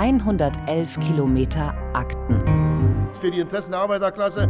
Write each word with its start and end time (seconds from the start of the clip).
111 0.00 0.98
Kilometer 1.00 1.74
Akten. 1.92 2.40
Für 3.20 3.30
die 3.30 3.40
Interessen 3.40 3.72
der 3.72 3.80
Arbeiterklasse. 3.80 4.48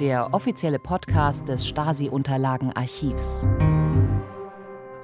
Der 0.00 0.32
offizielle 0.32 0.78
Podcast 0.78 1.46
des 1.46 1.66
Stasi-Unterlagenarchivs. 1.68 3.46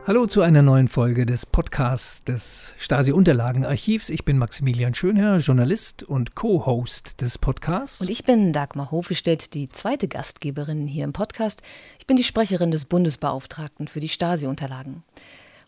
Hallo 0.06 0.26
zu 0.26 0.40
einer 0.40 0.62
neuen 0.62 0.88
Folge 0.88 1.26
des 1.26 1.44
Podcasts 1.44 2.24
des 2.24 2.72
Stasi-Unterlagenarchivs. 2.78 4.08
Ich 4.08 4.24
bin 4.24 4.38
Maximilian 4.38 4.94
Schönherr, 4.94 5.36
Journalist 5.36 6.02
und 6.02 6.34
Co-Host 6.34 7.20
des 7.20 7.36
Podcasts. 7.36 8.00
Und 8.00 8.08
ich 8.08 8.24
bin 8.24 8.54
Dagmar 8.54 8.90
Hofestedt, 8.90 9.52
die 9.52 9.68
zweite 9.68 10.08
Gastgeberin 10.08 10.86
hier 10.86 11.04
im 11.04 11.12
Podcast. 11.12 11.60
Ich 11.98 12.06
bin 12.06 12.16
die 12.16 12.24
Sprecherin 12.24 12.70
des 12.70 12.86
Bundesbeauftragten 12.86 13.86
für 13.86 14.00
die 14.00 14.08
Stasi-Unterlagen. 14.08 15.04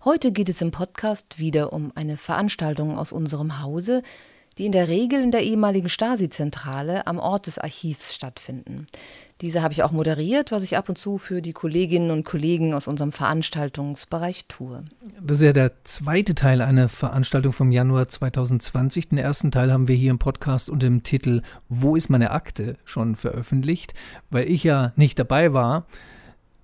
Heute 0.02 0.32
geht 0.32 0.48
es 0.48 0.62
im 0.62 0.70
Podcast 0.70 1.38
wieder 1.38 1.74
um 1.74 1.92
eine 1.94 2.16
Veranstaltung 2.16 2.96
aus 2.96 3.12
unserem 3.12 3.60
Hause, 3.60 4.00
die 4.56 4.64
in 4.64 4.72
der 4.72 4.88
Regel 4.88 5.20
in 5.22 5.30
der 5.30 5.42
ehemaligen 5.42 5.90
Stasi-Zentrale 5.90 7.06
am 7.06 7.18
Ort 7.18 7.46
des 7.46 7.58
Archivs 7.58 8.14
stattfinden. 8.14 8.86
Diese 9.42 9.60
habe 9.60 9.74
ich 9.74 9.82
auch 9.82 9.92
moderiert, 9.92 10.52
was 10.52 10.62
ich 10.62 10.78
ab 10.78 10.88
und 10.88 10.96
zu 10.96 11.18
für 11.18 11.42
die 11.42 11.52
Kolleginnen 11.52 12.10
und 12.12 12.24
Kollegen 12.24 12.72
aus 12.72 12.88
unserem 12.88 13.12
Veranstaltungsbereich 13.12 14.46
tue. 14.46 14.86
Das 15.20 15.36
ist 15.36 15.42
ja 15.42 15.52
der 15.52 15.84
zweite 15.84 16.34
Teil 16.34 16.62
einer 16.62 16.88
Veranstaltung 16.88 17.52
vom 17.52 17.70
Januar 17.70 18.08
2020. 18.08 19.10
Den 19.10 19.18
ersten 19.18 19.50
Teil 19.50 19.70
haben 19.70 19.86
wir 19.86 19.96
hier 19.96 20.12
im 20.12 20.18
Podcast 20.18 20.70
unter 20.70 20.86
dem 20.86 21.02
Titel 21.02 21.42
Wo 21.68 21.94
ist 21.94 22.08
meine 22.08 22.30
Akte 22.30 22.78
schon 22.86 23.16
veröffentlicht, 23.16 23.92
weil 24.30 24.50
ich 24.50 24.64
ja 24.64 24.94
nicht 24.96 25.18
dabei 25.18 25.52
war 25.52 25.84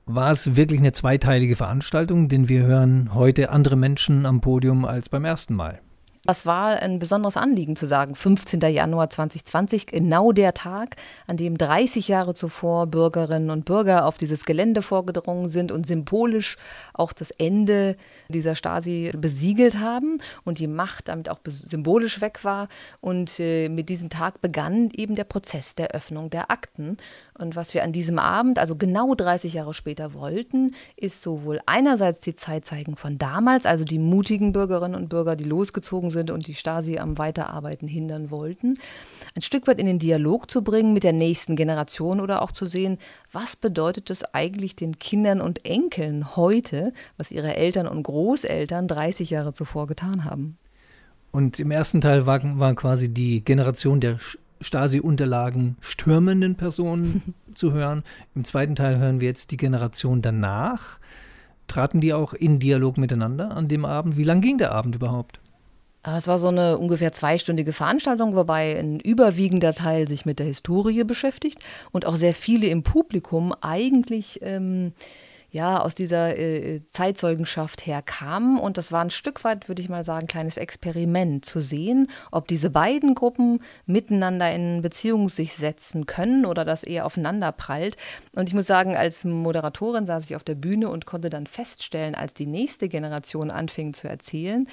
war 0.07 0.31
es 0.31 0.55
wirklich 0.55 0.81
eine 0.81 0.93
zweiteilige 0.93 1.57
Veranstaltung, 1.57 2.29
denn 2.29 2.49
wir 2.49 2.63
hören 2.63 3.13
heute 3.13 3.51
andere 3.51 3.77
Menschen 3.77 4.25
am 4.25 4.41
Podium 4.41 4.85
als 4.85 5.09
beim 5.09 5.25
ersten 5.25 5.55
Mal. 5.55 5.81
Was 6.29 6.45
war 6.45 6.83
ein 6.83 6.99
besonderes 6.99 7.37
Anliegen 7.37 7.77
zu 7.77 7.87
sagen? 7.87 8.17
15. 8.17 8.59
Januar 8.61 9.11
2020, 9.11 9.87
genau 9.87 10.33
der 10.33 10.55
Tag, 10.55 10.97
an 11.29 11.37
dem 11.37 11.57
30 11.57 12.09
Jahre 12.09 12.35
zuvor 12.35 12.89
Bürgerinnen 12.89 13.49
und 13.51 13.65
Bürger 13.65 14.07
auf 14.07 14.19
dieses 14.19 14.45
Gelände 14.45 14.83
vorgedrungen 14.83 15.49
sind 15.49 15.71
und 15.71 15.87
symbolisch 15.87 16.57
auch 16.95 17.13
das 17.13 17.31
Ende 17.31 17.95
dieser 18.29 18.57
Stasi 18.57 19.13
besiegelt 19.17 19.79
haben 19.79 20.19
und 20.45 20.59
die 20.59 20.67
Macht 20.67 21.07
damit 21.07 21.29
auch 21.29 21.39
symbolisch 21.47 22.21
weg 22.21 22.43
war. 22.43 22.67
Und 23.01 23.39
äh, 23.39 23.69
mit 23.69 23.89
diesem 23.89 24.11
Tag 24.11 24.41
begann 24.41 24.91
eben 24.97 25.15
der 25.15 25.25
Prozess 25.25 25.77
der 25.77 25.93
Öffnung 25.93 26.29
der 26.31 26.51
Akten. 26.51 26.97
Und 27.39 27.55
was 27.55 27.73
wir 27.73 27.85
an 27.85 27.93
diesem 27.93 28.19
Abend, 28.19 28.59
also 28.59 28.75
genau 28.75 29.15
30 29.15 29.55
Jahre 29.55 29.75
später 29.75 30.13
wollten, 30.13 30.75
ist 30.97 31.23
sowohl 31.23 31.61
einerseits 31.67 32.19
die 32.19 32.35
Zeit 32.35 32.65
zeigen 32.65 32.97
von 32.97 33.17
damals, 33.17 33.65
also 33.65 33.85
die 33.85 34.01
mutigen 34.01 34.51
Bürgerinnen 34.51 34.97
und 34.97 35.09
Bürger, 35.09 35.37
die 35.37 35.45
losgezogen 35.45 36.11
sind, 36.11 36.16
sind 36.17 36.31
und 36.31 36.47
die 36.47 36.55
Stasi 36.55 36.99
am 36.99 37.19
Weiterarbeiten 37.19 37.87
hindern 37.87 38.31
wollten, 38.31 38.79
ein 39.37 39.43
Stück 39.43 39.67
weit 39.67 39.79
in 39.79 39.87
den 39.87 39.99
Dialog 39.99 40.51
zu 40.51 40.63
bringen 40.63 40.95
mit 40.95 41.05
der 41.05 41.13
nächsten 41.13 41.55
Generation 41.57 42.21
oder 42.21 42.41
auch 42.41 42.51
zu 42.51 42.65
sehen, 42.65 42.97
was 43.31 43.55
bedeutet 43.55 44.09
es 44.11 44.25
eigentlich 44.35 44.75
den 44.75 44.97
Kindern 44.97 45.43
und 45.43 45.65
Enkeln 45.67 46.35
heute, 46.37 46.93
was 47.19 47.31
ihre 47.31 47.55
Eltern 47.55 47.87
und 47.87 48.03
Großeltern 48.03 48.89
30 48.89 49.31
Jahre 49.31 49.53
zuvor 49.53 49.87
getan 49.87 50.25
haben. 50.25 50.57
Und 51.33 51.61
im 51.61 51.71
ersten 51.71 52.01
Teil 52.01 52.25
war, 52.25 52.41
war 52.59 52.75
quasi 52.75 53.13
die 53.13 53.45
Generation 53.45 54.01
der 54.01 54.19
Stasi-Unterlagen 54.63 55.77
stürmenden 55.81 56.55
Personen 56.55 57.35
zu 57.55 57.73
hören. 57.73 58.05
Im 58.35 58.45
zweiten 58.45 58.75
Teil 58.75 58.99
hören 58.99 59.21
wir 59.21 59.29
jetzt 59.29 59.51
die 59.51 59.59
Generation 59.59 60.23
danach. 60.23 60.99
Traten 61.69 62.01
die 62.01 62.15
auch 62.15 62.33
in 62.33 62.59
Dialog 62.59 62.97
miteinander 62.97 63.51
an 63.51 63.69
dem 63.69 63.85
Abend? 63.85 64.17
Wie 64.17 64.23
lang 64.23 64.41
ging 64.41 64.59
der 64.59 64.73
Abend 64.73 64.95
überhaupt? 64.95 65.41
Ah, 66.07 66.19
es 66.19 66.29
war 66.29 66.39
so 66.39 66.47
eine 66.47 66.79
ungefähr 66.79 67.11
zweistündige 67.11 67.73
Veranstaltung, 67.73 68.37
wobei 68.37 68.79
ein 68.79 69.01
überwiegender 69.01 69.75
Teil 69.75 70.07
sich 70.07 70.25
mit 70.25 70.39
der 70.39 70.47
Historie 70.47 71.03
beschäftigt 71.03 71.59
und 71.91 72.07
auch 72.07 72.15
sehr 72.15 72.33
viele 72.33 72.69
im 72.69 72.85
Publikum 72.85 73.53
eigentlich 73.61 74.39
ähm, 74.43 74.93
ja, 75.51 75.81
aus 75.81 75.97
dieser 75.97 76.37
äh, 76.39 76.83
Zeitzeugenschaft 76.87 77.87
herkamen. 77.87 78.59
Und 78.59 78.77
das 78.79 78.93
war 78.93 79.01
ein 79.01 79.11
Stück 79.11 79.43
weit, 79.43 79.69
würde 79.69 79.83
ich 79.83 79.89
mal 79.89 80.05
sagen, 80.05 80.27
ein 80.27 80.29
kleines 80.29 80.59
Experiment 80.59 81.45
zu 81.45 81.61
sehen, 81.61 82.09
ob 82.31 82.47
diese 82.47 82.71
beiden 82.71 83.15
Gruppen 83.15 83.61
miteinander 83.87 84.53
in 84.53 84.83
Beziehung 84.83 85.29
sich 85.29 85.55
setzen 85.55 86.07
können 86.07 86.47
oder 86.47 86.65
das 86.65 86.85
eher 86.85 87.07
aufeinander 87.07 87.51
prallt. 87.51 87.97
Und 88.33 88.49
ich 88.49 88.55
muss 88.55 88.67
sagen, 88.67 88.97
als 88.97 89.25
Moderatorin 89.25 90.07
saß 90.07 90.25
ich 90.27 90.37
auf 90.37 90.45
der 90.45 90.57
Bühne 90.57 90.89
und 90.89 91.07
konnte 91.07 91.31
dann 91.31 91.47
feststellen, 91.47 92.15
als 92.15 92.35
die 92.35 92.47
nächste 92.47 92.89
Generation 92.89 93.51
anfing 93.51 93.95
zu 93.95 94.09
erzählen, 94.09 94.69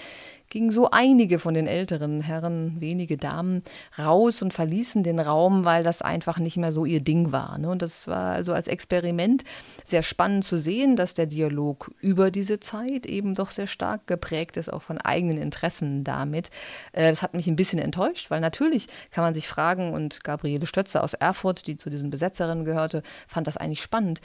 gingen 0.53 0.69
so 0.69 0.91
einige 0.91 1.39
von 1.39 1.55
den 1.55 1.65
älteren 1.65 2.21
Herren, 2.21 2.79
wenige 2.79 3.17
Damen, 3.17 3.63
raus 3.97 4.43
und 4.43 4.53
verließen 4.53 5.01
den 5.01 5.19
Raum, 5.19 5.65
weil 5.65 5.83
das 5.83 6.03
einfach 6.03 6.37
nicht 6.37 6.57
mehr 6.57 6.71
so 6.71 6.85
ihr 6.85 7.01
Ding 7.01 7.31
war. 7.31 7.57
Ne? 7.57 7.69
Und 7.69 7.81
das 7.81 8.07
war 8.07 8.33
also 8.33 8.53
als 8.53 8.67
Experiment 8.67 9.43
sehr 9.83 10.03
spannend 10.03 10.43
zu 10.43 10.59
sehen, 10.59 10.95
dass 10.95 11.15
der 11.15 11.25
Dialog 11.25 11.89
über 12.01 12.29
diese 12.29 12.59
Zeit 12.59 13.07
eben 13.07 13.33
doch 13.33 13.49
sehr 13.49 13.65
stark 13.65 14.05
geprägt 14.05 14.55
ist, 14.55 14.71
auch 14.71 14.83
von 14.83 14.99
eigenen 14.99 15.39
Interessen 15.39 16.03
damit. 16.03 16.51
Äh, 16.91 17.09
das 17.09 17.23
hat 17.23 17.33
mich 17.33 17.47
ein 17.47 17.55
bisschen 17.55 17.79
enttäuscht, 17.79 18.29
weil 18.29 18.39
natürlich 18.39 18.85
kann 19.09 19.23
man 19.23 19.33
sich 19.33 19.47
fragen, 19.47 19.91
und 19.91 20.23
Gabriele 20.23 20.67
Stötze 20.67 21.01
aus 21.01 21.15
Erfurt, 21.15 21.65
die 21.65 21.77
zu 21.77 21.89
diesen 21.89 22.11
Besetzerinnen 22.11 22.63
gehörte, 22.63 23.01
fand 23.27 23.47
das 23.47 23.57
eigentlich 23.57 23.81
spannend 23.81 24.21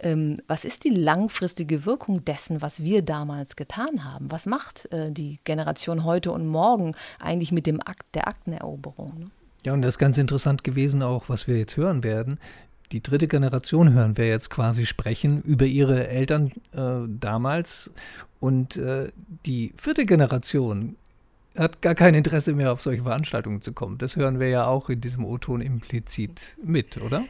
ähm, 0.00 0.38
was 0.46 0.64
ist 0.64 0.84
die 0.84 0.90
langfristige 0.90 1.84
Wirkung 1.84 2.24
dessen, 2.24 2.62
was 2.62 2.82
wir 2.82 3.02
damals 3.02 3.56
getan 3.56 4.04
haben? 4.04 4.30
Was 4.30 4.46
macht 4.46 4.90
äh, 4.92 5.10
die 5.10 5.40
Generation 5.44 6.04
heute 6.04 6.30
und 6.30 6.46
morgen 6.46 6.94
eigentlich 7.20 7.52
mit 7.52 7.66
dem 7.66 7.80
Akt 7.80 8.06
der 8.14 8.28
Akteneroberung? 8.28 9.18
Ne? 9.18 9.30
Ja, 9.64 9.72
und 9.72 9.82
das 9.82 9.94
ist 9.94 9.98
ganz 9.98 10.18
interessant 10.18 10.64
gewesen 10.64 11.02
auch, 11.02 11.28
was 11.28 11.48
wir 11.48 11.58
jetzt 11.58 11.76
hören 11.76 12.04
werden. 12.04 12.38
Die 12.92 13.02
dritte 13.02 13.28
Generation 13.28 13.92
hören 13.92 14.16
wir 14.16 14.28
jetzt 14.28 14.48
quasi 14.50 14.86
sprechen 14.86 15.42
über 15.42 15.66
ihre 15.66 16.08
Eltern 16.08 16.52
äh, 16.72 17.06
damals. 17.06 17.90
Und 18.40 18.76
äh, 18.76 19.10
die 19.44 19.74
vierte 19.76 20.06
Generation 20.06 20.96
hat 21.56 21.82
gar 21.82 21.94
kein 21.94 22.14
Interesse 22.14 22.54
mehr, 22.54 22.72
auf 22.72 22.80
solche 22.80 23.02
Veranstaltungen 23.02 23.60
zu 23.60 23.72
kommen. 23.72 23.98
Das 23.98 24.16
hören 24.16 24.38
wir 24.38 24.48
ja 24.48 24.66
auch 24.66 24.88
in 24.88 25.00
diesem 25.00 25.24
O-Ton 25.24 25.60
implizit 25.60 26.56
mit, 26.62 26.96
oder? 26.98 27.24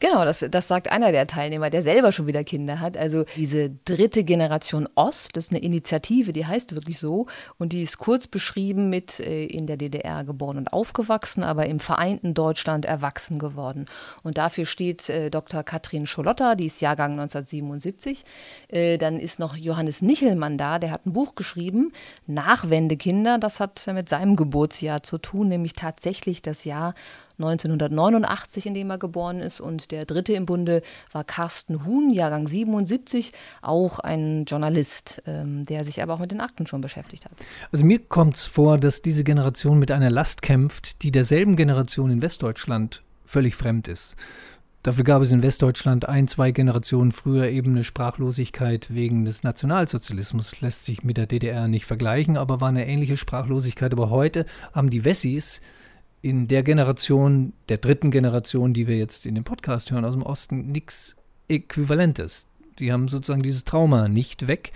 Genau, 0.00 0.24
das, 0.24 0.44
das 0.48 0.68
sagt 0.68 0.90
einer 0.92 1.10
der 1.10 1.26
Teilnehmer, 1.26 1.70
der 1.70 1.82
selber 1.82 2.12
schon 2.12 2.28
wieder 2.28 2.44
Kinder 2.44 2.78
hat. 2.78 2.96
Also 2.96 3.24
diese 3.36 3.70
dritte 3.84 4.22
Generation 4.22 4.88
Ost, 4.94 5.36
das 5.36 5.46
ist 5.46 5.52
eine 5.52 5.60
Initiative, 5.60 6.32
die 6.32 6.46
heißt 6.46 6.74
wirklich 6.74 6.98
so 6.98 7.26
und 7.58 7.72
die 7.72 7.82
ist 7.82 7.98
kurz 7.98 8.28
beschrieben 8.28 8.90
mit 8.90 9.18
äh, 9.18 9.44
in 9.44 9.66
der 9.66 9.76
DDR 9.76 10.22
geboren 10.24 10.56
und 10.56 10.72
aufgewachsen, 10.72 11.42
aber 11.42 11.66
im 11.66 11.80
vereinten 11.80 12.32
Deutschland 12.32 12.84
erwachsen 12.84 13.40
geworden. 13.40 13.86
Und 14.22 14.38
dafür 14.38 14.66
steht 14.66 15.08
äh, 15.08 15.30
Dr. 15.30 15.64
Katrin 15.64 16.06
Scholotta, 16.06 16.54
die 16.54 16.66
ist 16.66 16.80
Jahrgang 16.80 17.12
1977. 17.12 18.24
Äh, 18.68 18.98
dann 18.98 19.18
ist 19.18 19.40
noch 19.40 19.56
Johannes 19.56 20.00
Nichelmann 20.00 20.58
da, 20.58 20.78
der 20.78 20.92
hat 20.92 21.06
ein 21.06 21.12
Buch 21.12 21.34
geschrieben, 21.34 21.92
Nachwendekinder, 22.26 23.38
das 23.38 23.58
hat 23.58 23.84
mit 23.92 24.08
seinem 24.08 24.36
Geburtsjahr 24.36 25.02
zu 25.02 25.18
tun, 25.18 25.48
nämlich 25.48 25.72
tatsächlich 25.72 26.40
das 26.40 26.64
Jahr 26.64 26.94
1989, 27.38 28.66
in 28.66 28.74
dem 28.74 28.90
er 28.90 28.98
geboren 28.98 29.40
ist. 29.40 29.60
Und 29.60 29.90
der 29.90 30.04
dritte 30.04 30.32
im 30.32 30.46
Bunde 30.46 30.82
war 31.12 31.24
Carsten 31.24 31.84
Huhn, 31.84 32.10
Jahrgang 32.10 32.46
77, 32.46 33.32
auch 33.62 33.98
ein 33.98 34.44
Journalist, 34.44 35.22
ähm, 35.26 35.64
der 35.66 35.84
sich 35.84 36.02
aber 36.02 36.14
auch 36.14 36.18
mit 36.18 36.32
den 36.32 36.40
Akten 36.40 36.66
schon 36.66 36.80
beschäftigt 36.80 37.24
hat. 37.24 37.32
Also 37.72 37.84
mir 37.84 37.98
kommt 37.98 38.36
es 38.36 38.44
vor, 38.44 38.78
dass 38.78 39.02
diese 39.02 39.24
Generation 39.24 39.78
mit 39.78 39.90
einer 39.90 40.10
Last 40.10 40.42
kämpft, 40.42 41.02
die 41.02 41.10
derselben 41.10 41.56
Generation 41.56 42.10
in 42.10 42.22
Westdeutschland 42.22 43.02
völlig 43.24 43.54
fremd 43.54 43.88
ist. 43.88 44.16
Dafür 44.82 45.04
gab 45.04 45.22
es 45.22 45.32
in 45.32 45.42
Westdeutschland 45.42 46.08
ein, 46.08 46.28
zwei 46.28 46.52
Generationen 46.52 47.10
früher 47.10 47.48
eben 47.48 47.72
eine 47.72 47.84
Sprachlosigkeit 47.84 48.94
wegen 48.94 49.24
des 49.24 49.42
Nationalsozialismus. 49.42 50.60
Lässt 50.60 50.84
sich 50.84 51.02
mit 51.02 51.16
der 51.16 51.26
DDR 51.26 51.66
nicht 51.66 51.84
vergleichen, 51.84 52.36
aber 52.36 52.60
war 52.60 52.68
eine 52.68 52.86
ähnliche 52.86 53.16
Sprachlosigkeit. 53.16 53.92
Aber 53.92 54.08
heute 54.08 54.46
haben 54.72 54.90
die 54.90 55.04
Wessis 55.04 55.60
in 56.22 56.48
der 56.48 56.62
Generation, 56.62 57.52
der 57.68 57.78
dritten 57.78 58.10
Generation, 58.10 58.74
die 58.74 58.86
wir 58.86 58.96
jetzt 58.96 59.26
in 59.26 59.34
dem 59.34 59.44
Podcast 59.44 59.90
hören 59.90 60.04
aus 60.04 60.14
dem 60.14 60.22
Osten, 60.22 60.72
nichts 60.72 61.16
Äquivalentes. 61.48 62.48
Die 62.78 62.92
haben 62.92 63.08
sozusagen 63.08 63.42
dieses 63.42 63.64
Trauma 63.64 64.08
nicht 64.08 64.46
weg. 64.46 64.72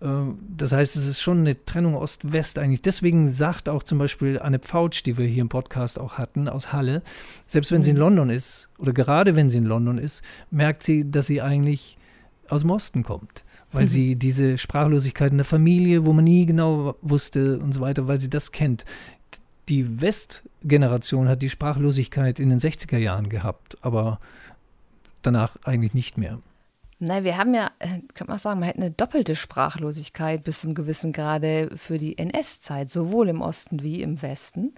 Äh, 0.00 0.08
das 0.56 0.72
heißt, 0.72 0.96
es 0.96 1.06
ist 1.06 1.20
schon 1.20 1.40
eine 1.40 1.64
Trennung 1.64 1.94
Ost-West 1.94 2.58
eigentlich. 2.58 2.82
Deswegen 2.82 3.28
sagt 3.28 3.68
auch 3.68 3.82
zum 3.82 3.98
Beispiel 3.98 4.38
Anne 4.38 4.58
Pfautsch, 4.58 5.04
die 5.04 5.16
wir 5.16 5.26
hier 5.26 5.42
im 5.42 5.48
Podcast 5.48 5.98
auch 5.98 6.18
hatten, 6.18 6.48
aus 6.48 6.72
Halle, 6.72 7.02
selbst 7.46 7.70
wenn 7.72 7.82
sie 7.82 7.90
in 7.90 7.96
mhm. 7.96 8.02
London 8.02 8.30
ist 8.30 8.68
oder 8.78 8.92
gerade 8.92 9.36
wenn 9.36 9.50
sie 9.50 9.58
in 9.58 9.64
London 9.64 9.98
ist, 9.98 10.22
merkt 10.50 10.82
sie, 10.82 11.10
dass 11.10 11.26
sie 11.26 11.40
eigentlich 11.40 11.98
aus 12.48 12.62
dem 12.62 12.70
Osten 12.70 13.02
kommt. 13.02 13.44
Weil 13.72 13.88
sie 13.88 14.16
diese 14.16 14.58
Sprachlosigkeit 14.58 15.30
in 15.30 15.38
der 15.38 15.44
Familie, 15.44 16.04
wo 16.04 16.12
man 16.12 16.24
nie 16.24 16.46
genau 16.46 16.96
wusste 17.00 17.58
und 17.58 17.72
so 17.72 17.80
weiter, 17.80 18.06
weil 18.06 18.20
sie 18.20 18.30
das 18.30 18.52
kennt 18.52 18.84
die 19.68 20.00
Westgeneration 20.00 21.28
hat 21.28 21.42
die 21.42 21.50
Sprachlosigkeit 21.50 22.38
in 22.38 22.50
den 22.50 22.58
60er 22.58 22.98
Jahren 22.98 23.28
gehabt, 23.28 23.78
aber 23.82 24.20
danach 25.22 25.56
eigentlich 25.64 25.94
nicht 25.94 26.18
mehr. 26.18 26.38
Nein, 27.00 27.24
wir 27.24 27.36
haben 27.36 27.52
ja, 27.54 27.70
äh, 27.80 28.00
könnte 28.14 28.30
man 28.30 28.38
sagen, 28.38 28.60
man 28.60 28.68
hat 28.68 28.76
eine 28.76 28.90
doppelte 28.90 29.36
Sprachlosigkeit 29.36 30.44
bis 30.44 30.60
zum 30.60 30.74
gewissen 30.74 31.12
Grade 31.12 31.70
für 31.76 31.98
die 31.98 32.16
NS-Zeit, 32.16 32.88
sowohl 32.88 33.28
im 33.28 33.40
Osten 33.40 33.82
wie 33.82 34.00
im 34.00 34.22
Westen. 34.22 34.74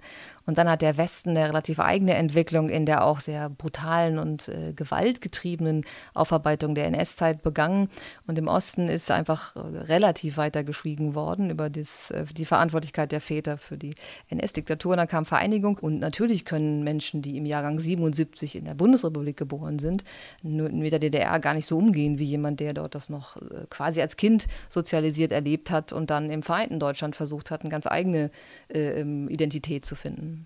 Und 0.47 0.57
dann 0.57 0.69
hat 0.69 0.81
der 0.81 0.95
Westen 0.97 1.31
eine 1.31 1.49
relativ 1.49 1.79
eigene 1.79 2.15
Entwicklung 2.15 2.69
in 2.69 2.85
der 2.85 3.05
auch 3.05 3.19
sehr 3.19 3.49
brutalen 3.49 4.17
und 4.17 4.47
äh, 4.47 4.71
gewaltgetriebenen 4.73 5.83
Aufarbeitung 6.13 6.73
der 6.73 6.85
NS-Zeit 6.85 7.43
begangen. 7.43 7.89
Und 8.27 8.39
im 8.39 8.47
Osten 8.47 8.87
ist 8.87 9.11
einfach 9.11 9.55
relativ 9.57 10.37
weiter 10.37 10.63
geschwiegen 10.63 11.15
worden 11.15 11.49
über 11.49 11.69
das, 11.69 12.11
äh, 12.11 12.23
die 12.25 12.45
Verantwortlichkeit 12.45 13.11
der 13.11 13.19
Väter 13.19 13.57
für 13.57 13.77
die 13.77 13.93
NS-Diktatur. 14.29 14.91
Und 14.91 14.97
dann 14.97 15.09
kam 15.09 15.25
Vereinigung. 15.25 15.77
Und 15.79 15.99
natürlich 15.99 16.45
können 16.45 16.81
Menschen, 16.81 17.21
die 17.21 17.35
im 17.35 17.45
Jahrgang 17.45 17.77
77 17.77 18.55
in 18.55 18.63
der 18.63 18.73
Bundesrepublik 18.73 19.35
geboren 19.35 19.79
sind, 19.79 20.05
mit 20.43 20.93
der 20.93 20.99
DDR 20.99 21.39
gar 21.41 21.55
nicht 21.55 21.67
so 21.67 21.77
umgehen 21.77 22.19
wie 22.19 22.23
jemand, 22.23 22.61
der 22.61 22.73
dort 22.73 22.95
das 22.95 23.09
noch 23.09 23.35
äh, 23.35 23.65
quasi 23.69 24.01
als 24.01 24.15
Kind 24.15 24.47
sozialisiert 24.69 25.33
erlebt 25.33 25.71
hat 25.71 25.91
und 25.91 26.09
dann 26.09 26.29
im 26.29 26.41
vereinten 26.41 26.79
Deutschland 26.79 27.17
versucht 27.17 27.51
hat, 27.51 27.61
eine 27.61 27.69
ganz 27.69 27.85
eigene 27.85 28.31
äh, 28.73 29.01
ähm, 29.01 29.27
Identität 29.27 29.83
zu 29.83 29.95
finden. 29.95 30.36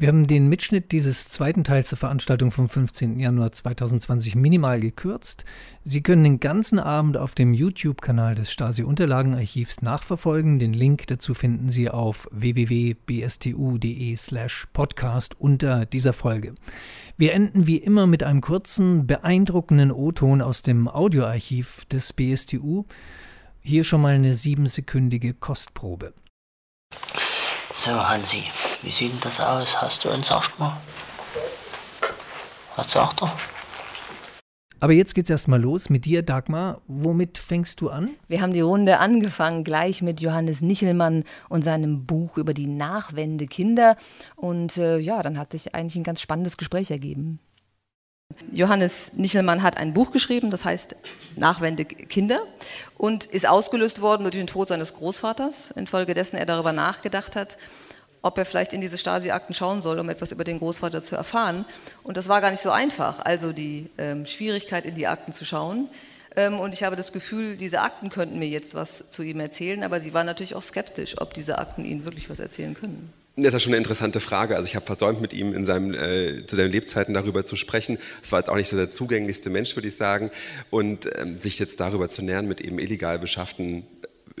Wir 0.00 0.08
haben 0.08 0.26
den 0.26 0.48
Mitschnitt 0.48 0.90
dieses 0.92 1.28
zweiten 1.28 1.62
Teils 1.62 1.90
der 1.90 1.98
Veranstaltung 1.98 2.50
vom 2.50 2.70
15. 2.70 3.20
Januar 3.20 3.52
2020 3.52 4.34
minimal 4.34 4.80
gekürzt. 4.80 5.44
Sie 5.84 6.02
können 6.02 6.24
den 6.24 6.40
ganzen 6.40 6.78
Abend 6.78 7.18
auf 7.18 7.34
dem 7.34 7.52
YouTube-Kanal 7.52 8.34
des 8.34 8.50
Stasi-Unterlagenarchivs 8.50 9.82
nachverfolgen. 9.82 10.58
Den 10.58 10.72
Link 10.72 11.06
dazu 11.08 11.34
finden 11.34 11.68
Sie 11.68 11.90
auf 11.90 12.28
www.bstu.de/slash 12.30 14.68
podcast 14.72 15.38
unter 15.38 15.84
dieser 15.84 16.14
Folge. 16.14 16.54
Wir 17.18 17.34
enden 17.34 17.66
wie 17.66 17.76
immer 17.76 18.06
mit 18.06 18.22
einem 18.22 18.40
kurzen, 18.40 19.06
beeindruckenden 19.06 19.92
O-Ton 19.92 20.40
aus 20.40 20.62
dem 20.62 20.88
Audioarchiv 20.88 21.84
des 21.92 22.14
BSTU. 22.14 22.86
Hier 23.60 23.84
schon 23.84 24.00
mal 24.00 24.14
eine 24.14 24.34
siebensekündige 24.34 25.34
Kostprobe. 25.34 26.14
So, 27.72 27.92
Hansi, 27.92 28.44
wie 28.82 28.90
sieht 28.90 29.12
denn 29.12 29.20
das 29.20 29.40
aus? 29.40 29.80
Hast 29.80 30.04
du 30.04 30.10
uns 30.10 30.30
erstmal? 30.30 30.76
Was 32.76 32.90
sagt 32.90 33.22
er? 33.22 33.32
Aber 34.80 34.92
jetzt 34.92 35.14
geht's 35.14 35.30
erstmal 35.30 35.60
los 35.60 35.90
mit 35.90 36.04
dir, 36.04 36.22
Dagmar. 36.22 36.80
Womit 36.88 37.38
fängst 37.38 37.80
du 37.80 37.90
an? 37.90 38.10
Wir 38.28 38.40
haben 38.40 38.54
die 38.54 38.60
Runde 38.62 38.98
angefangen 38.98 39.62
gleich 39.62 40.00
mit 40.00 40.20
Johannes 40.20 40.62
Nichelmann 40.62 41.24
und 41.48 41.62
seinem 41.62 42.06
Buch 42.06 42.38
über 42.38 42.54
die 42.54 42.66
Nachwende 42.66 43.46
Kinder. 43.46 43.96
Und 44.36 44.78
äh, 44.78 44.98
ja, 44.98 45.22
dann 45.22 45.38
hat 45.38 45.52
sich 45.52 45.74
eigentlich 45.74 45.96
ein 45.96 46.04
ganz 46.04 46.22
spannendes 46.22 46.56
Gespräch 46.56 46.90
ergeben. 46.90 47.40
Johannes 48.52 49.12
Nichelmann 49.14 49.62
hat 49.62 49.76
ein 49.76 49.92
Buch 49.92 50.10
geschrieben, 50.12 50.50
das 50.50 50.64
heißt 50.64 50.96
Nachwende 51.36 51.84
Kinder 51.84 52.40
und 52.98 53.26
ist 53.26 53.48
ausgelöst 53.48 54.00
worden 54.00 54.24
durch 54.24 54.34
den 54.34 54.46
Tod 54.46 54.68
seines 54.68 54.94
Großvaters, 54.94 55.72
infolgedessen 55.72 56.38
er 56.38 56.46
darüber 56.46 56.72
nachgedacht 56.72 57.36
hat, 57.36 57.58
ob 58.22 58.36
er 58.38 58.44
vielleicht 58.44 58.72
in 58.72 58.80
diese 58.80 58.98
Stasi-Akten 58.98 59.54
schauen 59.54 59.82
soll, 59.82 59.98
um 59.98 60.08
etwas 60.08 60.32
über 60.32 60.44
den 60.44 60.58
Großvater 60.58 61.02
zu 61.02 61.16
erfahren. 61.16 61.64
Und 62.02 62.16
das 62.16 62.28
war 62.28 62.40
gar 62.40 62.50
nicht 62.50 62.60
so 62.60 62.70
einfach, 62.70 63.20
also 63.20 63.52
die 63.52 63.90
ähm, 63.98 64.26
Schwierigkeit, 64.26 64.84
in 64.84 64.94
die 64.94 65.06
Akten 65.06 65.32
zu 65.32 65.44
schauen. 65.44 65.88
Ähm, 66.36 66.60
und 66.60 66.74
ich 66.74 66.82
habe 66.82 66.96
das 66.96 67.12
Gefühl, 67.12 67.56
diese 67.56 67.80
Akten 67.80 68.10
könnten 68.10 68.38
mir 68.38 68.48
jetzt 68.48 68.74
was 68.74 69.10
zu 69.10 69.22
ihm 69.22 69.40
erzählen, 69.40 69.82
aber 69.82 70.00
sie 70.00 70.12
waren 70.12 70.26
natürlich 70.26 70.54
auch 70.54 70.62
skeptisch, 70.62 71.20
ob 71.20 71.34
diese 71.34 71.58
Akten 71.58 71.84
ihnen 71.84 72.04
wirklich 72.04 72.28
was 72.28 72.40
erzählen 72.40 72.74
können. 72.74 73.12
Das 73.36 73.54
ist 73.54 73.62
schon 73.62 73.72
eine 73.72 73.78
interessante 73.78 74.20
Frage. 74.20 74.56
Also 74.56 74.66
ich 74.66 74.76
habe 74.76 74.84
versäumt, 74.84 75.20
mit 75.20 75.32
ihm 75.32 75.54
in 75.54 75.64
seinem, 75.64 75.94
äh, 75.94 76.44
zu 76.46 76.56
seinen 76.56 76.72
Lebzeiten 76.72 77.14
darüber 77.14 77.44
zu 77.44 77.56
sprechen. 77.56 77.98
Es 78.22 78.32
war 78.32 78.40
jetzt 78.40 78.50
auch 78.50 78.56
nicht 78.56 78.68
so 78.68 78.76
der 78.76 78.88
zugänglichste 78.88 79.50
Mensch, 79.50 79.76
würde 79.76 79.88
ich 79.88 79.96
sagen. 79.96 80.30
Und 80.68 81.08
ähm, 81.18 81.38
sich 81.38 81.58
jetzt 81.58 81.80
darüber 81.80 82.08
zu 82.08 82.22
nähern 82.22 82.46
mit 82.46 82.60
eben 82.60 82.78
illegal 82.78 83.18
beschafften 83.18 83.84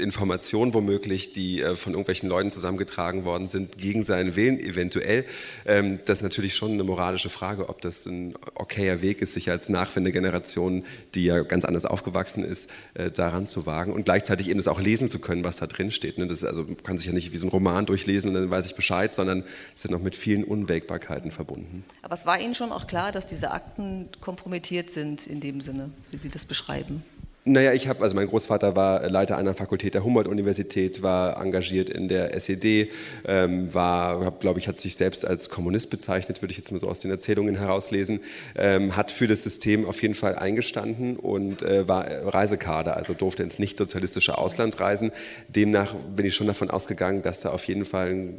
Informationen 0.00 0.74
womöglich, 0.74 1.30
die 1.32 1.62
äh, 1.62 1.76
von 1.76 1.92
irgendwelchen 1.92 2.28
Leuten 2.28 2.50
zusammengetragen 2.50 3.24
worden 3.24 3.48
sind, 3.48 3.78
gegen 3.78 4.02
seinen 4.02 4.36
Willen 4.36 4.58
eventuell. 4.58 5.24
Ähm, 5.66 6.00
das 6.06 6.18
ist 6.18 6.22
natürlich 6.22 6.54
schon 6.54 6.72
eine 6.72 6.84
moralische 6.84 7.30
Frage, 7.30 7.68
ob 7.68 7.80
das 7.80 8.06
ein 8.06 8.34
okayer 8.54 9.02
Weg 9.02 9.22
ist, 9.22 9.34
sich 9.34 9.50
als 9.50 9.68
Nachwendegeneration, 9.68 10.84
die 11.14 11.24
ja 11.24 11.42
ganz 11.42 11.64
anders 11.64 11.84
aufgewachsen 11.84 12.44
ist, 12.44 12.70
äh, 12.94 13.10
daran 13.10 13.46
zu 13.46 13.66
wagen 13.66 13.92
und 13.92 14.04
gleichzeitig 14.04 14.48
eben 14.48 14.58
das 14.58 14.68
auch 14.68 14.80
lesen 14.80 15.08
zu 15.08 15.18
können, 15.18 15.44
was 15.44 15.56
da 15.56 15.66
drin 15.66 15.92
steht. 15.92 16.18
Ne? 16.18 16.26
Das 16.26 16.44
also, 16.44 16.64
man 16.64 16.82
kann 16.82 16.98
sich 16.98 17.06
ja 17.06 17.12
nicht 17.12 17.32
wie 17.32 17.36
so 17.36 17.46
ein 17.46 17.50
Roman 17.50 17.86
durchlesen 17.86 18.28
und 18.30 18.34
dann 18.34 18.50
weiß 18.50 18.66
ich 18.66 18.74
Bescheid, 18.74 19.14
sondern 19.14 19.44
es 19.74 19.82
sind 19.82 19.90
noch 19.90 20.02
mit 20.02 20.16
vielen 20.16 20.44
Unwägbarkeiten 20.44 21.30
verbunden. 21.30 21.84
Aber 22.02 22.14
es 22.14 22.26
war 22.26 22.40
Ihnen 22.40 22.54
schon 22.54 22.72
auch 22.72 22.86
klar, 22.86 23.12
dass 23.12 23.26
diese 23.26 23.50
Akten 23.52 24.08
kompromittiert 24.20 24.90
sind 24.90 25.26
in 25.26 25.40
dem 25.40 25.60
Sinne, 25.60 25.90
wie 26.10 26.16
Sie 26.16 26.28
das 26.28 26.46
beschreiben? 26.46 27.02
Naja, 27.46 27.72
ich 27.72 27.88
habe, 27.88 28.02
also 28.02 28.14
mein 28.14 28.26
Großvater 28.26 28.76
war 28.76 29.08
Leiter 29.08 29.38
einer 29.38 29.54
Fakultät 29.54 29.94
der 29.94 30.04
Humboldt-Universität, 30.04 31.02
war 31.02 31.42
engagiert 31.42 31.88
in 31.88 32.06
der 32.06 32.34
SED, 32.34 32.90
ähm, 33.26 33.72
war, 33.72 34.32
glaube 34.32 34.58
ich, 34.58 34.68
hat 34.68 34.78
sich 34.78 34.94
selbst 34.96 35.26
als 35.26 35.48
Kommunist 35.48 35.88
bezeichnet, 35.88 36.42
würde 36.42 36.52
ich 36.52 36.58
jetzt 36.58 36.70
mal 36.70 36.78
so 36.78 36.86
aus 36.86 37.00
den 37.00 37.10
Erzählungen 37.10 37.56
herauslesen, 37.56 38.20
ähm, 38.56 38.94
hat 38.94 39.10
für 39.10 39.26
das 39.26 39.42
System 39.42 39.86
auf 39.86 40.02
jeden 40.02 40.14
Fall 40.14 40.34
eingestanden 40.34 41.16
und 41.16 41.62
äh, 41.62 41.88
war 41.88 42.06
Reisekader, 42.26 42.98
also 42.98 43.14
durfte 43.14 43.42
ins 43.42 43.58
nicht 43.58 43.78
sozialistische 43.78 44.36
Ausland 44.36 44.78
reisen. 44.78 45.10
Demnach 45.48 45.94
bin 45.94 46.26
ich 46.26 46.34
schon 46.34 46.46
davon 46.46 46.70
ausgegangen, 46.70 47.22
dass 47.22 47.40
da 47.40 47.52
auf 47.52 47.64
jeden 47.64 47.86
Fall 47.86 48.10
eine 48.10 48.34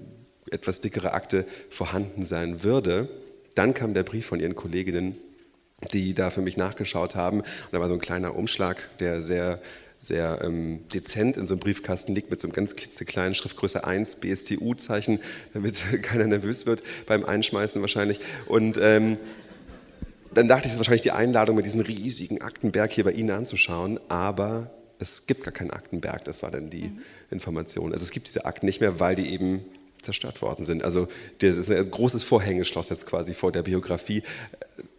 etwas 0.51 0.79
dickere 0.79 1.13
Akte 1.13 1.45
vorhanden 1.71 2.23
sein 2.23 2.61
würde. 2.63 3.09
Dann 3.55 3.73
kam 3.73 3.95
der 3.95 4.03
Brief 4.03 4.27
von 4.27 4.39
ihren 4.39 4.55
Kolleginnen 4.55 5.17
die 5.93 6.13
da 6.13 6.29
für 6.29 6.41
mich 6.41 6.57
nachgeschaut 6.57 7.15
haben. 7.15 7.41
Und 7.41 7.47
da 7.71 7.79
war 7.79 7.87
so 7.87 7.93
ein 7.93 7.99
kleiner 7.99 8.35
Umschlag, 8.35 8.89
der 8.99 9.21
sehr 9.21 9.59
sehr 10.01 10.39
ähm, 10.43 10.79
dezent 10.91 11.37
in 11.37 11.45
so 11.45 11.53
einem 11.53 11.59
Briefkasten 11.59 12.15
liegt 12.15 12.31
mit 12.31 12.39
so 12.39 12.47
einem 12.47 12.53
ganz 12.53 12.75
klitzekleinen 12.75 13.35
Schriftgröße 13.35 13.83
1 13.83 14.15
BSTU-Zeichen, 14.15 15.19
damit 15.53 15.79
keiner 16.01 16.25
nervös 16.25 16.65
wird 16.65 16.81
beim 17.05 17.23
Einschmeißen 17.23 17.79
wahrscheinlich. 17.81 18.19
Und 18.47 18.79
ähm, 18.81 19.17
dann 20.33 20.47
dachte 20.47 20.61
ich, 20.61 20.67
es 20.67 20.73
ist 20.73 20.79
wahrscheinlich 20.79 21.03
die 21.03 21.11
Einladung, 21.11 21.55
mir 21.55 21.61
diesen 21.61 21.81
riesigen 21.81 22.41
Aktenberg 22.41 22.91
hier 22.91 23.03
bei 23.03 23.11
Ihnen 23.11 23.29
anzuschauen, 23.29 23.99
aber 24.09 24.71
es 24.97 25.27
gibt 25.27 25.43
gar 25.43 25.51
keinen 25.51 25.71
Aktenberg, 25.71 26.25
das 26.25 26.41
war 26.41 26.49
dann 26.49 26.71
die 26.71 26.85
mhm. 26.85 26.99
Information. 27.29 27.93
Also 27.93 28.03
es 28.03 28.11
gibt 28.11 28.27
diese 28.27 28.45
Akten 28.45 28.65
nicht 28.65 28.81
mehr, 28.81 28.99
weil 28.99 29.15
die 29.15 29.31
eben 29.31 29.65
zerstört 30.01 30.41
worden 30.41 30.63
sind. 30.63 30.83
Also 30.83 31.07
das 31.39 31.57
ist 31.57 31.71
ein 31.71 31.89
großes 31.89 32.23
Vorhängeschloss 32.23 32.89
jetzt 32.89 33.05
quasi 33.07 33.33
vor 33.33 33.51
der 33.51 33.63
Biografie. 33.63 34.23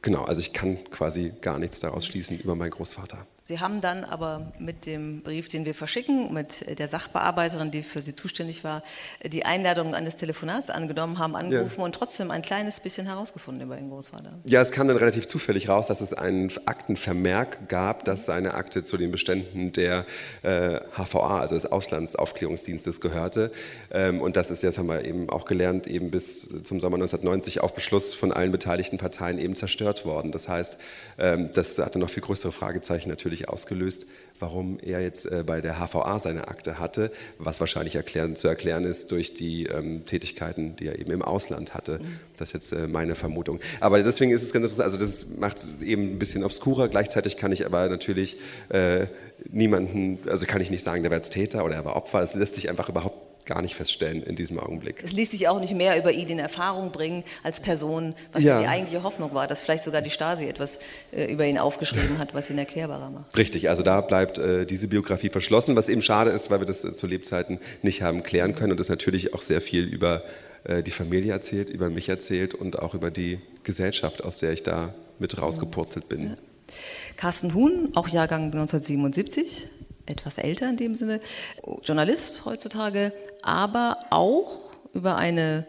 Genau, 0.03 0.25
also 0.25 0.41
ich 0.41 0.53
kann 0.53 0.83
quasi 0.91 1.33
gar 1.41 1.59
nichts 1.59 1.81
daraus 1.81 2.07
schließen 2.07 2.39
über 2.39 2.55
meinen 2.55 2.71
Großvater. 2.71 3.27
Sie 3.45 3.59
haben 3.59 3.81
dann 3.81 4.05
aber 4.05 4.53
mit 4.61 4.87
dem 4.87 5.23
Brief, 5.23 5.49
den 5.49 5.65
wir 5.65 5.75
verschicken, 5.75 6.33
mit 6.33 6.79
der 6.79 6.87
Sachbearbeiterin, 6.87 7.73
die 7.73 7.83
für 7.83 8.01
Sie 8.01 8.15
zuständig 8.15 8.63
war, 8.63 8.85
die 9.25 9.45
Einladung 9.45 9.97
eines 9.97 10.17
Telefonats 10.17 10.71
angenommen, 10.71 11.19
haben 11.19 11.35
angerufen 11.35 11.81
ja. 11.81 11.85
und 11.85 11.95
trotzdem 11.95 12.31
ein 12.31 12.43
kleines 12.43 12.79
bisschen 12.79 13.07
herausgefunden 13.07 13.65
über 13.65 13.77
Ihren 13.77 13.91
Großvater. 13.91 14.39
Ja, 14.45 14.63
es 14.63 14.71
kam 14.71 14.87
dann 14.87 14.97
relativ 14.97 15.27
zufällig 15.27 15.69
raus, 15.69 15.89
dass 15.89 16.01
es 16.01 16.13
einen 16.13 16.53
Aktenvermerk 16.67 17.69
gab, 17.69 18.05
dass 18.05 18.27
seine 18.27 18.55
Akte 18.55 18.85
zu 18.85 18.97
den 18.97 19.11
Beständen 19.11 19.73
der 19.73 20.07
äh, 20.43 20.79
HVA, 20.97 21.41
also 21.41 21.57
des 21.57 21.67
Auslandsaufklärungsdienstes, 21.67 23.01
gehörte. 23.01 23.51
Ähm, 23.91 24.21
und 24.21 24.37
das 24.37 24.53
ist, 24.53 24.63
das 24.63 24.79
haben 24.79 24.87
wir 24.87 25.05
eben 25.05 25.29
auch 25.31 25.47
gelernt, 25.47 25.89
eben 25.89 26.13
bis 26.13 26.49
zum 26.63 26.79
Sommer 26.79 26.95
1990 26.95 27.61
auf 27.61 27.75
Beschluss 27.75 28.15
von 28.15 28.33
allen 28.33 28.53
beteiligten 28.53 28.99
Parteien 28.99 29.41
eben 29.41 29.57
zerstört 29.57 30.05
worden. 30.05 30.31
Das 30.31 30.49
heißt, 30.49 30.79
ähm, 31.19 31.51
das 31.53 31.77
hatte 31.79 31.99
noch 31.99 32.11
viel 32.11 32.23
größere 32.23 32.53
Fragezeichen 32.53 33.09
natürlich 33.09 33.32
natürlich 33.33 33.49
ausgelöst, 33.49 34.07
warum 34.41 34.79
er 34.81 35.01
jetzt 35.01 35.25
äh, 35.25 35.43
bei 35.47 35.61
der 35.63 35.77
HVA 35.77 36.19
seine 36.19 36.49
Akte 36.49 36.79
hatte, 36.79 37.11
was 37.39 37.61
wahrscheinlich 37.61 37.95
erklären, 37.95 38.37
zu 38.37 38.47
erklären 38.47 38.85
ist 38.85 39.11
durch 39.11 39.33
die 39.33 39.67
ähm, 39.67 40.05
Tätigkeiten, 40.05 40.77
die 40.77 40.89
er 40.89 40.99
eben 40.99 41.13
im 41.13 41.23
Ausland 41.23 41.73
hatte. 41.73 42.01
Das 42.37 42.51
ist 42.51 42.53
jetzt 42.53 42.73
äh, 42.73 42.87
meine 42.87 43.15
Vermutung. 43.15 43.59
Aber 43.81 44.03
deswegen 44.03 44.33
ist 44.33 44.43
es 44.43 44.53
ganz 44.53 44.65
interessant, 44.65 44.85
also 44.85 44.99
das 44.99 45.27
macht 45.39 45.59
es 45.59 45.81
eben 45.81 46.13
ein 46.13 46.19
bisschen 46.19 46.45
obskurer. 46.45 46.89
Gleichzeitig 46.89 47.39
kann 47.39 47.53
ich 47.53 47.65
aber 47.65 47.89
natürlich 47.89 48.37
äh, 48.69 49.07
niemanden, 49.51 50.19
also 50.29 50.45
kann 50.45 50.61
ich 50.61 50.71
nicht 50.71 50.85
sagen, 50.85 51.03
der 51.03 51.11
war 51.11 51.17
jetzt 51.17 51.31
Täter 51.31 51.65
oder 51.65 51.77
er 51.77 51.85
war 51.87 51.97
Opfer. 51.97 52.21
Das 52.21 52.35
lässt 52.35 52.57
sich 52.57 52.69
einfach 52.69 52.91
überhaupt 52.91 53.32
gar 53.47 53.63
nicht 53.63 53.75
feststellen 53.75 54.23
in 54.23 54.37
diesem 54.37 54.59
Augenblick. 54.59 55.03
Es 55.03 55.13
ließ 55.13 55.31
sich 55.31 55.49
auch 55.49 55.61
nicht 55.61 55.75
mehr 55.75 55.99
über 55.99 56.13
ihn 56.13 56.29
in 56.29 56.39
Erfahrung 56.39 56.93
bringen 56.93 57.25
als 57.43 57.61
Person, 57.61 58.15
was 58.33 58.45
ja. 58.45 58.61
die 58.61 58.67
eigentliche 58.67 59.03
Hoffnung 59.03 59.35
war, 59.35 59.47
dass 59.47 59.63
vielleicht 59.63 59.85
sogar 59.85 60.03
die 60.03 60.11
Stasi 60.11 60.45
etwas 60.45 60.79
äh, 61.13 61.33
über 61.33 61.47
ihn 61.47 61.59
aufgeschrieben 61.59 62.19
hat, 62.19 62.35
was 62.35 62.51
ihn 62.51 62.59
erklärbarer 62.59 63.11
macht. 63.11 63.37
Richtig, 63.37 63.69
also 63.69 63.83
da 63.83 64.01
bleibt 64.01 64.39
äh, 64.39 64.67
diese 64.67 64.89
Biografie 64.89 65.29
verschlossen, 65.29 65.77
was 65.77 65.89
eben 65.89 66.03
schade 66.03 66.31
ist, 66.31 66.51
weil 66.51 66.61
wir 66.61 66.67
das 66.67 66.85
äh, 66.85 66.93
zu 66.93 67.07
Lebzeiten 67.07 67.59
nicht 67.83 68.03
haben 68.03 68.23
klären 68.23 68.55
können 68.55 68.73
und 68.73 68.81
das 68.81 68.89
natürlich 68.89 69.35
auch 69.35 69.43
sehr 69.43 69.61
viel 69.61 69.85
über 69.85 70.23
äh, 70.65 70.83
die 70.83 70.91
Familie 70.91 71.33
erzählt, 71.33 71.71
über 71.71 71.91
mich 71.91 72.09
erzählt 72.09 72.55
und 72.55 72.79
auch 72.79 72.95
über 72.95 73.11
die 73.11 73.41
Gesellschaft, 73.65 74.25
aus 74.25 74.39
der 74.39 74.53
ich 74.53 74.63
da 74.63 74.95
mit 75.19 75.41
rausgepurzelt 75.41 76.09
bin. 76.09 76.31
Ja. 76.31 76.35
Carsten 77.17 77.55
Huhn, 77.55 77.91
auch 77.95 78.09
Jahrgang 78.09 78.45
1977, 78.45 79.69
etwas 80.07 80.39
älter 80.39 80.69
in 80.69 80.77
dem 80.77 80.95
Sinne, 80.95 81.21
Journalist 81.83 82.45
heutzutage, 82.45 83.13
aber 83.43 83.97
auch 84.11 84.73
über 84.93 85.17
eine 85.17 85.67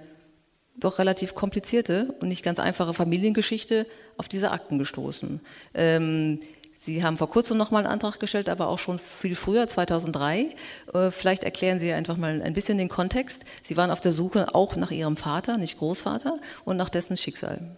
doch 0.75 0.99
relativ 0.99 1.35
komplizierte 1.35 2.15
und 2.19 2.27
nicht 2.27 2.43
ganz 2.43 2.59
einfache 2.59 2.93
Familiengeschichte 2.93 3.85
auf 4.17 4.27
diese 4.27 4.51
Akten 4.51 4.79
gestoßen. 4.79 5.39
Ähm, 5.73 6.39
Sie 6.75 7.01
haben 7.01 7.15
vor 7.15 7.29
kurzem 7.29 7.57
nochmal 7.57 7.83
einen 7.83 7.93
Antrag 7.93 8.19
gestellt, 8.19 8.49
aber 8.49 8.67
auch 8.67 8.79
schon 8.79 8.99
viel 8.99 9.35
früher, 9.35 9.69
2003. 9.69 10.53
Äh, 10.93 11.11
vielleicht 11.11 11.45
erklären 11.45 11.79
Sie 11.79 11.93
einfach 11.93 12.17
mal 12.17 12.41
ein 12.41 12.51
bisschen 12.51 12.77
den 12.77 12.89
Kontext. 12.89 13.45
Sie 13.63 13.77
waren 13.77 13.89
auf 13.89 14.01
der 14.01 14.11
Suche 14.11 14.53
auch 14.53 14.75
nach 14.75 14.91
Ihrem 14.91 15.15
Vater, 15.15 15.57
nicht 15.57 15.77
Großvater, 15.77 16.39
und 16.65 16.75
nach 16.75 16.89
dessen 16.89 17.15
Schicksal. 17.15 17.77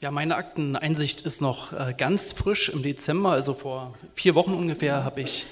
Ja, 0.00 0.12
meine 0.12 0.36
Akteneinsicht 0.36 1.22
ist 1.22 1.40
noch 1.40 1.72
äh, 1.72 1.92
ganz 1.92 2.32
frisch 2.32 2.68
im 2.68 2.84
Dezember, 2.84 3.32
also 3.32 3.52
vor 3.52 3.94
vier 4.14 4.36
Wochen 4.36 4.54
ungefähr, 4.54 5.02
habe 5.02 5.22
ich 5.22 5.46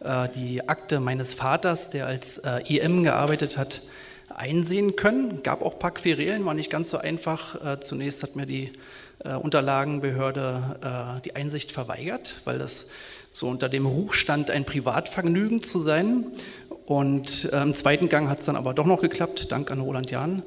äh, 0.00 0.28
die 0.34 0.68
Akte 0.68 0.98
meines 0.98 1.34
Vaters, 1.34 1.90
der 1.90 2.08
als 2.08 2.38
EM 2.38 3.04
gearbeitet 3.04 3.56
hat, 3.56 3.82
einsehen 4.28 4.96
können. 4.96 5.44
Gab 5.44 5.62
auch 5.62 5.74
ein 5.74 5.78
paar 5.78 5.94
Querelen, 5.94 6.44
war 6.44 6.54
nicht 6.54 6.68
ganz 6.68 6.90
so 6.90 6.98
einfach. 6.98 7.80
Zunächst 7.80 8.24
hat 8.24 8.34
mir 8.34 8.46
die 8.46 8.72
äh, 9.24 9.34
Unterlagenbehörde 9.34 11.16
äh, 11.18 11.20
die 11.20 11.36
Einsicht 11.36 11.70
verweigert, 11.70 12.40
weil 12.44 12.58
das 12.58 12.88
so 13.30 13.48
unter 13.48 13.68
dem 13.68 13.86
Ruch 13.86 14.14
stand, 14.14 14.50
ein 14.50 14.64
Privatvergnügen 14.64 15.62
zu 15.62 15.78
sein. 15.78 16.26
Und 16.86 17.52
äh, 17.52 17.62
im 17.62 17.72
zweiten 17.72 18.08
Gang 18.08 18.28
hat 18.28 18.40
es 18.40 18.46
dann 18.46 18.56
aber 18.56 18.74
doch 18.74 18.86
noch 18.86 19.00
geklappt, 19.00 19.52
dank 19.52 19.70
an 19.70 19.80
Roland 19.80 20.10
Jahn. 20.10 20.42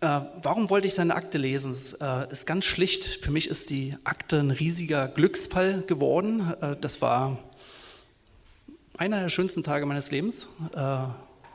Äh, 0.00 0.20
warum 0.42 0.70
wollte 0.70 0.86
ich 0.86 0.94
seine 0.94 1.14
Akte 1.14 1.38
lesen? 1.38 1.72
Es 1.72 1.92
äh, 1.94 2.30
ist 2.30 2.46
ganz 2.46 2.64
schlicht. 2.64 3.04
Für 3.22 3.30
mich 3.30 3.48
ist 3.48 3.70
die 3.70 3.96
Akte 4.04 4.38
ein 4.40 4.50
riesiger 4.50 5.08
Glücksfall 5.08 5.82
geworden. 5.82 6.54
Äh, 6.60 6.76
das 6.80 7.02
war 7.02 7.38
einer 8.96 9.20
der 9.20 9.28
schönsten 9.28 9.62
Tage 9.62 9.86
meines 9.86 10.10
Lebens 10.10 10.46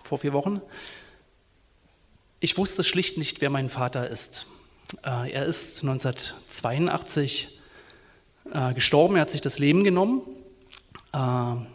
vor 0.04 0.18
vier 0.18 0.34
Wochen. 0.34 0.62
Ich 2.40 2.58
wusste 2.58 2.84
schlicht 2.84 3.18
nicht, 3.18 3.42
wer 3.42 3.50
mein 3.50 3.70
Vater 3.70 4.10
ist. 4.10 4.46
Äh, 5.04 5.32
er 5.32 5.46
ist 5.46 5.82
1982 5.84 7.60
äh, 8.52 8.74
gestorben, 8.74 9.16
er 9.16 9.22
hat 9.22 9.32
sich 9.32 9.42
das 9.42 9.58
Leben 9.58 9.84
genommen. 9.84 10.22
Äh, 11.12 11.18
er 11.18 11.66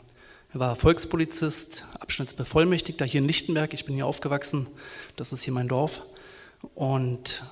war 0.52 0.76
Volkspolizist, 0.76 1.84
Abschnittsbevollmächtigter 1.98 3.04
hier 3.04 3.20
in 3.20 3.26
Lichtenberg. 3.26 3.72
Ich 3.72 3.84
bin 3.84 3.94
hier 3.94 4.06
aufgewachsen, 4.06 4.68
das 5.16 5.32
ist 5.32 5.42
hier 5.42 5.52
mein 5.52 5.68
Dorf. 5.68 6.02
Und 6.74 7.44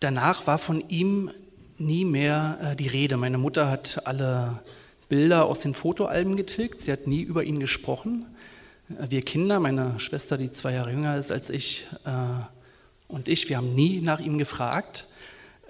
danach 0.00 0.46
war 0.46 0.58
von 0.58 0.88
ihm 0.88 1.30
nie 1.78 2.04
mehr 2.04 2.74
die 2.76 2.88
Rede. 2.88 3.16
Meine 3.16 3.38
Mutter 3.38 3.70
hat 3.70 4.06
alle 4.06 4.62
Bilder 5.08 5.44
aus 5.44 5.60
den 5.60 5.74
Fotoalben 5.74 6.36
getilgt. 6.36 6.80
Sie 6.80 6.92
hat 6.92 7.06
nie 7.06 7.22
über 7.22 7.44
ihn 7.44 7.60
gesprochen. 7.60 8.26
Wir 8.88 9.20
Kinder, 9.22 9.60
meine 9.60 9.98
Schwester, 9.98 10.38
die 10.38 10.50
zwei 10.50 10.72
Jahre 10.72 10.90
jünger 10.90 11.16
ist 11.16 11.32
als 11.32 11.50
ich, 11.50 11.86
und 13.08 13.28
ich, 13.28 13.48
wir 13.48 13.56
haben 13.56 13.74
nie 13.74 14.00
nach 14.00 14.20
ihm 14.20 14.38
gefragt. 14.38 15.06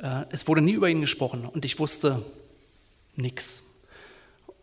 Äh, 0.00 0.24
es 0.30 0.48
wurde 0.48 0.60
nie 0.60 0.72
über 0.72 0.88
ihn 0.88 1.00
gesprochen 1.00 1.44
und 1.46 1.64
ich 1.64 1.78
wusste 1.78 2.22
nichts. 3.14 3.62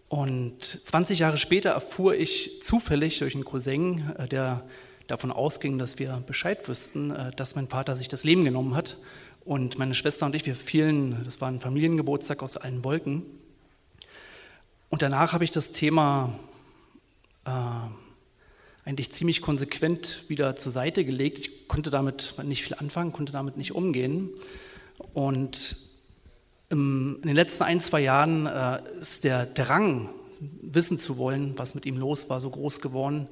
Und 0.10 0.64
20 0.64 1.20
Jahre 1.20 1.38
später 1.38 1.72
erfuhr 1.72 2.16
ich 2.16 2.62
zufällig 2.62 3.20
durch 3.20 3.36
einen 3.36 3.46
Cousin, 3.46 4.12
äh, 4.18 4.28
der 4.28 4.64
davon 5.08 5.32
ausging, 5.32 5.78
dass 5.78 6.00
wir 6.00 6.24
Bescheid 6.26 6.68
wüssten, 6.68 7.12
äh, 7.12 7.32
dass 7.32 7.56
mein 7.56 7.68
Vater 7.68 7.96
sich 7.96 8.08
das 8.08 8.24
Leben 8.24 8.44
genommen 8.44 8.76
hat. 8.76 8.98
Und 9.46 9.78
meine 9.78 9.94
Schwester 9.94 10.26
und 10.26 10.36
ich, 10.36 10.46
wir 10.46 10.56
fielen, 10.56 11.24
das 11.26 11.42
war 11.42 11.50
ein 11.50 11.60
Familiengeburtstag 11.60 12.42
aus 12.44 12.58
allen 12.58 12.84
Wolken. 12.84 13.26
Und 14.90 15.02
danach 15.02 15.34
habe 15.34 15.44
ich 15.44 15.52
das 15.52 15.72
Thema 15.72 16.34
äh, 17.46 17.52
eigentlich 18.86 19.12
ziemlich 19.12 19.42
konsequent 19.42 20.26
wieder 20.30 20.56
zur 20.56 20.72
Seite 20.72 21.04
gelegt. 21.04 21.40
Ich 21.40 21.68
konnte 21.68 21.90
damit 21.90 22.36
nicht 22.44 22.64
viel 22.64 22.76
anfangen, 22.76 23.12
konnte 23.12 23.34
damit 23.34 23.58
nicht 23.58 23.74
umgehen. 23.74 24.30
Und 25.14 25.78
in 26.70 27.22
den 27.24 27.36
letzten 27.36 27.64
ein, 27.64 27.80
zwei 27.80 28.02
Jahren 28.02 28.48
äh, 28.48 28.82
ist 29.00 29.24
der 29.24 29.46
Drang, 29.46 30.10
wissen 30.62 30.98
zu 30.98 31.18
wollen, 31.18 31.54
was 31.58 31.76
mit 31.76 31.86
ihm 31.86 31.98
los 31.98 32.30
war, 32.30 32.42
so 32.42 32.50
groß 32.50 32.82
geworden, 32.82 33.28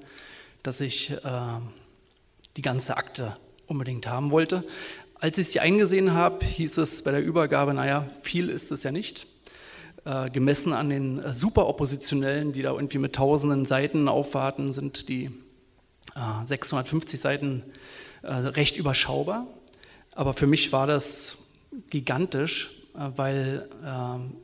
dass 0.63 0.81
ich 0.81 1.11
äh, 1.11 1.17
die 2.57 2.61
ganze 2.61 2.97
Akte 2.97 3.37
unbedingt 3.67 4.07
haben 4.07 4.31
wollte. 4.31 4.63
Als 5.15 5.37
ich 5.37 5.47
sie 5.47 5.59
eingesehen 5.59 6.13
habe, 6.13 6.43
hieß 6.43 6.77
es 6.77 7.03
bei 7.03 7.11
der 7.11 7.23
Übergabe, 7.23 7.73
naja, 7.73 8.07
viel 8.21 8.49
ist 8.49 8.71
es 8.71 8.83
ja 8.83 8.91
nicht. 8.91 9.27
Äh, 10.03 10.31
gemessen 10.31 10.73
an 10.73 10.89
den 10.89 11.19
äh, 11.19 11.33
Superoppositionellen, 11.33 12.53
die 12.53 12.63
da 12.63 12.71
irgendwie 12.71 12.97
mit 12.97 13.13
tausenden 13.13 13.65
Seiten 13.65 14.07
aufwarten, 14.07 14.73
sind 14.73 15.09
die 15.09 15.25
äh, 16.15 16.45
650 16.45 17.19
Seiten 17.19 17.63
äh, 18.23 18.33
recht 18.33 18.77
überschaubar. 18.77 19.45
Aber 20.13 20.33
für 20.33 20.47
mich 20.47 20.71
war 20.71 20.87
das 20.87 21.37
gigantisch, 21.89 22.71
äh, 22.95 23.09
weil 23.15 23.69
ähm, 23.85 24.37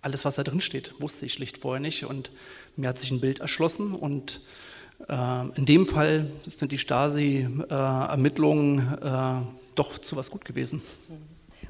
alles, 0.00 0.24
was 0.24 0.36
da 0.36 0.44
drin 0.44 0.60
steht, 0.60 1.00
wusste 1.00 1.26
ich 1.26 1.32
schlicht 1.32 1.58
vorher 1.58 1.80
nicht. 1.80 2.04
Und 2.04 2.30
mir 2.76 2.88
hat 2.88 2.98
sich 2.98 3.10
ein 3.10 3.20
Bild 3.20 3.40
erschlossen. 3.40 3.92
Und 3.92 4.40
in 5.06 5.66
dem 5.66 5.86
Fall 5.86 6.30
sind 6.46 6.72
die 6.72 6.78
Stasi-Ermittlungen 6.78 9.42
doch 9.74 9.98
zu 9.98 10.16
was 10.16 10.30
gut 10.30 10.44
gewesen. 10.44 10.82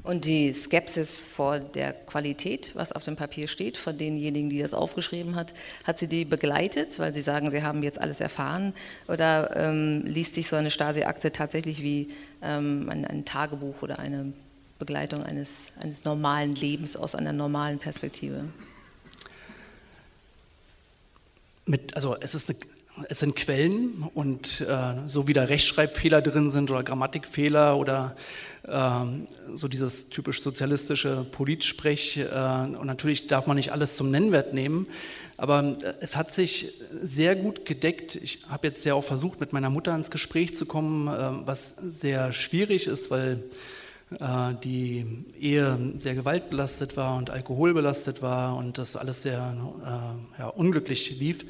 Und 0.05 0.25
die 0.25 0.53
Skepsis 0.53 1.23
vor 1.23 1.59
der 1.59 1.93
Qualität, 1.93 2.71
was 2.75 2.91
auf 2.91 3.03
dem 3.03 3.15
Papier 3.15 3.47
steht, 3.47 3.75
von 3.75 3.97
denjenigen, 3.97 4.51
die 4.51 4.59
das 4.59 4.75
aufgeschrieben 4.75 5.35
hat, 5.35 5.55
hat 5.83 5.97
sie 5.97 6.07
die 6.07 6.25
begleitet, 6.25 6.99
weil 6.99 7.11
sie 7.11 7.21
sagen, 7.21 7.49
sie 7.49 7.63
haben 7.63 7.81
jetzt 7.81 7.99
alles 7.99 8.21
erfahren? 8.21 8.73
Oder 9.07 9.55
ähm, 9.55 10.03
liest 10.05 10.35
sich 10.35 10.47
so 10.47 10.57
eine 10.57 10.69
Stasi-Akte 10.69 11.31
tatsächlich 11.31 11.81
wie 11.81 12.09
ähm, 12.43 12.87
ein, 12.91 13.03
ein, 13.05 13.25
Tagebuch 13.25 13.81
oder 13.81 13.97
eine 13.97 14.31
Begleitung 14.77 15.23
eines, 15.23 15.71
eines 15.79 16.03
normalen 16.03 16.51
Lebens 16.51 16.95
aus 16.95 17.15
einer 17.15 17.33
normalen 17.33 17.79
Perspektive? 17.79 18.49
Mit, 21.65 21.95
also 21.95 22.15
es 22.19 22.35
ist 22.35 22.47
eine 22.47 22.59
es 23.09 23.19
sind 23.19 23.35
Quellen 23.35 24.07
und 24.13 24.61
äh, 24.61 24.93
so 25.07 25.27
wie 25.27 25.33
da 25.33 25.43
Rechtschreibfehler 25.43 26.21
drin 26.21 26.49
sind 26.49 26.71
oder 26.71 26.83
Grammatikfehler 26.83 27.77
oder 27.77 28.15
ähm, 28.67 29.27
so 29.53 29.67
dieses 29.67 30.09
typisch 30.09 30.41
sozialistische 30.41 31.25
Politsprech. 31.29 32.17
Äh, 32.17 32.25
und 32.77 32.85
natürlich 32.85 33.27
darf 33.27 33.47
man 33.47 33.57
nicht 33.57 33.71
alles 33.71 33.97
zum 33.97 34.11
Nennwert 34.11 34.53
nehmen, 34.53 34.87
aber 35.37 35.75
äh, 35.83 35.93
es 35.99 36.15
hat 36.15 36.31
sich 36.31 36.73
sehr 37.01 37.35
gut 37.35 37.65
gedeckt. 37.65 38.15
Ich 38.15 38.39
habe 38.49 38.67
jetzt 38.67 38.85
ja 38.85 38.93
auch 38.93 39.03
versucht, 39.03 39.39
mit 39.39 39.53
meiner 39.53 39.69
Mutter 39.69 39.93
ins 39.93 40.09
Gespräch 40.09 40.55
zu 40.55 40.65
kommen, 40.65 41.07
äh, 41.07 41.45
was 41.45 41.75
sehr 41.85 42.31
schwierig 42.31 42.87
ist, 42.87 43.11
weil 43.11 43.43
die 44.63 45.03
Ehe 45.41 45.93
sehr 45.97 46.13
gewaltbelastet 46.13 46.95
war 46.95 47.17
und 47.17 47.31
alkoholbelastet 47.31 48.21
war 48.21 48.55
und 48.55 48.77
das 48.77 48.95
alles 48.95 49.23
sehr 49.23 49.55
ja, 50.37 50.47
unglücklich 50.49 51.19
lief. 51.19 51.43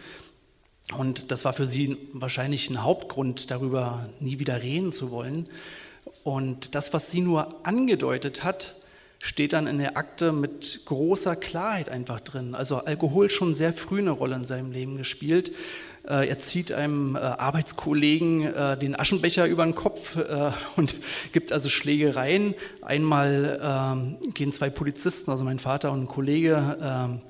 Und 0.93 1.31
das 1.31 1.45
war 1.45 1.53
für 1.53 1.65
sie 1.65 1.97
wahrscheinlich 2.13 2.69
ein 2.69 2.83
Hauptgrund, 2.83 3.49
darüber 3.49 4.09
nie 4.19 4.39
wieder 4.39 4.61
reden 4.61 4.91
zu 4.91 5.09
wollen. 5.11 5.47
Und 6.23 6.75
das, 6.75 6.93
was 6.93 7.11
sie 7.11 7.21
nur 7.21 7.65
angedeutet 7.65 8.43
hat, 8.43 8.75
steht 9.19 9.53
dann 9.53 9.65
in 9.65 9.79
der 9.79 9.97
Akte 9.97 10.31
mit 10.31 10.81
großer 10.85 11.35
Klarheit 11.35 11.89
einfach 11.89 12.19
drin. 12.19 12.53
Also 12.53 12.77
Alkohol 12.77 13.29
schon 13.29 13.55
sehr 13.55 13.73
früh 13.73 13.99
eine 13.99 14.11
Rolle 14.11 14.35
in 14.35 14.43
seinem 14.43 14.71
Leben 14.71 14.97
gespielt. 14.97 15.51
Äh, 16.07 16.27
er 16.27 16.37
zieht 16.37 16.71
einem 16.71 17.15
äh, 17.15 17.19
Arbeitskollegen 17.19 18.53
äh, 18.53 18.77
den 18.77 18.97
Aschenbecher 18.97 19.47
über 19.47 19.63
den 19.63 19.73
Kopf 19.73 20.17
und 20.75 20.95
gibt 21.31 21.51
also 21.51 21.69
Schlägereien. 21.69 22.53
Einmal 22.81 23.59
ähm, 23.63 24.17
gehen 24.33 24.51
zwei 24.51 24.69
Polizisten, 24.69 25.31
also 25.31 25.43
mein 25.43 25.57
Vater 25.57 25.91
und 25.91 26.03
ein 26.03 26.07
Kollege, 26.07 26.77
ähm, 26.81 27.21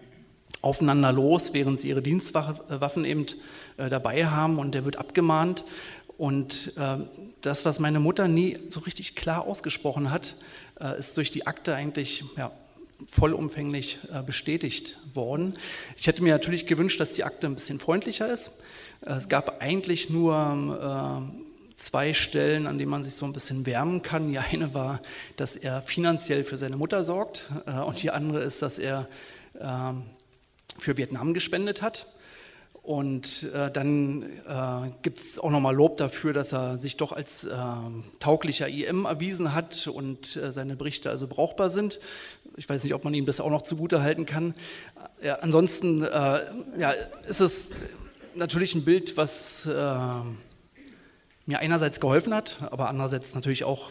aufeinander 0.65 1.12
los, 1.12 1.53
während 1.53 1.79
sie 1.79 1.89
ihre 1.89 2.01
Dienstwaffen 2.01 3.05
eben 3.05 3.27
äh, 3.77 3.88
dabei 3.88 4.25
haben 4.25 4.57
und 4.57 4.74
der 4.74 4.84
wird 4.84 4.98
abgemahnt. 4.98 5.63
Und 6.17 6.74
äh, 6.77 6.98
das, 7.41 7.65
was 7.65 7.79
meine 7.79 8.00
Mutter 8.00 8.27
nie 8.27 8.57
so 8.69 8.79
richtig 8.79 9.15
klar 9.15 9.45
ausgesprochen 9.45 10.10
hat, 10.10 10.36
äh, 10.81 10.98
ist 10.98 11.15
durch 11.17 11.29
die 11.29 11.45
Akte 11.45 11.75
eigentlich 11.75 12.24
ja, 12.36 12.51
vollumfänglich 13.07 14.00
bestätigt 14.25 14.98
worden. 15.13 15.53
Ich 15.98 16.07
hätte 16.07 16.24
mir 16.24 16.34
natürlich 16.34 16.65
gewünscht, 16.65 17.00
dass 17.00 17.12
die 17.12 17.25
Akte 17.25 17.45
ein 17.45 17.53
bisschen 17.53 17.79
freundlicher 17.79 18.31
ist. 18.31 18.53
Es 19.01 19.27
gab 19.27 19.62
eigentlich 19.62 20.10
nur 20.10 21.29
zwei 21.75 22.13
Stellen, 22.13 22.67
an 22.67 22.77
denen 22.77 22.89
man 22.89 23.03
sich 23.03 23.15
so 23.15 23.25
ein 23.25 23.34
bisschen 23.34 23.65
wärmen 23.65 24.01
kann. 24.01 24.31
Die 24.31 24.39
eine 24.39 24.74
war, 24.74 25.01
dass 25.36 25.57
er 25.57 25.81
finanziell 25.81 26.45
für 26.45 26.55
seine 26.55 26.77
Mutter 26.77 27.03
sorgt 27.03 27.51
und 27.86 28.01
die 28.01 28.12
andere 28.12 28.41
ist, 28.41 28.62
dass 28.62 28.79
er 28.79 29.10
ähm, 29.60 30.03
für 30.77 30.98
Vietnam 30.98 31.34
gespendet 31.34 31.82
hat. 31.82 32.08
Und 32.86 33.50
äh, 33.51 33.72
dann 33.72 34.22
äh, 34.48 34.91
gibt 35.01 35.17
es 35.17 35.39
auch 35.39 35.50
nochmal 35.50 35.74
Lob 35.74 35.98
dafür, 35.98 36.34
dass 36.34 36.53
er 36.53 36.77
sich 36.77 36.98
doch 36.98 37.12
als 37.12 37.44
äh, 37.44 37.55
tauglicher 38.20 38.70
IM 38.70 39.05
erwiesen 39.05 39.55
hat 39.55 39.88
und 39.88 40.36
äh, 40.36 40.51
seine 40.51 40.75
Berichte 40.75 41.10
also 41.10 41.25
brauchbar 41.25 41.72
sind. 41.72 42.00
Ich 42.58 42.70
weiß 42.70 42.84
nicht, 42.84 42.94
ob 42.94 43.03
man 43.03 43.15
ihm 43.15 43.25
das 43.25 43.39
auch 43.39 43.50
noch 43.50 43.63
zugute 43.63 44.03
halten 44.03 44.27
kann. 44.27 44.53
Ja, 45.20 45.38
ansonsten 45.38 46.03
äh, 46.03 46.46
ja, 46.77 46.91
ist 47.27 47.41
es 47.41 47.72
natürlich 48.36 48.75
ein 48.75 48.86
Bild, 48.86 49.17
was 49.17 49.65
äh, 49.65 49.72
mir 51.48 51.60
einerseits 51.60 52.00
geholfen 52.00 52.36
hat, 52.36 52.58
aber 52.70 52.89
andererseits 52.89 53.34
natürlich 53.34 53.63
auch 53.63 53.89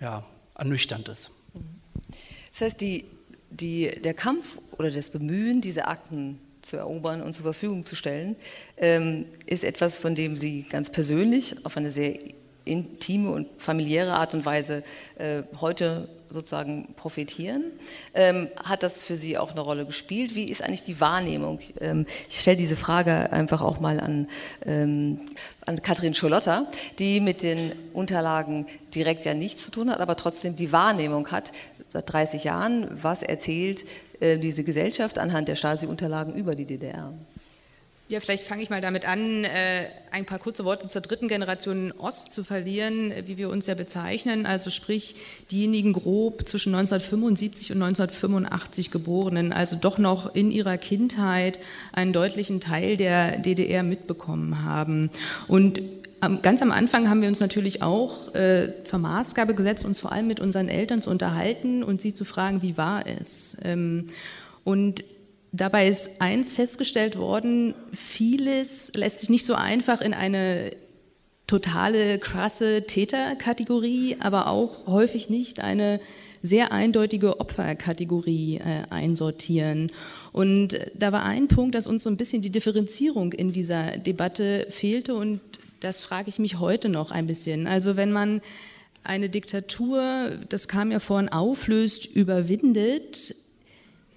ja, 0.00 0.24
ernüchternd 0.56 1.08
ist. 1.08 1.30
Das 2.50 2.60
heißt, 2.60 2.80
die, 2.80 3.04
die, 3.52 3.90
der 4.02 4.14
Kampf 4.14 4.58
oder 4.78 4.90
das 4.90 5.10
Bemühen, 5.10 5.60
diese 5.60 5.86
Akten 5.86 6.38
zu 6.62 6.76
erobern 6.76 7.22
und 7.22 7.32
zur 7.32 7.44
Verfügung 7.44 7.84
zu 7.84 7.96
stellen, 7.96 8.36
ähm, 8.76 9.26
ist 9.46 9.64
etwas, 9.64 9.96
von 9.96 10.14
dem 10.14 10.36
Sie 10.36 10.64
ganz 10.68 10.90
persönlich 10.90 11.66
auf 11.66 11.76
eine 11.76 11.90
sehr 11.90 12.18
intime 12.64 13.30
und 13.30 13.48
familiäre 13.58 14.14
Art 14.14 14.34
und 14.34 14.44
Weise 14.44 14.84
äh, 15.18 15.42
heute 15.60 16.08
sozusagen 16.32 16.94
profitieren. 16.96 17.64
Ähm, 18.14 18.48
hat 18.64 18.82
das 18.82 19.02
für 19.02 19.16
Sie 19.16 19.36
auch 19.36 19.52
eine 19.52 19.60
Rolle 19.60 19.84
gespielt? 19.84 20.34
Wie 20.34 20.44
ist 20.44 20.62
eigentlich 20.62 20.84
die 20.84 21.00
Wahrnehmung? 21.00 21.60
Ähm, 21.80 22.06
ich 22.28 22.40
stelle 22.40 22.56
diese 22.56 22.76
Frage 22.76 23.32
einfach 23.32 23.60
auch 23.60 23.80
mal 23.80 24.00
an, 24.00 24.28
ähm, 24.64 25.20
an 25.66 25.82
Katrin 25.82 26.14
Scholotter, 26.14 26.70
die 26.98 27.20
mit 27.20 27.42
den 27.42 27.72
Unterlagen 27.92 28.66
direkt 28.94 29.26
ja 29.26 29.34
nichts 29.34 29.64
zu 29.64 29.70
tun 29.70 29.90
hat, 29.90 30.00
aber 30.00 30.16
trotzdem 30.16 30.56
die 30.56 30.72
Wahrnehmung 30.72 31.30
hat, 31.30 31.52
seit 31.92 32.12
30 32.12 32.44
Jahren, 32.44 32.88
was 32.90 33.22
erzählt 33.22 33.84
äh, 34.20 34.38
diese 34.38 34.64
Gesellschaft 34.64 35.18
anhand 35.18 35.48
der 35.48 35.56
Stasi-Unterlagen 35.56 36.34
über 36.34 36.54
die 36.54 36.64
DDR. 36.64 37.12
Ja, 38.12 38.20
vielleicht 38.20 38.44
fange 38.44 38.62
ich 38.62 38.68
mal 38.68 38.82
damit 38.82 39.08
an, 39.08 39.44
äh, 39.44 39.86
ein 40.10 40.26
paar 40.26 40.38
kurze 40.38 40.66
Worte 40.66 40.86
zur 40.86 41.00
dritten 41.00 41.28
Generation 41.28 41.92
Ost 41.92 42.30
zu 42.30 42.44
verlieren, 42.44 43.10
wie 43.24 43.38
wir 43.38 43.48
uns 43.48 43.66
ja 43.66 43.74
bezeichnen, 43.74 44.44
also 44.44 44.68
sprich 44.68 45.16
diejenigen 45.50 45.94
grob 45.94 46.46
zwischen 46.46 46.74
1975 46.74 47.72
und 47.72 47.82
1985 47.82 48.90
Geborenen, 48.90 49.54
also 49.54 49.76
doch 49.76 49.96
noch 49.96 50.34
in 50.34 50.50
ihrer 50.50 50.76
Kindheit 50.76 51.58
einen 51.92 52.12
deutlichen 52.12 52.60
Teil 52.60 52.98
der 52.98 53.38
DDR 53.38 53.82
mitbekommen 53.82 54.62
haben. 54.62 55.08
Und 55.48 55.80
ganz 56.42 56.62
am 56.62 56.70
Anfang 56.70 57.08
haben 57.08 57.20
wir 57.20 57.28
uns 57.28 57.40
natürlich 57.40 57.82
auch 57.82 58.34
äh, 58.34 58.84
zur 58.84 58.98
Maßgabe 58.98 59.54
gesetzt, 59.54 59.84
uns 59.84 59.98
vor 59.98 60.12
allem 60.12 60.26
mit 60.26 60.40
unseren 60.40 60.68
Eltern 60.68 61.02
zu 61.02 61.10
unterhalten 61.10 61.82
und 61.82 62.00
sie 62.00 62.14
zu 62.14 62.24
fragen, 62.24 62.62
wie 62.62 62.76
war 62.76 63.04
es? 63.06 63.56
Ähm, 63.62 64.06
und 64.64 65.04
Dabei 65.54 65.86
ist 65.86 66.22
eins 66.22 66.50
festgestellt 66.50 67.18
worden, 67.18 67.74
vieles 67.92 68.90
lässt 68.94 69.20
sich 69.20 69.28
nicht 69.28 69.44
so 69.44 69.54
einfach 69.54 70.00
in 70.00 70.14
eine 70.14 70.72
totale, 71.46 72.18
krasse 72.18 72.86
Täterkategorie, 72.86 74.16
aber 74.20 74.46
auch 74.46 74.86
häufig 74.86 75.28
nicht 75.28 75.60
eine 75.60 76.00
sehr 76.40 76.72
eindeutige 76.72 77.38
Opferkategorie 77.38 78.56
äh, 78.56 78.84
einsortieren. 78.88 79.92
Und 80.32 80.78
da 80.98 81.12
war 81.12 81.22
ein 81.22 81.48
Punkt, 81.48 81.74
dass 81.74 81.86
uns 81.86 82.02
so 82.02 82.08
ein 82.08 82.16
bisschen 82.16 82.40
die 82.40 82.50
Differenzierung 82.50 83.34
in 83.34 83.52
dieser 83.52 83.98
Debatte 83.98 84.66
fehlte 84.70 85.14
und 85.14 85.40
das 85.82 86.02
frage 86.02 86.28
ich 86.28 86.38
mich 86.38 86.58
heute 86.58 86.88
noch 86.88 87.10
ein 87.10 87.26
bisschen. 87.26 87.66
Also 87.66 87.96
wenn 87.96 88.12
man 88.12 88.40
eine 89.04 89.28
Diktatur, 89.28 90.30
das 90.48 90.68
kam 90.68 90.92
ja 90.92 91.00
vorhin, 91.00 91.28
auflöst, 91.28 92.06
überwindet, 92.06 93.34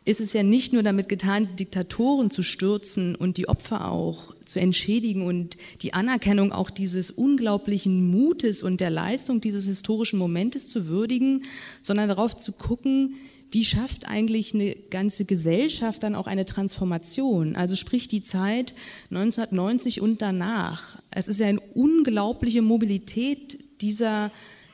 ist 0.07 0.21
es 0.21 0.33
ja 0.33 0.43
nicht 0.43 0.71
nur 0.71 0.83
damit 0.83 1.09
getan, 1.09 1.55
Diktatoren 1.55 2.29
zu 2.29 2.43
stürzen 2.43 3.15
und 3.15 3.37
die 3.37 3.49
Opfer 3.49 3.91
auch 3.91 4.35
zu 4.45 4.59
entschädigen 4.59 5.25
und 5.25 5.57
die 5.81 5.95
Anerkennung 5.95 6.51
auch 6.51 6.69
dieses 6.69 7.09
unglaublichen 7.09 8.11
Mutes 8.11 8.61
und 8.61 8.79
der 8.79 8.91
Leistung 8.91 9.41
dieses 9.41 9.65
historischen 9.65 10.19
Momentes 10.19 10.67
zu 10.67 10.87
würdigen, 10.87 11.41
sondern 11.81 12.07
darauf 12.07 12.37
zu 12.37 12.51
gucken, 12.51 13.15
wie 13.55 13.63
schafft 13.63 14.09
eigentlich 14.09 14.53
eine 14.53 14.75
ganze 14.89 15.23
Gesellschaft 15.23 16.03
dann 16.03 16.13
auch 16.13 16.27
eine 16.27 16.43
Transformation? 16.43 17.55
Also 17.55 17.77
sprich 17.77 18.09
die 18.09 18.21
Zeit 18.21 18.73
1990 19.11 20.01
und 20.01 20.21
danach. 20.21 20.99
Es 21.09 21.29
ist 21.29 21.39
ja 21.39 21.47
eine 21.47 21.61
unglaubliche 21.73 22.61
Mobilität 22.61 23.57
dieser 23.79 24.29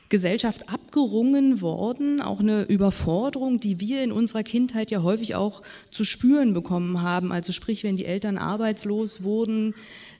Gesellschaft 0.08 0.68
abgerungen 0.68 1.60
worden, 1.60 2.20
auch 2.20 2.40
eine 2.40 2.64
Überforderung, 2.64 3.60
die 3.60 3.78
wir 3.78 4.02
in 4.02 4.10
unserer 4.10 4.42
Kindheit 4.42 4.90
ja 4.90 5.04
häufig 5.04 5.36
auch 5.36 5.62
zu 5.92 6.02
spüren 6.02 6.52
bekommen 6.52 7.02
haben. 7.02 7.30
Also 7.30 7.52
sprich, 7.52 7.84
wenn 7.84 7.96
die 7.96 8.04
Eltern 8.04 8.36
arbeitslos 8.36 9.22
wurden, 9.22 9.74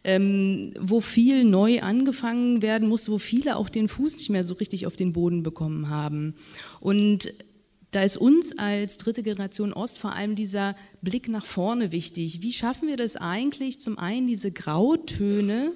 ähm, 0.04 0.72
wo 0.78 1.00
viel 1.00 1.42
neu 1.44 1.82
angefangen 1.82 2.62
werden 2.62 2.88
musste, 2.88 3.10
wo 3.10 3.18
viele 3.18 3.56
auch 3.56 3.68
den 3.68 3.88
Fuß 3.88 4.18
nicht 4.18 4.30
mehr 4.30 4.44
so 4.44 4.54
richtig 4.54 4.86
auf 4.86 4.94
den 4.94 5.12
Boden 5.12 5.42
bekommen 5.42 5.88
haben. 5.88 6.36
Und 6.78 7.32
da 7.92 8.02
ist 8.02 8.16
uns 8.16 8.58
als 8.58 8.96
dritte 8.96 9.22
Generation 9.22 9.72
Ost 9.72 9.98
vor 9.98 10.12
allem 10.12 10.34
dieser 10.34 10.74
Blick 11.02 11.28
nach 11.28 11.46
vorne 11.46 11.92
wichtig. 11.92 12.42
Wie 12.42 12.52
schaffen 12.52 12.88
wir 12.88 12.96
das 12.96 13.16
eigentlich, 13.16 13.80
zum 13.80 13.98
einen 13.98 14.26
diese 14.26 14.50
Grautöne, 14.50 15.72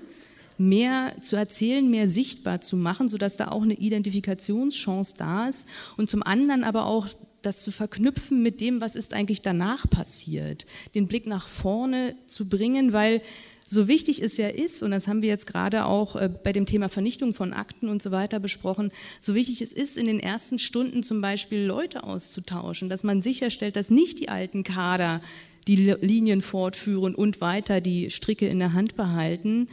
mehr 0.58 1.14
zu 1.20 1.36
erzählen, 1.36 1.88
mehr 1.90 2.08
sichtbar 2.08 2.62
zu 2.62 2.76
machen, 2.76 3.10
sodass 3.10 3.36
da 3.36 3.48
auch 3.48 3.62
eine 3.62 3.74
Identifikationschance 3.74 5.14
da 5.18 5.48
ist 5.48 5.68
und 5.98 6.08
zum 6.08 6.22
anderen 6.22 6.64
aber 6.64 6.86
auch 6.86 7.08
das 7.46 7.62
zu 7.62 7.70
verknüpfen 7.70 8.42
mit 8.42 8.60
dem, 8.60 8.80
was 8.80 8.96
ist 8.96 9.14
eigentlich 9.14 9.42
danach 9.42 9.88
passiert, 9.88 10.66
den 10.94 11.06
Blick 11.06 11.26
nach 11.26 11.48
vorne 11.48 12.14
zu 12.26 12.48
bringen, 12.48 12.92
weil 12.92 13.22
so 13.66 13.88
wichtig 13.88 14.22
es 14.22 14.36
ja 14.36 14.48
ist, 14.48 14.82
und 14.82 14.92
das 14.92 15.08
haben 15.08 15.22
wir 15.22 15.28
jetzt 15.28 15.46
gerade 15.46 15.86
auch 15.86 16.14
äh, 16.14 16.28
bei 16.28 16.52
dem 16.52 16.66
Thema 16.66 16.88
Vernichtung 16.88 17.34
von 17.34 17.52
Akten 17.52 17.88
und 17.88 18.00
so 18.00 18.12
weiter 18.12 18.38
besprochen, 18.38 18.92
so 19.20 19.34
wichtig 19.34 19.60
es 19.60 19.72
ist, 19.72 19.96
in 19.96 20.06
den 20.06 20.20
ersten 20.20 20.58
Stunden 20.58 21.02
zum 21.02 21.20
Beispiel 21.20 21.64
Leute 21.64 22.04
auszutauschen, 22.04 22.88
dass 22.88 23.02
man 23.02 23.20
sicherstellt, 23.20 23.74
dass 23.74 23.90
nicht 23.90 24.20
die 24.20 24.28
alten 24.28 24.62
Kader 24.62 25.20
die 25.66 25.76
Linien 26.00 26.42
fortführen 26.42 27.14
und 27.14 27.40
weiter 27.40 27.80
die 27.80 28.10
Stricke 28.10 28.46
in 28.46 28.60
der 28.60 28.72
Hand 28.72 28.94
behalten, 28.94 29.68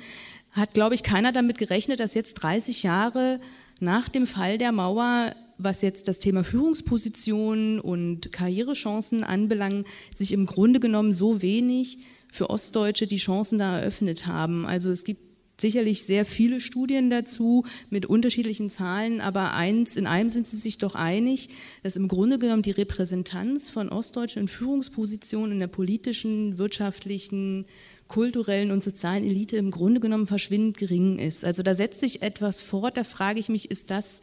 hat, 0.54 0.74
glaube 0.74 0.96
ich, 0.96 1.04
keiner 1.04 1.32
damit 1.32 1.60
gerechnet, 1.60 2.00
dass 2.00 2.16
jetzt 2.16 2.36
30 2.36 2.82
Jahre 2.82 3.40
nach 3.80 4.10
dem 4.10 4.26
Fall 4.26 4.58
der 4.58 4.72
Mauer, 4.72 5.36
was 5.58 5.82
jetzt 5.82 6.08
das 6.08 6.20
Thema 6.20 6.44
Führungspositionen 6.44 7.80
und 7.80 8.32
Karrierechancen 8.32 9.24
anbelangt, 9.24 9.88
sich 10.14 10.32
im 10.32 10.46
Grunde 10.46 10.80
genommen 10.80 11.14
so 11.14 11.42
wenig 11.42 12.00
für 12.32 12.50
Ostdeutsche 12.50 13.08
die 13.08 13.18
Chancen 13.18 13.60
da 13.60 13.80
eröffnet 13.80 14.26
haben. 14.26 14.66
Also 14.66 14.90
es 14.90 15.04
gibt 15.04 15.22
sicherlich 15.60 16.04
sehr 16.04 16.26
viele 16.26 16.60
Studien 16.60 17.10
dazu 17.10 17.66
mit 17.90 18.06
unterschiedlichen 18.06 18.70
Zahlen, 18.70 19.22
aber 19.22 19.54
eins, 19.54 19.96
in 19.96 20.08
einem 20.08 20.30
sind 20.30 20.48
sie 20.48 20.58
sich 20.58 20.78
doch 20.78 20.96
einig, 20.96 21.50
dass 21.84 21.96
im 21.96 22.08
Grunde 22.08 22.40
genommen 22.40 22.64
die 22.64 22.72
Repräsentanz 22.72 23.70
von 23.70 23.90
Ostdeutschen 23.90 24.44
in 24.44 24.48
Führungspositionen 24.48 25.54
in 25.54 25.60
der 25.60 25.68
politischen, 25.68 26.58
wirtschaftlichen, 26.58 27.66
kulturellen 28.08 28.72
und 28.72 28.84
sozialen 28.84 29.24
Elite 29.24 29.58
im 29.58 29.72
Grunde 29.72 30.00
genommen 30.00 30.28
verschwindend 30.28 30.78
gering 30.78 31.20
ist. 31.20 31.46
Also 31.46 31.64
da 31.64 31.74
setzt 31.74 32.00
sich 32.00 32.22
etwas 32.22 32.62
fort, 32.62 32.98
da 32.98 33.04
frage 33.04 33.40
ich 33.40 33.50
mich, 33.50 33.72
ist 33.72 33.92
das 33.92 34.22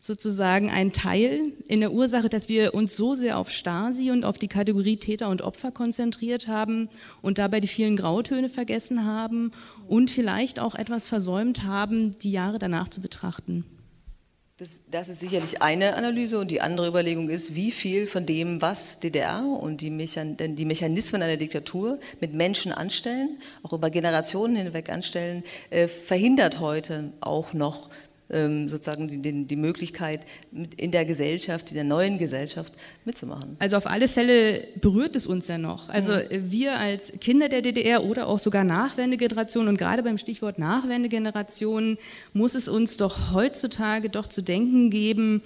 sozusagen 0.00 0.70
ein 0.70 0.92
Teil 0.92 1.52
in 1.68 1.80
der 1.80 1.92
Ursache, 1.92 2.30
dass 2.30 2.48
wir 2.48 2.74
uns 2.74 2.96
so 2.96 3.14
sehr 3.14 3.38
auf 3.38 3.50
Stasi 3.50 4.10
und 4.10 4.24
auf 4.24 4.38
die 4.38 4.48
Kategorie 4.48 4.96
Täter 4.96 5.28
und 5.28 5.42
Opfer 5.42 5.70
konzentriert 5.70 6.48
haben 6.48 6.88
und 7.20 7.38
dabei 7.38 7.60
die 7.60 7.68
vielen 7.68 7.96
Grautöne 7.96 8.48
vergessen 8.48 9.04
haben 9.04 9.52
und 9.86 10.10
vielleicht 10.10 10.58
auch 10.58 10.74
etwas 10.74 11.06
versäumt 11.06 11.64
haben, 11.64 12.18
die 12.18 12.32
Jahre 12.32 12.58
danach 12.58 12.88
zu 12.88 13.00
betrachten. 13.00 13.64
Das, 14.56 14.82
das, 14.90 15.08
ist 15.08 15.20
sicherlich 15.20 15.62
eine 15.62 15.94
Analyse 15.94 16.38
und 16.38 16.50
die 16.50 16.60
andere 16.60 16.86
Überlegung 16.86 17.30
ist, 17.30 17.54
wie 17.54 17.70
viel 17.70 18.06
von 18.06 18.26
dem, 18.26 18.60
was 18.60 19.00
DDR 19.00 19.42
und 19.42 19.80
die, 19.80 19.88
Mechan 19.88 20.36
die 20.36 20.66
Mechanismen 20.66 21.22
einer 21.22 21.38
Diktatur 21.38 21.98
mit 22.20 22.34
Menschen 22.34 22.70
anstellen, 22.70 23.38
auch 23.62 23.72
über 23.72 23.88
Generationen 23.88 24.56
hinweg 24.56 24.90
anstellen, 24.90 25.44
äh, 25.70 25.88
verhindert 25.88 26.60
heute 26.60 27.10
auch 27.20 27.54
noch 27.54 27.88
sozusagen 28.30 29.22
die, 29.22 29.46
die, 29.46 29.56
Möglichkeit, 29.56 30.24
in 30.76 30.92
der 30.92 31.04
Gesellschaft, 31.04 31.70
in 31.70 31.74
der 31.74 31.84
neuen 31.84 32.16
Gesellschaft 32.16 32.74
mitzumachen. 33.04 33.56
Also 33.58 33.76
auf 33.76 33.86
alle 33.86 34.06
Fälle 34.06 34.68
berührt 34.80 35.16
es 35.16 35.26
uns 35.26 35.48
ja 35.48 35.58
noch. 35.58 35.88
Also 35.88 36.12
mhm. 36.12 36.50
wir 36.50 36.78
als 36.78 37.12
Kinder 37.20 37.48
der 37.48 37.60
DDR 37.60 38.04
oder 38.04 38.28
auch 38.28 38.38
sogar 38.38 38.62
Nachwendegeneration 38.62 39.66
und 39.66 39.78
gerade 39.78 40.04
beim 40.04 40.16
Stichwort 40.16 40.60
Nachwendegeneration 40.60 41.98
muss 42.32 42.54
es 42.54 42.68
uns 42.68 42.96
doch 42.96 43.32
heutzutage 43.32 44.10
doch 44.10 44.28
zu 44.28 44.42
denken 44.42 44.90
geben, 44.90 45.42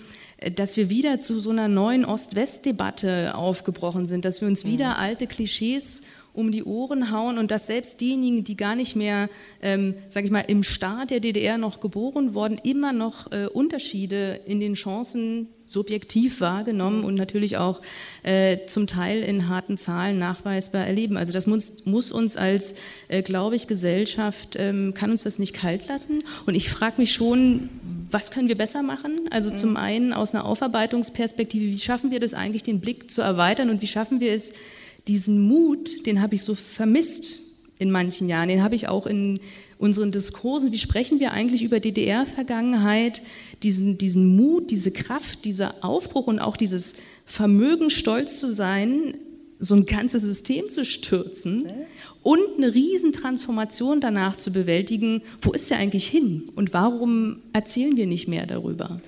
dass 0.55 0.77
wir 0.77 0.91
wieder 0.91 1.21
zu 1.21 1.41
so 1.41 1.51
einer 1.51 1.69
neuen 1.69 2.05
Ost-West-Debatte 2.05 3.35
aufgebrochen 3.35 4.05
sind, 4.05 4.27
dass 4.27 4.43
wir 4.43 4.49
uns 4.49 4.67
wieder 4.67 4.91
mhm. 4.91 5.01
alte 5.01 5.27
Klischees 5.27 6.03
um 6.35 6.51
die 6.51 6.65
Ohren 6.65 7.11
hauen 7.11 7.39
und 7.39 7.51
dass 7.51 7.69
selbst 7.69 8.01
diejenigen, 8.01 8.45
die 8.45 8.57
gar 8.57 8.75
nicht 8.75 8.97
mehr, 8.97 9.31
ähm, 9.63 9.95
sage 10.09 10.27
ich 10.27 10.33
mal, 10.33 10.41
im 10.41 10.65
Staat 10.65 11.11
der 11.11 11.21
DDR 11.21 11.57
noch 11.57 11.81
geboren 11.81 12.35
wurden, 12.35 12.59
immer 12.63 12.93
noch 12.93 13.33
äh, 13.33 13.47
Unterschiede 13.47 14.41
in 14.45 14.61
den 14.61 14.75
Chancen 14.75 15.49
subjektiv 15.67 16.41
wahrgenommen 16.41 17.05
und 17.05 17.15
natürlich 17.15 17.57
auch 17.57 17.81
äh, 18.23 18.67
zum 18.67 18.87
Teil 18.87 19.23
in 19.23 19.49
harten 19.49 19.79
Zahlen 19.79 20.19
nachweisbar 20.19 20.87
erleben. 20.87 21.17
Also 21.17 21.33
das 21.33 21.47
muss, 21.47 21.85
muss 21.85 22.13
uns 22.13 22.37
als, 22.37 22.75
äh, 23.09 23.23
glaube 23.23 23.57
ich, 23.57 23.67
Gesellschaft, 23.67 24.57
ähm, 24.59 24.93
kann 24.95 25.11
uns 25.11 25.23
das 25.23 25.39
nicht 25.39 25.55
kalt 25.55 25.89
lassen. 25.89 26.23
Und 26.47 26.55
ich 26.55 26.69
frage 26.69 26.97
mich 26.99 27.13
schon, 27.13 27.71
was 28.11 28.31
können 28.31 28.49
wir 28.49 28.59
besser 28.59 28.83
machen? 28.83 29.29
Also 29.31 29.51
mhm. 29.51 29.57
zum 29.57 29.77
einen 29.77 30.13
aus 30.13 30.35
einer 30.35 30.45
Aufarbeitungsperspektive, 30.45 31.65
wie 31.65 31.79
schaffen 31.79 32.11
wir 32.11 32.21
das 32.21 32.35
eigentlich, 32.35 32.63
den 32.63 32.81
Blick 32.81 33.11
zu 33.11 33.23
erweitern 33.23 33.71
und 33.71 33.81
wie 33.81 33.87
schaffen 33.87 34.21
wir 34.21 34.33
es, 34.33 34.53
diesen 35.09 35.41
Mut, 35.41 36.07
den 36.07 36.21
habe 36.21 36.35
ich 36.35 36.43
so 36.43 36.55
vermisst 36.55 37.41
in 37.79 37.91
manchen 37.91 38.29
Jahren. 38.29 38.49
Den 38.49 38.63
habe 38.63 38.75
ich 38.75 38.89
auch 38.89 39.07
in 39.07 39.41
unseren 39.79 40.13
Diskursen. 40.13 40.73
Wie 40.73 40.79
sprechen 40.79 41.21
wir 41.21 41.33
eigentlich 41.33 41.63
über 41.63 41.81
DDR-Vergangenheit? 41.81 43.23
Diesen, 43.63 43.99
diesen 43.99 44.37
Mut, 44.37 44.71
diese 44.71 44.91
Kraft, 44.91 45.45
dieser 45.45 45.85
Aufbruch 45.85 46.27
und 46.27 46.39
auch 46.39 46.57
dieses 46.57 46.95
Vermögen, 47.27 47.91
stolz 47.91 48.39
zu 48.39 48.53
sein, 48.53 49.15
so 49.59 49.75
ein 49.75 49.87
ganzes 49.87 50.23
System 50.23 50.69
zu 50.69 50.85
stürzen 50.85 51.67
und 52.23 52.41
eine 52.57 52.75
Riesentransformation 52.75 54.01
danach 54.01 54.37
zu 54.37 54.53
bewältigen. 54.53 55.23
Wo 55.43 55.53
ist 55.53 55.71
der 55.71 55.79
eigentlich 55.79 56.07
hin? 56.07 56.45
Und 56.57 56.73
warum 56.73 57.43
erzählen 57.53 57.97
wir 57.97 58.07
nicht 58.07 58.29
mehr 58.29 58.47
darüber? 58.47 59.01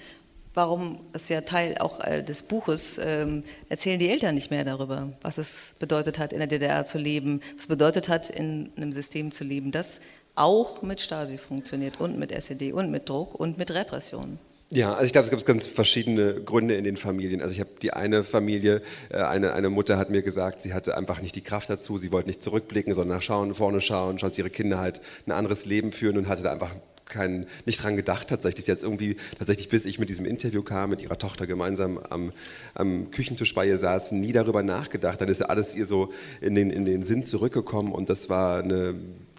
Warum, 0.56 1.00
ist 1.12 1.28
ja 1.28 1.42
Teil 1.42 1.76
auch 1.76 2.00
äh, 2.00 2.22
des 2.22 2.42
Buches, 2.42 2.98
ähm, 3.04 3.42
erzählen 3.68 3.98
die 3.98 4.08
Eltern 4.08 4.34
nicht 4.34 4.50
mehr 4.50 4.64
darüber, 4.64 5.12
was 5.20 5.36
es 5.36 5.74
bedeutet 5.78 6.18
hat, 6.18 6.32
in 6.32 6.38
der 6.38 6.48
DDR 6.48 6.86
zu 6.86 6.96
leben, 6.96 7.42
was 7.52 7.60
es 7.60 7.66
bedeutet 7.66 8.08
hat, 8.08 8.30
in 8.30 8.70
einem 8.74 8.90
System 8.90 9.30
zu 9.30 9.44
leben, 9.44 9.70
das 9.70 10.00
auch 10.34 10.80
mit 10.80 11.02
Stasi 11.02 11.36
funktioniert 11.36 12.00
und 12.00 12.18
mit 12.18 12.32
SED 12.32 12.72
und 12.72 12.90
mit 12.90 13.06
Druck 13.06 13.34
und 13.34 13.58
mit 13.58 13.70
Repression. 13.74 14.38
Ja, 14.70 14.94
also 14.94 15.04
ich 15.04 15.12
glaube, 15.12 15.26
es 15.26 15.30
gibt 15.30 15.44
ganz 15.44 15.66
verschiedene 15.66 16.40
Gründe 16.40 16.74
in 16.74 16.84
den 16.84 16.96
Familien. 16.96 17.42
Also 17.42 17.52
ich 17.52 17.60
habe 17.60 17.72
die 17.82 17.92
eine 17.92 18.24
Familie, 18.24 18.80
äh, 19.10 19.18
eine, 19.18 19.52
eine 19.52 19.68
Mutter 19.68 19.98
hat 19.98 20.08
mir 20.08 20.22
gesagt, 20.22 20.62
sie 20.62 20.72
hatte 20.72 20.96
einfach 20.96 21.20
nicht 21.20 21.36
die 21.36 21.42
Kraft 21.42 21.68
dazu, 21.68 21.98
sie 21.98 22.12
wollte 22.12 22.28
nicht 22.28 22.42
zurückblicken, 22.42 22.94
sondern 22.94 23.18
nach 23.18 23.22
schauen, 23.22 23.54
vorne 23.54 23.82
schauen, 23.82 24.16
dass 24.16 24.38
ihre 24.38 24.48
Kinder 24.48 24.78
halt 24.78 25.02
ein 25.26 25.32
anderes 25.32 25.66
Leben 25.66 25.92
führen 25.92 26.16
und 26.16 26.28
hatte 26.28 26.42
da 26.42 26.50
einfach 26.50 26.72
kein, 27.06 27.46
nicht 27.64 27.82
dran 27.82 27.96
gedacht 27.96 28.28
tatsächlich. 28.28 28.66
Jetzt 28.66 28.82
irgendwie, 28.82 29.16
tatsächlich 29.38 29.68
bis 29.68 29.84
ich 29.84 29.98
mit 29.98 30.08
diesem 30.08 30.26
Interview 30.26 30.62
kam, 30.62 30.90
mit 30.90 31.02
ihrer 31.02 31.18
Tochter 31.18 31.46
gemeinsam 31.46 31.98
am, 31.98 32.32
am 32.74 33.10
Küchentisch 33.10 33.54
bei 33.54 33.66
ihr 33.66 33.78
saß, 33.78 34.12
nie 34.12 34.32
darüber 34.32 34.62
nachgedacht. 34.62 35.20
Dann 35.20 35.28
ist 35.28 35.42
alles 35.42 35.74
ihr 35.74 35.86
so 35.86 36.12
in 36.40 36.54
den, 36.54 36.70
in 36.70 36.84
den 36.84 37.02
Sinn 37.02 37.24
zurückgekommen 37.24 37.92
und 37.92 38.10
das 38.10 38.28
war 38.28 38.62
eine 38.62 38.94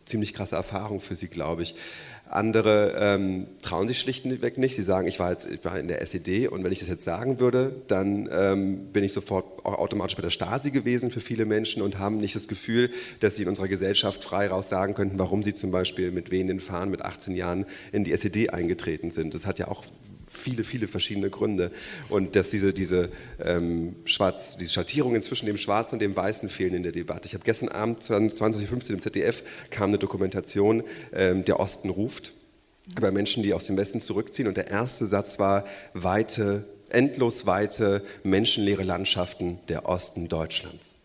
ziemlich 0.05 0.33
krasse 0.33 0.55
Erfahrung 0.55 0.99
für 0.99 1.15
sie, 1.15 1.27
glaube 1.27 1.63
ich. 1.63 1.75
Andere 2.29 2.95
ähm, 2.99 3.47
trauen 3.61 3.87
sich 3.87 3.99
schlichtweg 3.99 4.57
nicht. 4.57 4.75
Sie 4.75 4.83
sagen, 4.83 5.07
ich 5.07 5.19
war, 5.19 5.31
jetzt, 5.31 5.49
ich 5.49 5.63
war 5.63 5.79
in 5.79 5.87
der 5.87 6.01
SED 6.01 6.47
und 6.47 6.63
wenn 6.63 6.71
ich 6.71 6.79
das 6.79 6.87
jetzt 6.87 7.03
sagen 7.03 7.39
würde, 7.39 7.75
dann 7.87 8.29
ähm, 8.31 8.87
bin 8.93 9.03
ich 9.03 9.13
sofort 9.13 9.65
automatisch 9.65 10.15
bei 10.15 10.21
der 10.21 10.29
Stasi 10.29 10.71
gewesen 10.71 11.11
für 11.11 11.21
viele 11.21 11.45
Menschen 11.45 11.81
und 11.81 11.99
haben 11.99 12.17
nicht 12.17 12.35
das 12.35 12.47
Gefühl, 12.47 12.89
dass 13.19 13.35
sie 13.35 13.43
in 13.43 13.49
unserer 13.49 13.67
Gesellschaft 13.67 14.23
frei 14.23 14.47
raus 14.47 14.69
sagen 14.69 14.93
könnten, 14.93 15.19
warum 15.19 15.43
sie 15.43 15.53
zum 15.53 15.71
Beispiel 15.71 16.11
mit 16.11 16.31
wehenden 16.31 16.59
Fahnen 16.59 16.91
mit 16.91 17.01
18 17.01 17.35
Jahren 17.35 17.65
in 17.91 18.03
die 18.03 18.11
SED 18.11 18.49
eingetreten 18.49 19.11
sind. 19.11 19.33
Das 19.33 19.45
hat 19.45 19.59
ja 19.59 19.67
auch 19.67 19.85
viele, 20.37 20.63
viele 20.63 20.87
verschiedene 20.87 21.29
Gründe. 21.29 21.71
Und 22.09 22.35
dass 22.35 22.49
diese, 22.49 22.73
diese, 22.73 23.09
ähm, 23.43 23.95
Schwarz, 24.05 24.57
diese 24.57 24.71
Schattierungen 24.71 25.21
zwischen 25.21 25.45
dem 25.45 25.57
Schwarzen 25.57 25.95
und 25.95 25.99
dem 25.99 26.15
Weißen 26.15 26.49
fehlen 26.49 26.73
in 26.73 26.83
der 26.83 26.91
Debatte. 26.91 27.27
Ich 27.27 27.33
habe 27.33 27.43
gestern 27.43 27.69
Abend 27.69 28.01
20.15 28.01 28.71
Uhr 28.71 28.89
im 28.91 29.01
ZDF 29.01 29.43
kam 29.69 29.89
eine 29.89 29.97
Dokumentation, 29.97 30.83
ähm, 31.13 31.43
Der 31.43 31.59
Osten 31.59 31.89
ruft, 31.89 32.33
über 32.97 33.11
Menschen, 33.11 33.43
die 33.43 33.53
aus 33.53 33.65
dem 33.65 33.77
Westen 33.77 33.99
zurückziehen. 33.99 34.47
Und 34.47 34.57
der 34.57 34.67
erste 34.67 35.07
Satz 35.07 35.39
war, 35.39 35.65
weite, 35.93 36.65
endlos 36.89 37.45
weite, 37.45 38.03
menschenleere 38.23 38.83
Landschaften 38.83 39.59
der 39.67 39.87
Osten 39.87 40.29
Deutschlands. 40.29 40.95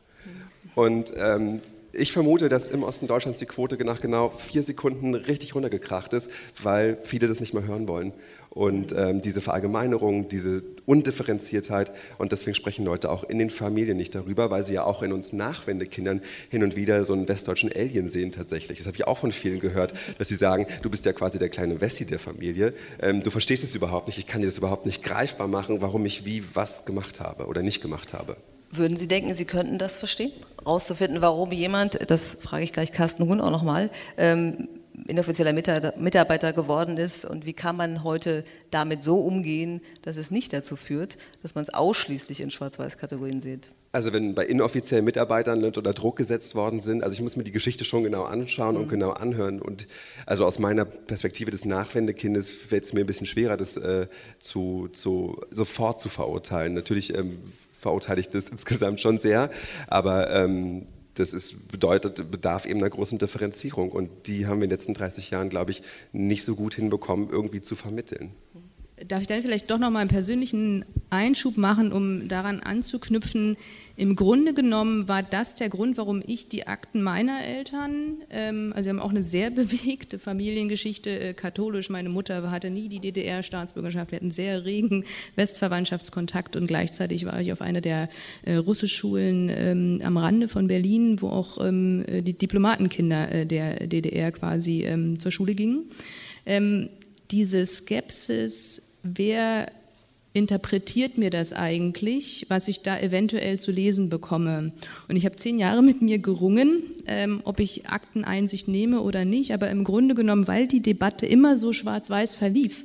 Und 0.75 1.13
ähm, 1.17 1.61
ich 1.93 2.13
vermute, 2.13 2.49
dass 2.49 2.69
im 2.69 2.83
Osten 2.83 3.07
Deutschlands 3.07 3.39
die 3.39 3.47
Quote 3.47 3.83
nach 3.85 4.01
genau 4.01 4.31
vier 4.31 4.63
Sekunden 4.63 5.15
richtig 5.15 5.55
runtergekracht 5.55 6.13
ist, 6.13 6.31
weil 6.63 6.99
viele 7.03 7.27
das 7.27 7.41
nicht 7.41 7.55
mehr 7.55 7.67
hören 7.67 7.89
wollen. 7.89 8.13
Und 8.51 8.95
ähm, 8.97 9.23
diese 9.23 9.41
Verallgemeinerung, 9.41 10.29
diese 10.29 10.63
Undifferenziertheit, 10.85 11.93
und 12.19 12.33
deswegen 12.33 12.55
sprechen 12.55 12.85
Leute 12.85 13.11
auch 13.11 13.25
in 13.25 13.39
den 13.39 13.49
Familien 13.49 13.97
nicht 13.97 14.15
darüber, 14.15 14.51
weil 14.51 14.63
sie 14.63 14.75
ja 14.75 14.85
auch 14.85 15.03
in 15.03 15.13
uns 15.13 15.33
Nachwendekindern 15.33 16.21
hin 16.51 16.63
und 16.63 16.77
wieder 16.77 17.05
so 17.05 17.15
einen 17.15 17.29
westdeutschen 17.29 17.73
Alien 17.73 18.09
sehen 18.09 18.31
tatsächlich. 18.31 18.79
Das 18.79 18.87
habe 18.87 18.97
ich 18.97 19.07
auch 19.07 19.19
von 19.19 19.33
vielen 19.33 19.61
gehört, 19.61 19.95
dass 20.19 20.29
sie 20.29 20.37
sagen, 20.37 20.67
du 20.83 20.91
bist 20.91 21.07
ja 21.07 21.13
quasi 21.13 21.39
der 21.39 21.49
kleine 21.49 21.81
Wessi 21.81 22.05
der 22.05 22.19
Familie, 22.19 22.75
ähm, 23.01 23.23
du 23.23 23.31
verstehst 23.31 23.65
es 23.65 23.75
überhaupt 23.75 24.07
nicht, 24.07 24.19
ich 24.19 24.27
kann 24.27 24.43
dir 24.43 24.49
das 24.49 24.59
überhaupt 24.59 24.85
nicht 24.85 25.03
greifbar 25.03 25.49
machen, 25.49 25.81
warum 25.81 26.05
ich 26.05 26.27
wie 26.27 26.45
was 26.53 26.85
gemacht 26.85 27.21
habe 27.21 27.47
oder 27.47 27.63
nicht 27.63 27.81
gemacht 27.81 28.13
habe. 28.13 28.37
Würden 28.75 28.97
Sie 28.97 29.07
denken, 29.07 29.35
Sie 29.35 29.45
könnten 29.45 29.77
das 29.77 29.99
verstehen? 29.99 30.33
Rauszufinden, 30.67 31.21
warum 31.21 31.53
jemand, 31.53 32.11
das 32.11 32.39
frage 32.41 32.65
ich 32.65 32.73
gleich 32.73 32.91
Carsten 32.91 33.29
Huhn 33.29 33.41
auch 33.41 33.51
nochmal, 33.51 33.91
ähm, 34.17 34.67
inoffizieller 35.07 35.53
Mitarbeiter 35.53 36.55
geworden 36.55 36.97
ist 36.97 37.27
und 37.27 37.45
wie 37.45 37.53
kann 37.53 37.77
man 37.77 38.03
heute 38.03 38.45
damit 38.71 39.03
so 39.03 39.19
umgehen, 39.19 39.83
dass 40.01 40.17
es 40.17 40.31
nicht 40.31 40.55
dazu 40.55 40.77
führt, 40.77 41.19
dass 41.43 41.55
man 41.55 41.65
es 41.65 41.75
ausschließlich 41.75 42.41
in 42.41 42.51
Schwarz-Weiß-Kategorien 42.51 43.43
sieht? 43.43 43.69
Also 43.93 44.15
wenn 44.15 44.35
bei 44.35 44.47
inoffiziellen 44.47 45.05
Mitarbeitern 45.05 45.65
unter 45.65 45.83
Druck 45.83 46.17
gesetzt 46.17 46.55
worden 46.55 46.81
sind, 46.81 47.05
also 47.05 47.13
ich 47.13 47.21
muss 47.21 47.37
mir 47.37 47.45
die 47.45 47.53
Geschichte 47.53 47.85
schon 47.85 48.05
genau 48.05 48.23
anschauen 48.23 48.77
mhm. 48.77 48.83
und 48.83 48.89
genau 48.89 49.11
anhören 49.11 49.61
und 49.61 49.87
also 50.25 50.47
aus 50.47 50.59
meiner 50.59 50.87
Perspektive 50.87 51.51
des 51.51 51.67
Nachwendekindes 51.67 52.49
fällt 52.51 52.85
es 52.85 52.95
mir 52.95 53.01
ein 53.01 53.07
bisschen 53.07 53.27
schwerer, 53.27 53.59
das 53.59 53.77
äh, 53.77 54.07
zu, 54.39 54.89
zu, 54.93 55.43
sofort 55.51 56.01
zu 56.01 56.09
verurteilen. 56.09 56.73
Natürlich 56.73 57.15
ähm, 57.15 57.39
verurteile 57.83 58.21
ich 58.21 58.31
das 58.31 58.49
insgesamt 58.51 59.01
schon 59.01 59.19
sehr, 59.19 59.51
aber 59.89 60.31
ähm, 60.31 60.87
das 61.15 61.35
ist, 61.35 61.69
bedeutet, 61.69 62.31
bedarf 62.31 62.65
eben 62.65 62.79
einer 62.79 62.89
großen 62.89 63.19
Differenzierung 63.19 63.91
und 63.91 64.09
die 64.27 64.47
haben 64.47 64.61
wir 64.61 64.65
in 64.65 64.71
den 64.71 64.79
letzten 64.79 64.95
30 64.95 65.31
Jahren, 65.31 65.51
glaube 65.51 65.71
ich, 65.71 65.83
nicht 66.13 66.45
so 66.45 66.55
gut 66.55 66.75
hinbekommen, 66.75 67.29
irgendwie 67.29 67.61
zu 67.61 67.77
vermitteln. 67.77 68.33
Darf 69.09 69.23
ich 69.23 69.27
dann 69.27 69.43
vielleicht 69.43 69.71
doch 69.71 69.79
noch 69.79 69.91
mal 69.91 70.01
einen 70.01 70.11
persönlichen 70.11 70.85
Einschub 71.11 71.57
machen, 71.57 71.93
um 71.93 72.29
daran 72.29 72.61
anzuknüpfen? 72.61 73.57
Im 73.97 74.17
Grunde 74.17 74.55
genommen 74.55 75.09
war 75.09 75.23
das 75.23 75.55
der 75.55 75.69
Grund, 75.69 75.97
warum 75.97 76.23
ich 76.27 76.49
die 76.49 76.67
Akten 76.67 77.03
meiner 77.03 77.45
Eltern, 77.45 78.17
ähm, 78.31 78.73
also 78.75 78.85
sie 78.85 78.91
haben 78.91 79.01
auch 79.01 79.11
eine 79.11 79.23
sehr 79.23 79.51
bewegte 79.51 80.19
Familiengeschichte, 80.19 81.11
äh, 81.11 81.35
katholisch. 81.35 81.91
Meine 81.91 82.11
Mutter 82.11 82.51
hatte 82.51 82.71
nie 82.71 82.89
die 82.89 83.01
DDR-Staatsbürgerschaft, 83.01 84.13
wir 84.13 84.17
hatten 84.17 84.31
sehr 84.31 84.65
regen 84.65 85.05
Westverwandtschaftskontakt 85.37 86.57
und 86.57 86.67
gleichzeitig 86.67 87.27
war 87.27 87.41
ich 87.41 87.53
auf 87.53 87.61
einer 87.61 87.81
der 87.81 88.09
äh, 88.45 88.57
Russischschulen 88.57 89.51
ähm, 89.51 90.01
am 90.05 90.17
Rande 90.17 90.49
von 90.49 90.69
Berlin, 90.69 91.21
wo 91.21 91.29
auch 91.29 91.65
ähm, 91.65 92.05
äh, 92.07 92.23
die 92.23 92.35
Diplomatenkinder 92.35 93.33
äh, 93.33 93.47
der 93.47 93.87
DDR 93.87 94.33
quasi 94.33 94.85
ähm, 94.85 95.19
zur 95.19 95.33
Schule 95.33 95.55
gingen. 95.55 95.91
Ähm, 96.45 96.89
diese 97.33 97.65
Skepsis 97.67 98.83
wer 99.03 99.71
interpretiert 100.35 101.19
mir 101.19 101.29
das 101.29 101.53
eigentlich, 101.53 102.47
was 102.49 102.67
ich 102.67 102.81
da 102.81 102.99
eventuell 102.99 103.59
zu 103.59 103.71
lesen 103.71 104.09
bekomme. 104.09 104.73
Und 105.09 105.17
ich 105.17 105.27
habe 105.27 105.37
zehn 105.37 105.59
Jahre 105.59 105.83
mit 105.83 106.01
mir 106.01 106.19
gerungen, 106.19 106.83
ähm, 107.07 107.43
ob 107.45 107.61
ich 107.61 107.89
Akteneinsicht 107.89 108.67
nehme 108.67 109.03
oder 109.03 109.27
nicht, 109.27 109.53
aber 109.53 109.69
im 109.71 109.85
Grunde 109.85 110.15
genommen, 110.15 110.49
weil 110.49 110.67
die 110.67 110.81
Debatte 110.81 111.27
immer 111.27 111.59
so 111.59 111.75
schwarz-weiß 111.75 112.35
verlief, 112.35 112.85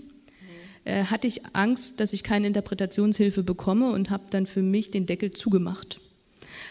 äh, 0.84 1.06
hatte 1.06 1.28
ich 1.28 1.46
Angst, 1.54 2.02
dass 2.02 2.12
ich 2.12 2.24
keine 2.24 2.48
Interpretationshilfe 2.48 3.44
bekomme 3.44 3.92
und 3.92 4.10
habe 4.10 4.24
dann 4.30 4.46
für 4.46 4.62
mich 4.62 4.92
den 4.92 5.06
Deckel 5.06 5.32
zugemacht. 5.32 6.02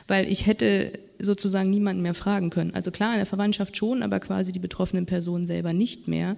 Weil 0.08 0.30
ich 0.30 0.46
hätte 0.46 0.98
sozusagen 1.18 1.70
niemanden 1.70 2.02
mehr 2.02 2.14
fragen 2.14 2.50
können. 2.50 2.74
Also 2.74 2.90
klar, 2.90 3.12
in 3.12 3.18
der 3.18 3.26
Verwandtschaft 3.26 3.76
schon, 3.78 4.02
aber 4.02 4.20
quasi 4.20 4.52
die 4.52 4.58
betroffenen 4.58 5.06
Personen 5.06 5.46
selber 5.46 5.72
nicht 5.72 6.06
mehr. 6.06 6.36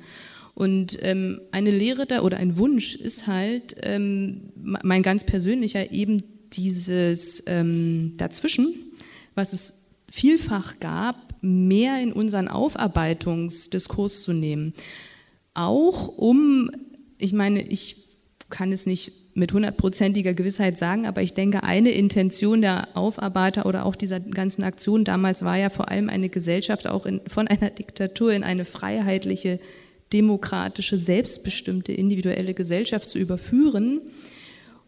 Und 0.59 0.99
ähm, 1.03 1.41
eine 1.53 1.71
Lehre 1.71 2.05
da 2.05 2.23
oder 2.23 2.39
ein 2.39 2.59
Wunsch 2.59 2.97
ist 2.97 3.29
halt 3.29 3.77
ähm, 3.81 4.51
mein 4.57 5.05
ganz 5.05 5.23
persönlicher 5.23 5.93
eben 5.93 6.25
dieses 6.53 7.45
ähm, 7.47 8.15
Dazwischen, 8.17 8.75
was 9.37 9.53
es 9.53 9.87
vielfach 10.11 10.81
gab, 10.81 11.33
mehr 11.43 12.03
in 12.03 12.13
unseren 12.13 12.49
Aufarbeitungsdiskurs 12.49 14.25
zu 14.25 14.33
nehmen. 14.33 14.75
Auch 15.55 16.09
um, 16.09 16.73
ich 17.19 17.33
meine, 17.33 17.63
ich 17.63 18.09
kann 18.51 18.73
es 18.73 18.85
nicht 18.85 19.13
mit 19.35 19.53
hundertprozentiger 19.53 20.35
Gewissheit 20.35 20.77
sagen, 20.77 21.07
aber 21.07 21.23
ich 21.23 21.35
denke, 21.35 21.63
eine 21.63 21.93
Intention 21.93 22.63
der 22.63 22.89
Aufarbeiter 22.95 23.65
oder 23.65 23.87
auch 23.87 23.95
dieser 23.95 24.19
ganzen 24.19 24.65
Aktion 24.65 25.05
damals 25.05 25.45
war 25.45 25.57
ja 25.57 25.71
vor 25.71 25.89
allem 25.89 26.09
eine 26.09 26.31
Gesellschaft 26.31 26.89
auch 26.89 27.07
in, 27.07 27.21
von 27.29 27.47
einer 27.47 27.71
Diktatur 27.71 28.33
in 28.33 28.43
eine 28.43 28.65
freiheitliche 28.65 29.61
demokratische, 30.13 30.99
selbstbestimmte, 30.99 31.93
individuelle 31.93 32.55
Gesellschaft 32.55 33.11
zu 33.11 33.19
überführen. 33.19 34.01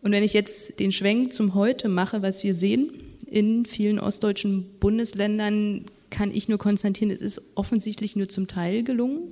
Und 0.03 0.13
wenn 0.13 0.23
ich 0.23 0.33
jetzt 0.33 0.81
den 0.81 0.93
Schwenk 0.93 1.33
zum 1.33 1.55
Heute 1.55 1.89
mache, 1.89 2.23
was 2.23 2.43
wir 2.43 2.55
sehen 2.55 2.91
in 3.27 3.67
vielen 3.67 3.99
ostdeutschen 3.99 4.67
Bundesländern, 4.81 5.85
kann 6.09 6.31
ich 6.35 6.49
nur 6.49 6.59
konstatieren, 6.59 7.11
es 7.13 7.21
ist 7.21 7.41
offensichtlich 7.55 8.17
nur 8.17 8.29
zum 8.29 8.49
Teil 8.49 8.83
gelungen. 8.83 9.23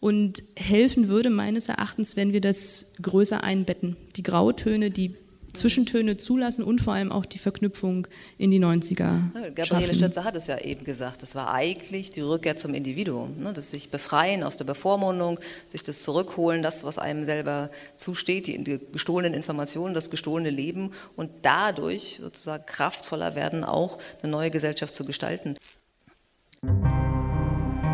Und 0.00 0.42
helfen 0.56 1.08
würde 1.08 1.30
meines 1.30 1.68
Erachtens, 1.68 2.14
wenn 2.16 2.32
wir 2.34 2.42
das 2.42 2.92
größer 3.00 3.42
einbetten. 3.42 3.96
Die 4.16 4.22
Grautöne, 4.22 4.90
die 4.90 5.14
Zwischentöne 5.54 6.16
zulassen 6.16 6.64
und 6.64 6.80
vor 6.80 6.92
allem 6.94 7.10
auch 7.10 7.24
die 7.24 7.38
Verknüpfung 7.38 8.06
in 8.38 8.50
die 8.50 8.60
90er. 8.60 8.98
Ja, 8.98 9.22
Gabriele 9.54 9.64
schaffen. 9.64 9.94
Stötzer 9.94 10.24
hat 10.24 10.36
es 10.36 10.46
ja 10.46 10.58
eben 10.58 10.84
gesagt, 10.84 11.22
das 11.22 11.34
war 11.34 11.52
eigentlich 11.52 12.10
die 12.10 12.20
Rückkehr 12.20 12.56
zum 12.56 12.74
Individuum, 12.74 13.38
ne? 13.40 13.52
das 13.52 13.70
sich 13.70 13.90
befreien 13.90 14.42
aus 14.42 14.56
der 14.56 14.64
Bevormundung, 14.64 15.38
sich 15.68 15.82
das 15.82 16.02
zurückholen, 16.02 16.62
das, 16.62 16.84
was 16.84 16.98
einem 16.98 17.24
selber 17.24 17.70
zusteht, 17.96 18.46
die, 18.46 18.62
die 18.62 18.80
gestohlenen 18.92 19.34
Informationen, 19.34 19.94
das 19.94 20.10
gestohlene 20.10 20.50
Leben 20.50 20.90
und 21.16 21.30
dadurch 21.42 22.18
sozusagen 22.20 22.66
kraftvoller 22.66 23.34
werden, 23.34 23.64
auch 23.64 23.98
eine 24.22 24.30
neue 24.30 24.50
Gesellschaft 24.50 24.94
zu 24.94 25.04
gestalten. 25.04 25.56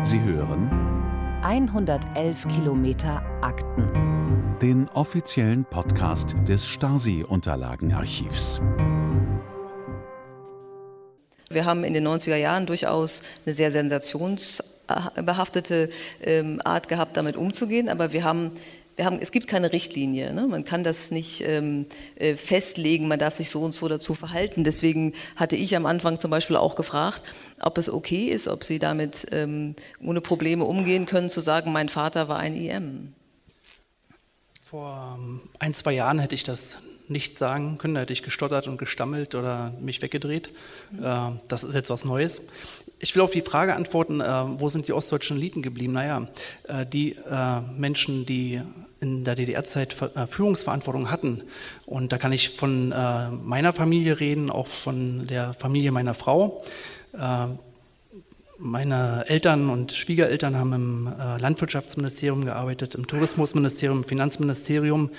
Sie 0.03 0.19
hören 0.19 0.69
111 1.43 2.47
Kilometer 2.47 3.23
Akten. 3.41 4.10
Den 4.61 4.87
offiziellen 4.89 5.65
Podcast 5.65 6.35
des 6.47 6.67
Stasi-Unterlagenarchivs. 6.67 8.61
Wir 11.49 11.65
haben 11.65 11.83
in 11.83 11.95
den 11.95 12.07
90er 12.07 12.35
Jahren 12.35 12.67
durchaus 12.67 13.23
eine 13.43 13.55
sehr 13.55 13.71
sensationsbehaftete 13.71 15.89
ähm, 16.21 16.61
Art 16.63 16.89
gehabt, 16.89 17.17
damit 17.17 17.37
umzugehen, 17.37 17.89
aber 17.89 18.13
wir 18.13 18.23
haben 18.23 18.51
haben, 18.99 19.17
es 19.19 19.31
gibt 19.31 19.47
keine 19.47 19.73
Richtlinie. 19.73 20.31
Ne? 20.31 20.45
Man 20.45 20.63
kann 20.63 20.83
das 20.83 21.09
nicht 21.09 21.41
ähm, 21.43 21.87
äh, 22.17 22.35
festlegen, 22.35 23.07
man 23.07 23.17
darf 23.17 23.33
sich 23.33 23.49
so 23.49 23.61
und 23.61 23.73
so 23.73 23.87
dazu 23.87 24.13
verhalten. 24.13 24.63
Deswegen 24.63 25.13
hatte 25.37 25.55
ich 25.55 25.75
am 25.75 25.87
Anfang 25.87 26.19
zum 26.19 26.29
Beispiel 26.29 26.55
auch 26.55 26.75
gefragt, 26.75 27.33
ob 27.61 27.79
es 27.79 27.89
okay 27.89 28.27
ist, 28.27 28.47
ob 28.47 28.63
Sie 28.63 28.77
damit 28.77 29.25
ähm, 29.31 29.75
ohne 30.05 30.21
Probleme 30.21 30.65
umgehen 30.65 31.07
können, 31.07 31.29
zu 31.29 31.39
sagen, 31.39 31.71
mein 31.71 31.89
Vater 31.89 32.27
war 32.27 32.37
ein 32.37 32.55
IM. 32.55 33.15
Vor 34.71 35.17
ähm, 35.19 35.41
ein, 35.59 35.73
zwei 35.73 35.91
Jahren 35.91 36.17
hätte 36.19 36.33
ich 36.33 36.43
das 36.43 36.79
nicht 37.09 37.37
sagen 37.37 37.77
können, 37.77 37.95
da 37.95 37.99
hätte 37.99 38.13
ich 38.13 38.23
gestottert 38.23 38.69
und 38.69 38.77
gestammelt 38.77 39.35
oder 39.35 39.73
mich 39.81 40.01
weggedreht. 40.01 40.53
Mhm. 40.91 41.41
Das 41.49 41.65
ist 41.65 41.75
jetzt 41.75 41.89
was 41.89 42.05
Neues. 42.05 42.41
Ich 42.99 43.13
will 43.13 43.21
auf 43.21 43.31
die 43.31 43.41
Frage 43.41 43.75
antworten, 43.75 44.21
äh, 44.21 44.25
wo 44.61 44.69
sind 44.69 44.87
die 44.87 44.93
ostdeutschen 44.93 45.35
Eliten 45.35 45.61
geblieben? 45.61 45.91
Naja, 45.91 46.25
äh, 46.69 46.85
die 46.85 47.17
Menschen, 47.75 48.25
die 48.25 48.61
in 49.01 49.25
der 49.25 49.35
DDR-Zeit 49.35 49.93
Führungsverantwortung 50.27 51.11
hatten, 51.11 51.43
und 51.85 52.13
da 52.13 52.17
kann 52.17 52.31
ich 52.31 52.51
von 52.51 52.89
meiner 53.43 53.73
Familie 53.73 54.21
reden, 54.21 54.49
auch 54.49 54.67
von 54.67 55.25
der 55.25 55.53
Familie 55.53 55.91
meiner 55.91 56.13
Frau. 56.13 56.63
Meine 58.63 59.27
Eltern 59.27 59.71
und 59.71 59.91
Schwiegereltern 59.91 60.55
haben 60.55 60.73
im 60.73 61.13
Landwirtschaftsministerium 61.39 62.45
gearbeitet, 62.45 62.93
im 62.93 63.07
Tourismusministerium, 63.07 63.99
im 63.99 64.03
Finanzministerium. 64.03 65.09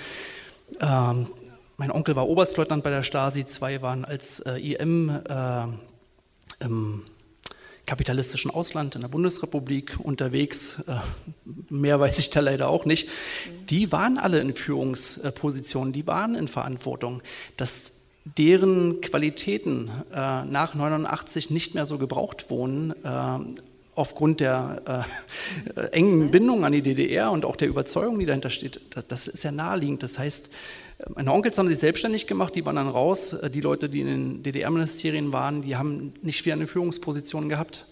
Ähm, 0.80 1.26
mein 1.76 1.90
Onkel 1.90 2.14
war 2.14 2.28
Oberstleutnant 2.28 2.84
bei 2.84 2.90
der 2.90 3.02
Stasi, 3.02 3.44
zwei 3.44 3.82
waren 3.82 4.04
als 4.04 4.38
äh, 4.40 4.58
IM 4.58 5.08
äh, 5.10 5.66
im 6.60 7.02
kapitalistischen 7.86 8.50
Ausland 8.52 8.94
in 8.94 9.00
der 9.00 9.08
Bundesrepublik 9.08 9.98
unterwegs. 9.98 10.80
Äh, 10.86 11.00
mehr 11.68 11.98
weiß 11.98 12.20
ich 12.20 12.30
da 12.30 12.38
leider 12.38 12.68
auch 12.68 12.84
nicht. 12.84 13.08
Die 13.70 13.90
waren 13.90 14.18
alle 14.18 14.38
in 14.38 14.54
Führungspositionen, 14.54 15.92
die 15.92 16.06
waren 16.06 16.36
in 16.36 16.46
Verantwortung. 16.46 17.22
Dass 17.56 17.92
deren 18.24 19.00
Qualitäten 19.00 19.90
äh, 20.12 20.44
nach 20.44 20.74
89 20.74 21.50
nicht 21.50 21.74
mehr 21.74 21.86
so 21.86 21.98
gebraucht 21.98 22.50
wurden, 22.50 22.94
äh, 23.04 23.38
aufgrund 23.94 24.40
der 24.40 25.06
äh, 25.76 25.80
engen 25.92 26.30
Bindung 26.30 26.64
an 26.64 26.72
die 26.72 26.82
DDR 26.82 27.30
und 27.30 27.44
auch 27.44 27.56
der 27.56 27.68
Überzeugung, 27.68 28.18
die 28.18 28.26
dahinter 28.26 28.50
steht, 28.50 28.80
das, 28.90 29.06
das 29.06 29.28
ist 29.28 29.42
ja 29.42 29.52
naheliegend. 29.52 30.02
Das 30.02 30.18
heißt, 30.18 30.50
meine 31.14 31.32
Onkels 31.32 31.58
haben 31.58 31.66
sich 31.66 31.78
selbstständig 31.78 32.26
gemacht, 32.26 32.54
die 32.54 32.64
waren 32.64 32.76
dann 32.76 32.88
raus. 32.88 33.36
Die 33.52 33.60
Leute, 33.60 33.88
die 33.88 34.00
in 34.00 34.06
den 34.06 34.42
DDR-Ministerien 34.44 35.32
waren, 35.32 35.62
die 35.62 35.76
haben 35.76 36.14
nicht 36.22 36.42
viel 36.42 36.52
eine 36.52 36.66
Führungsposition 36.66 37.48
gehabt. 37.48 37.86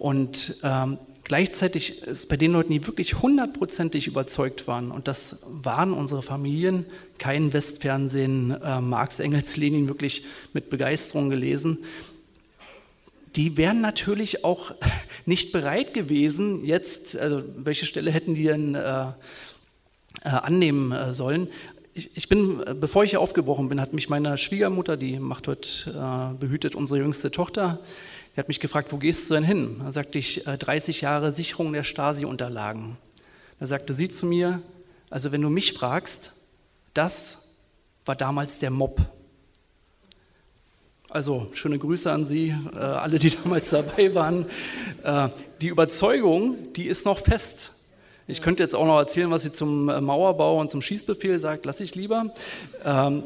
Und 0.00 0.56
ähm, 0.62 0.96
gleichzeitig 1.24 2.00
ist 2.04 2.30
bei 2.30 2.38
den 2.38 2.52
Leuten, 2.52 2.72
die 2.72 2.86
wirklich 2.86 3.20
hundertprozentig 3.20 4.06
überzeugt 4.06 4.66
waren, 4.66 4.90
und 4.92 5.08
das 5.08 5.36
waren 5.44 5.92
unsere 5.92 6.22
Familien, 6.22 6.86
kein 7.18 7.52
Westfernsehen, 7.52 8.50
äh, 8.62 8.80
Marx, 8.80 9.20
Engels, 9.20 9.58
Lenin 9.58 9.88
wirklich 9.88 10.24
mit 10.54 10.70
Begeisterung 10.70 11.28
gelesen, 11.28 11.80
die 13.36 13.58
wären 13.58 13.82
natürlich 13.82 14.42
auch 14.42 14.72
nicht 15.26 15.52
bereit 15.52 15.92
gewesen, 15.92 16.64
jetzt, 16.64 17.18
also 17.18 17.42
welche 17.58 17.84
Stelle 17.84 18.10
hätten 18.10 18.34
die 18.34 18.44
denn 18.44 18.74
äh, 18.74 18.80
äh, 18.80 19.12
annehmen 20.24 20.92
äh, 20.92 21.12
sollen, 21.12 21.48
ich, 21.92 22.28
bin, 22.28 22.64
bevor 22.80 23.04
ich 23.04 23.10
hier 23.10 23.20
aufgebrochen 23.20 23.68
bin, 23.68 23.80
hat 23.80 23.92
mich 23.92 24.08
meine 24.08 24.38
Schwiegermutter, 24.38 24.96
die 24.96 25.18
macht 25.18 25.48
heute, 25.48 25.90
äh, 25.90 26.38
behütet 26.38 26.74
unsere 26.74 27.00
jüngste 27.00 27.30
Tochter, 27.30 27.80
die 28.34 28.40
hat 28.40 28.48
mich 28.48 28.60
gefragt, 28.60 28.92
wo 28.92 28.96
gehst 28.96 29.28
du 29.28 29.34
denn 29.34 29.44
hin? 29.44 29.80
Da 29.80 29.92
sagte 29.92 30.18
ich, 30.18 30.46
äh, 30.46 30.56
30 30.56 31.00
Jahre 31.00 31.32
Sicherung 31.32 31.72
der 31.72 31.84
Stasi-Unterlagen. 31.84 32.96
Da 33.58 33.66
sagte 33.66 33.92
sie 33.92 34.08
zu 34.08 34.26
mir, 34.26 34.62
also 35.10 35.32
wenn 35.32 35.42
du 35.42 35.50
mich 35.50 35.72
fragst, 35.72 36.32
das 36.94 37.38
war 38.06 38.14
damals 38.14 38.58
der 38.58 38.70
Mob. 38.70 39.00
Also 41.08 41.48
schöne 41.54 41.78
Grüße 41.78 42.10
an 42.10 42.24
Sie, 42.24 42.54
äh, 42.72 42.78
alle, 42.78 43.18
die 43.18 43.30
damals 43.44 43.70
dabei 43.70 44.14
waren. 44.14 44.46
Äh, 45.02 45.28
die 45.60 45.68
Überzeugung, 45.68 46.72
die 46.74 46.86
ist 46.86 47.04
noch 47.04 47.18
fest. 47.18 47.72
Ich 48.28 48.42
könnte 48.42 48.62
jetzt 48.62 48.76
auch 48.76 48.86
noch 48.86 48.98
erzählen, 48.98 49.28
was 49.32 49.42
sie 49.42 49.50
zum 49.50 49.88
äh, 49.88 50.00
Mauerbau 50.00 50.60
und 50.60 50.70
zum 50.70 50.80
Schießbefehl 50.80 51.40
sagt, 51.40 51.66
lasse 51.66 51.82
ich 51.82 51.96
lieber. 51.96 52.32
Ähm, 52.84 53.24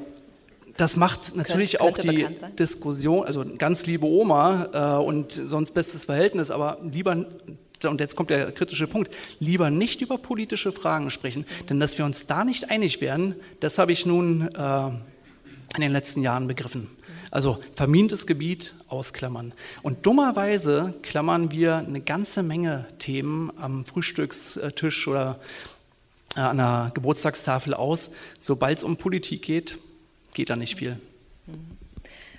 das 0.77 0.97
macht 0.97 1.37
natürlich 1.37 1.79
Kön 1.79 1.89
auch 1.89 1.99
die 1.99 2.27
Diskussion, 2.59 3.25
also 3.25 3.45
ganz 3.59 3.87
liebe 3.87 4.07
Oma 4.07 4.99
äh, 4.99 5.05
und 5.05 5.33
sonst 5.33 5.73
bestes 5.73 6.05
Verhältnis, 6.05 6.51
aber 6.51 6.79
lieber, 6.83 7.27
und 7.85 8.01
jetzt 8.01 8.17
kommt 8.17 8.31
der 8.31 8.51
kritische 8.53 8.87
Punkt, 8.87 9.15
lieber 9.39 9.71
nicht 9.71 10.01
über 10.03 10.19
politische 10.19 10.73
Fragen 10.73 11.11
sprechen, 11.11 11.47
denn 11.69 11.81
dass 11.81 11.97
wir 11.99 12.05
uns 12.05 12.27
da 12.27 12.45
nicht 12.45 12.71
einig 12.71 13.01
werden, 13.01 13.37
das 13.61 13.79
habe 13.79 13.93
ich 13.93 14.05
nun 14.05 14.49
äh, 14.55 14.87
in 15.77 15.81
den 15.81 15.93
letzten 15.93 16.23
Jahren 16.23 16.47
begriffen. 16.47 16.89
Also 17.31 17.59
vermintes 17.77 18.27
Gebiet 18.27 18.75
ausklammern. 18.87 19.55
Und 19.83 20.07
dummerweise 20.07 20.95
klammern 21.03 21.51
wir 21.51 21.79
eine 21.79 22.01
ganze 22.01 22.45
Menge 22.45 22.87
Themen 23.01 23.53
am 23.57 23.85
Frühstückstisch 23.85 25.09
oder 25.09 25.41
äh, 26.37 26.41
an 26.41 26.59
der 26.59 26.93
Geburtstagstafel 26.95 27.75
aus. 27.75 28.11
Sobald 28.39 28.79
es 28.79 28.85
um 28.85 28.97
Politik 28.97 29.43
geht, 29.43 29.79
geht 30.35 30.51
da 30.51 30.57
nicht 30.57 30.79
viel. 30.79 30.99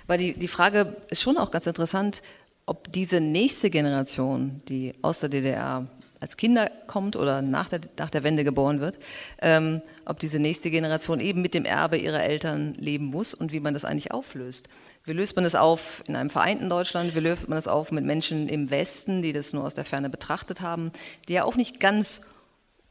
Weil 0.06 0.18
die, 0.18 0.34
die 0.38 0.48
Frage 0.48 0.96
ist 1.10 1.22
schon 1.22 1.36
auch 1.36 1.50
ganz 1.50 1.66
interessant, 1.66 2.22
ob 2.66 2.92
diese 2.92 3.20
nächste 3.20 3.70
Generation, 3.70 4.60
die 4.68 4.92
aus 5.02 5.20
der 5.20 5.28
DDR 5.28 5.86
als 6.20 6.36
Kinder 6.36 6.70
kommt 6.86 7.14
oder 7.16 7.42
nach 7.42 7.68
der, 7.68 7.80
nach 7.98 8.10
der 8.10 8.22
Wende 8.22 8.42
geboren 8.42 8.80
wird, 8.80 8.98
ähm, 9.42 9.82
ob 10.04 10.18
diese 10.18 10.38
nächste 10.38 10.70
Generation 10.70 11.20
eben 11.20 11.42
mit 11.42 11.54
dem 11.54 11.64
Erbe 11.64 11.98
ihrer 11.98 12.22
Eltern 12.22 12.74
leben 12.74 13.06
muss 13.06 13.34
und 13.34 13.52
wie 13.52 13.60
man 13.60 13.74
das 13.74 13.84
eigentlich 13.84 14.12
auflöst. 14.12 14.68
Wie 15.04 15.12
löst 15.12 15.36
man 15.36 15.44
das 15.44 15.54
auf 15.54 16.02
in 16.08 16.16
einem 16.16 16.30
vereinten 16.30 16.68
Deutschland? 16.68 17.14
Wie 17.14 17.20
löst 17.20 17.48
man 17.48 17.56
das 17.56 17.68
auf 17.68 17.92
mit 17.92 18.04
Menschen 18.04 18.48
im 18.48 18.70
Westen, 18.70 19.22
die 19.22 19.32
das 19.32 19.52
nur 19.52 19.64
aus 19.64 19.74
der 19.74 19.84
Ferne 19.84 20.10
betrachtet 20.10 20.62
haben, 20.62 20.90
die 21.28 21.34
ja 21.34 21.44
auch 21.44 21.54
nicht 21.54 21.78
ganz 21.78 22.22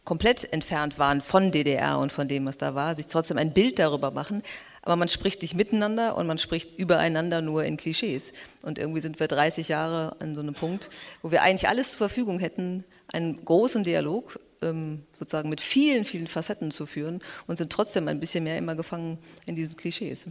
komplett 0.05 0.53
entfernt 0.53 0.97
waren 0.99 1.19
von 1.19 1.51
DDR 1.51 1.99
und 1.99 2.11
von 2.11 2.27
dem, 2.27 2.45
was 2.45 2.57
da 2.57 2.75
war, 2.75 2.95
sich 2.95 3.07
trotzdem 3.07 3.37
ein 3.37 3.53
Bild 3.53 3.79
darüber 3.79 4.11
machen. 4.11 4.43
Aber 4.86 4.95
man 4.95 5.08
spricht 5.08 5.41
nicht 5.41 5.56
miteinander 5.56 6.15
und 6.15 6.28
man 6.28 6.38
spricht 6.38 6.78
übereinander 6.78 7.41
nur 7.41 7.65
in 7.65 7.76
Klischees. 7.76 8.32
Und 8.62 8.80
irgendwie 8.80 9.02
sind 9.02 9.19
wir 9.19 9.28
30 9.28 9.67
Jahre 9.67 10.15
an 10.19 10.36
so 10.36 10.41
einem 10.41 10.54
Punkt, 10.54 10.89
wo 11.21 11.32
wir 11.32 11.41
eigentlich 11.41 11.67
alles 11.67 11.91
zur 11.91 11.98
Verfügung 11.98 12.39
hätten, 12.39 12.84
einen 13.12 13.43
großen 13.43 13.84
Dialog 13.84 14.39
ähm, 14.62 15.04
sozusagen 15.17 15.50
mit 15.50 15.60
vielen, 15.60 16.06
vielen 16.06 16.28
Facetten 16.28 16.71
zu 16.71 16.86
führen 16.86 17.21
und 17.48 17.58
sind 17.58 17.71
trotzdem 17.71 18.08
ein 18.08 18.19
bisschen 18.19 18.43
mehr 18.43 18.58
immer 18.58 18.76
gefangen 18.76 19.17
in 19.48 19.56
diesen 19.56 19.76
Klischees. 19.76 20.26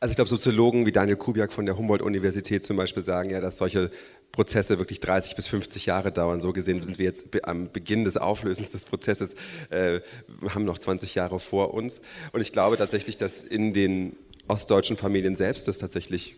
Also 0.00 0.10
ich 0.10 0.16
glaube, 0.16 0.28
Soziologen 0.28 0.84
wie 0.84 0.92
Daniel 0.92 1.16
Kubiak 1.16 1.50
von 1.50 1.64
der 1.64 1.78
Humboldt-Universität 1.78 2.66
zum 2.66 2.76
Beispiel 2.76 3.02
sagen 3.02 3.30
ja, 3.30 3.40
dass 3.40 3.56
solche 3.56 3.90
Prozesse 4.34 4.78
wirklich 4.78 4.98
30 4.98 5.36
bis 5.36 5.46
50 5.46 5.86
Jahre 5.86 6.10
dauern. 6.10 6.40
So 6.40 6.52
gesehen 6.52 6.82
sind 6.82 6.98
wir 6.98 7.06
jetzt 7.06 7.26
am 7.44 7.70
Beginn 7.70 8.04
des 8.04 8.16
Auflösens 8.16 8.72
des 8.72 8.84
Prozesses, 8.84 9.36
äh, 9.70 10.00
haben 10.48 10.64
noch 10.64 10.78
20 10.78 11.14
Jahre 11.14 11.38
vor 11.38 11.72
uns. 11.72 12.00
Und 12.32 12.40
ich 12.40 12.52
glaube 12.52 12.76
tatsächlich, 12.76 13.16
dass 13.16 13.44
in 13.44 13.72
den 13.72 14.16
ostdeutschen 14.48 14.96
Familien 14.96 15.36
selbst 15.36 15.68
das 15.68 15.78
tatsächlich 15.78 16.34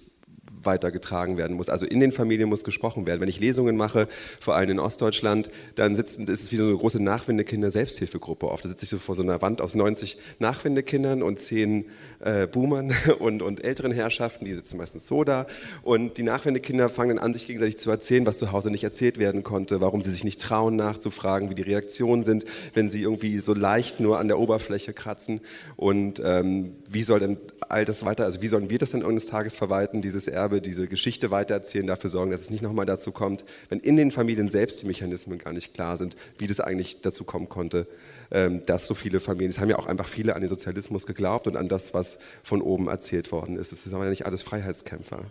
weitergetragen 0.66 1.36
werden 1.36 1.56
muss. 1.56 1.68
Also 1.68 1.86
in 1.86 2.00
den 2.00 2.12
Familien 2.12 2.48
muss 2.48 2.62
gesprochen 2.62 3.06
werden. 3.06 3.20
Wenn 3.20 3.28
ich 3.28 3.40
Lesungen 3.40 3.76
mache, 3.76 4.06
vor 4.40 4.54
allem 4.54 4.70
in 4.70 4.78
Ostdeutschland, 4.78 5.50
dann 5.74 5.96
sitzen, 5.96 6.26
ist 6.28 6.42
es 6.42 6.52
wie 6.52 6.56
so 6.56 6.64
eine 6.64 6.76
große 6.76 7.02
Nachwindekinder-Selbsthilfegruppe 7.02 8.48
oft. 8.48 8.64
Da 8.64 8.68
sitze 8.68 8.84
ich 8.84 8.90
so 8.90 8.98
vor 8.98 9.16
so 9.16 9.22
einer 9.22 9.42
Wand 9.42 9.60
aus 9.60 9.74
90 9.74 10.18
Nachwindekindern 10.38 11.22
und 11.22 11.40
10 11.40 11.86
äh, 12.20 12.46
Boomern 12.46 12.94
und, 13.18 13.42
und 13.42 13.64
älteren 13.64 13.92
Herrschaften, 13.92 14.44
die 14.44 14.54
sitzen 14.54 14.78
meistens 14.78 15.08
so 15.08 15.24
da. 15.24 15.46
Und 15.82 16.18
die 16.18 16.22
Nachwindekinder 16.22 16.88
fangen 16.88 17.16
dann 17.16 17.24
an, 17.24 17.34
sich 17.34 17.46
gegenseitig 17.46 17.78
zu 17.78 17.90
erzählen, 17.90 18.26
was 18.26 18.38
zu 18.38 18.52
Hause 18.52 18.70
nicht 18.70 18.84
erzählt 18.84 19.18
werden 19.18 19.42
konnte, 19.42 19.80
warum 19.80 20.02
sie 20.02 20.10
sich 20.10 20.24
nicht 20.24 20.40
trauen, 20.40 20.76
nachzufragen, 20.76 21.50
wie 21.50 21.54
die 21.54 21.62
Reaktionen 21.62 22.24
sind, 22.24 22.44
wenn 22.74 22.88
sie 22.88 23.02
irgendwie 23.02 23.38
so 23.38 23.54
leicht 23.54 24.00
nur 24.00 24.18
an 24.18 24.28
der 24.28 24.38
Oberfläche 24.38 24.92
kratzen. 24.92 25.40
Und 25.76 26.20
ähm, 26.24 26.76
wie 26.90 27.02
soll 27.02 27.20
denn 27.20 27.38
all 27.68 27.84
das 27.84 28.04
weiter, 28.04 28.24
also 28.24 28.42
wie 28.42 28.48
sollen 28.48 28.70
wir 28.70 28.78
das 28.78 28.90
dann 28.90 29.04
eines 29.04 29.26
Tages 29.26 29.56
verwalten, 29.56 30.02
dieses 30.02 30.28
Erbe, 30.28 30.55
diese 30.60 30.86
Geschichte 30.86 31.30
weitererzählen, 31.30 31.86
dafür 31.86 32.10
sorgen, 32.10 32.30
dass 32.30 32.42
es 32.42 32.50
nicht 32.50 32.62
nochmal 32.62 32.86
dazu 32.86 33.12
kommt, 33.12 33.44
wenn 33.68 33.80
in 33.80 33.96
den 33.96 34.10
Familien 34.10 34.48
selbst 34.48 34.82
die 34.82 34.86
Mechanismen 34.86 35.38
gar 35.38 35.52
nicht 35.52 35.74
klar 35.74 35.96
sind, 35.96 36.16
wie 36.38 36.46
das 36.46 36.60
eigentlich 36.60 37.00
dazu 37.00 37.24
kommen 37.24 37.48
konnte, 37.48 37.86
ähm, 38.30 38.62
dass 38.66 38.86
so 38.86 38.94
viele 38.94 39.20
Familien, 39.20 39.50
es 39.50 39.58
haben 39.58 39.70
ja 39.70 39.78
auch 39.78 39.86
einfach 39.86 40.08
viele 40.08 40.34
an 40.34 40.40
den 40.40 40.48
Sozialismus 40.48 41.06
geglaubt 41.06 41.46
und 41.46 41.56
an 41.56 41.68
das, 41.68 41.94
was 41.94 42.18
von 42.42 42.62
oben 42.62 42.88
erzählt 42.88 43.32
worden 43.32 43.56
ist. 43.56 43.72
Es 43.72 43.84
sind 43.84 43.94
aber 43.94 44.04
ja 44.04 44.10
nicht 44.10 44.26
alles 44.26 44.42
Freiheitskämpfer. 44.42 45.26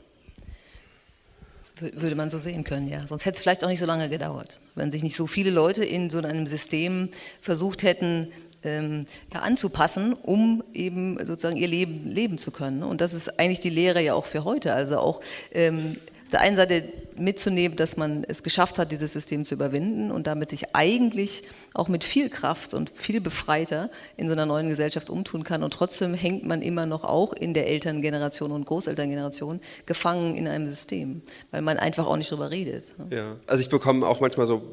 Würde 1.77 2.15
man 2.15 2.29
so 2.29 2.39
sehen 2.39 2.63
können, 2.63 2.88
ja. 2.88 3.05
Sonst 3.05 3.25
hätte 3.25 3.35
es 3.35 3.41
vielleicht 3.41 3.65
auch 3.65 3.67
nicht 3.67 3.79
so 3.79 3.85
lange 3.85 4.07
gedauert, 4.09 4.61
wenn 4.75 4.91
sich 4.91 5.03
nicht 5.03 5.17
so 5.17 5.27
viele 5.27 5.49
Leute 5.49 5.83
in 5.83 6.09
so 6.09 6.19
einem 6.19 6.47
System 6.47 7.09
versucht 7.41 7.83
hätten, 7.83 8.31
ähm, 8.65 9.06
ja, 9.34 9.41
anzupassen, 9.41 10.13
um 10.13 10.63
eben 10.73 11.17
sozusagen 11.25 11.58
ihr 11.58 11.67
Leben 11.67 12.12
leben 12.12 12.38
zu 12.38 12.51
können. 12.51 12.84
Und 12.84 13.01
das 13.01 13.13
ist 13.13 13.39
eigentlich 13.39 13.60
die 13.60 13.69
Lehre 13.69 14.01
ja 14.01 14.13
auch 14.13 14.25
für 14.25 14.43
heute. 14.43 14.73
Also 14.73 14.97
auch 14.97 15.21
ähm, 15.51 15.97
auf 16.25 16.30
der 16.32 16.41
einen 16.41 16.56
Seite 16.56 16.84
mitzunehmen, 17.17 17.78
dass 17.78 17.97
man 17.97 18.23
es 18.28 18.41
geschafft 18.41 18.80
hat, 18.80 18.91
dieses 18.91 19.13
System 19.13 19.45
zu 19.45 19.54
überwinden 19.54 20.10
und 20.10 20.25
damit 20.25 20.49
sich 20.49 20.75
eigentlich 20.75 21.43
auch 21.75 21.88
mit 21.88 22.04
viel 22.04 22.30
Kraft 22.30 22.73
und 22.73 22.89
viel 22.89 23.21
befreiter 23.21 23.91
in 24.17 24.28
so 24.28 24.34
einer 24.34 24.47
neuen 24.47 24.67
Gesellschaft 24.67 25.12
umtun 25.12 25.43
kann. 25.43 25.62
Und 25.62 25.71
trotzdem 25.71 26.15
hängt 26.15 26.43
man 26.43 26.63
immer 26.63 26.88
noch 26.88 27.04
auch 27.04 27.32
in 27.32 27.54
der 27.54 27.67
Elterngeneration 27.67 28.51
und 28.51 28.65
Großelterngeneration 28.65 29.60
gefangen 29.86 30.34
in 30.34 30.47
einem 30.47 30.67
System, 30.67 31.21
weil 31.51 31.62
man 31.62 31.78
einfach 31.78 32.08
auch 32.08 32.17
nicht 32.17 32.32
drüber 32.32 32.49
redet. 32.49 32.95
Ja, 33.12 33.36
also 33.45 33.62
ich 33.62 33.69
bekomme 33.69 34.08
auch 34.08 34.19
manchmal 34.19 34.47
so 34.47 34.63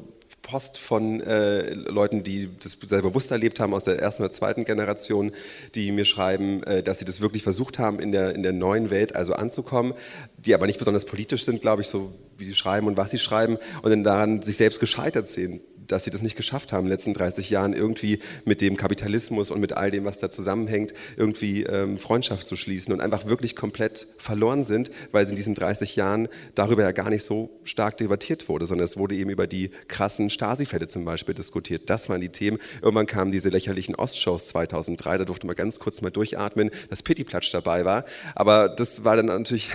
Post 0.43 0.77
von 0.77 1.21
äh, 1.21 1.73
Leuten, 1.73 2.23
die 2.23 2.49
das 2.61 2.77
sehr 2.85 3.01
bewusst 3.01 3.31
erlebt 3.31 3.59
haben 3.59 3.73
aus 3.73 3.85
der 3.85 3.97
ersten 3.97 4.21
oder 4.23 4.31
zweiten 4.31 4.65
Generation, 4.65 5.31
die 5.73 5.91
mir 5.91 6.05
schreiben, 6.05 6.61
äh, 6.63 6.83
dass 6.83 6.99
sie 6.99 7.05
das 7.05 7.21
wirklich 7.21 7.41
versucht 7.43 7.79
haben, 7.79 7.99
in 7.99 8.11
der, 8.11 8.35
in 8.35 8.43
der 8.43 8.53
neuen 8.53 8.91
Welt 8.91 9.15
also 9.15 9.33
anzukommen, 9.33 9.93
die 10.37 10.53
aber 10.53 10.67
nicht 10.67 10.77
besonders 10.77 11.05
politisch 11.05 11.45
sind, 11.45 11.61
glaube 11.61 11.81
ich, 11.81 11.87
so 11.87 12.13
wie 12.37 12.45
sie 12.45 12.53
schreiben 12.53 12.87
und 12.87 12.97
was 12.97 13.09
sie 13.11 13.19
schreiben 13.19 13.57
und 13.81 13.89
dann 13.89 14.03
daran 14.03 14.41
sich 14.41 14.57
selbst 14.57 14.79
gescheitert 14.79 15.27
sehen 15.27 15.61
dass 15.87 16.03
sie 16.03 16.09
das 16.09 16.21
nicht 16.21 16.35
geschafft 16.35 16.73
haben, 16.73 16.85
in 16.85 16.85
den 16.85 16.93
letzten 16.93 17.13
30 17.13 17.49
Jahren 17.49 17.73
irgendwie 17.73 18.19
mit 18.45 18.61
dem 18.61 18.77
Kapitalismus 18.77 19.51
und 19.51 19.59
mit 19.59 19.73
all 19.73 19.91
dem, 19.91 20.05
was 20.05 20.19
da 20.19 20.29
zusammenhängt, 20.29 20.93
irgendwie 21.17 21.63
ähm, 21.63 21.97
Freundschaft 21.97 22.47
zu 22.47 22.55
schließen 22.55 22.93
und 22.93 23.01
einfach 23.01 23.25
wirklich 23.25 23.55
komplett 23.55 24.07
verloren 24.17 24.63
sind, 24.63 24.91
weil 25.11 25.27
in 25.27 25.35
diesen 25.35 25.55
30 25.55 25.95
Jahren 25.95 26.27
darüber 26.55 26.83
ja 26.83 26.91
gar 26.91 27.09
nicht 27.09 27.23
so 27.23 27.49
stark 27.63 27.97
debattiert 27.97 28.49
wurde, 28.49 28.65
sondern 28.65 28.85
es 28.85 28.97
wurde 28.97 29.15
eben 29.15 29.29
über 29.29 29.47
die 29.47 29.71
krassen 29.87 30.29
Stasi-Fälle 30.29 30.87
zum 30.87 31.05
Beispiel 31.05 31.35
diskutiert. 31.35 31.89
Das 31.89 32.09
waren 32.09 32.21
die 32.21 32.29
Themen. 32.29 32.59
Irgendwann 32.81 33.07
kamen 33.07 33.31
diese 33.31 33.49
lächerlichen 33.49 33.95
Ostshows 33.95 34.47
2003, 34.49 35.19
da 35.19 35.25
durfte 35.25 35.47
man 35.47 35.55
ganz 35.55 35.79
kurz 35.79 36.01
mal 36.01 36.09
durchatmen, 36.09 36.71
dass 36.89 37.03
Pittiplatsch 37.03 37.53
dabei 37.53 37.85
war, 37.85 38.05
aber 38.35 38.69
das 38.69 39.03
war 39.03 39.15
dann 39.15 39.27
natürlich 39.27 39.69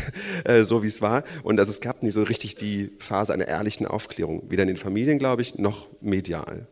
äh, 0.45 0.63
so, 0.63 0.83
wie 0.83 0.87
es 0.87 1.03
war 1.03 1.25
und 1.43 1.59
also 1.59 1.71
es 1.71 1.81
gab 1.81 2.03
nie 2.03 2.11
so 2.11 2.23
richtig 2.23 2.55
die 2.55 2.91
Phase 2.99 3.33
einer 3.33 3.49
ehrlichen 3.49 3.87
Aufklärung, 3.87 4.43
weder 4.49 4.63
in 4.63 4.69
den 4.69 4.77
Familien, 4.77 5.19
glaube 5.19 5.43
ich, 5.43 5.59
noch 5.59 5.87
medial. 6.01 6.67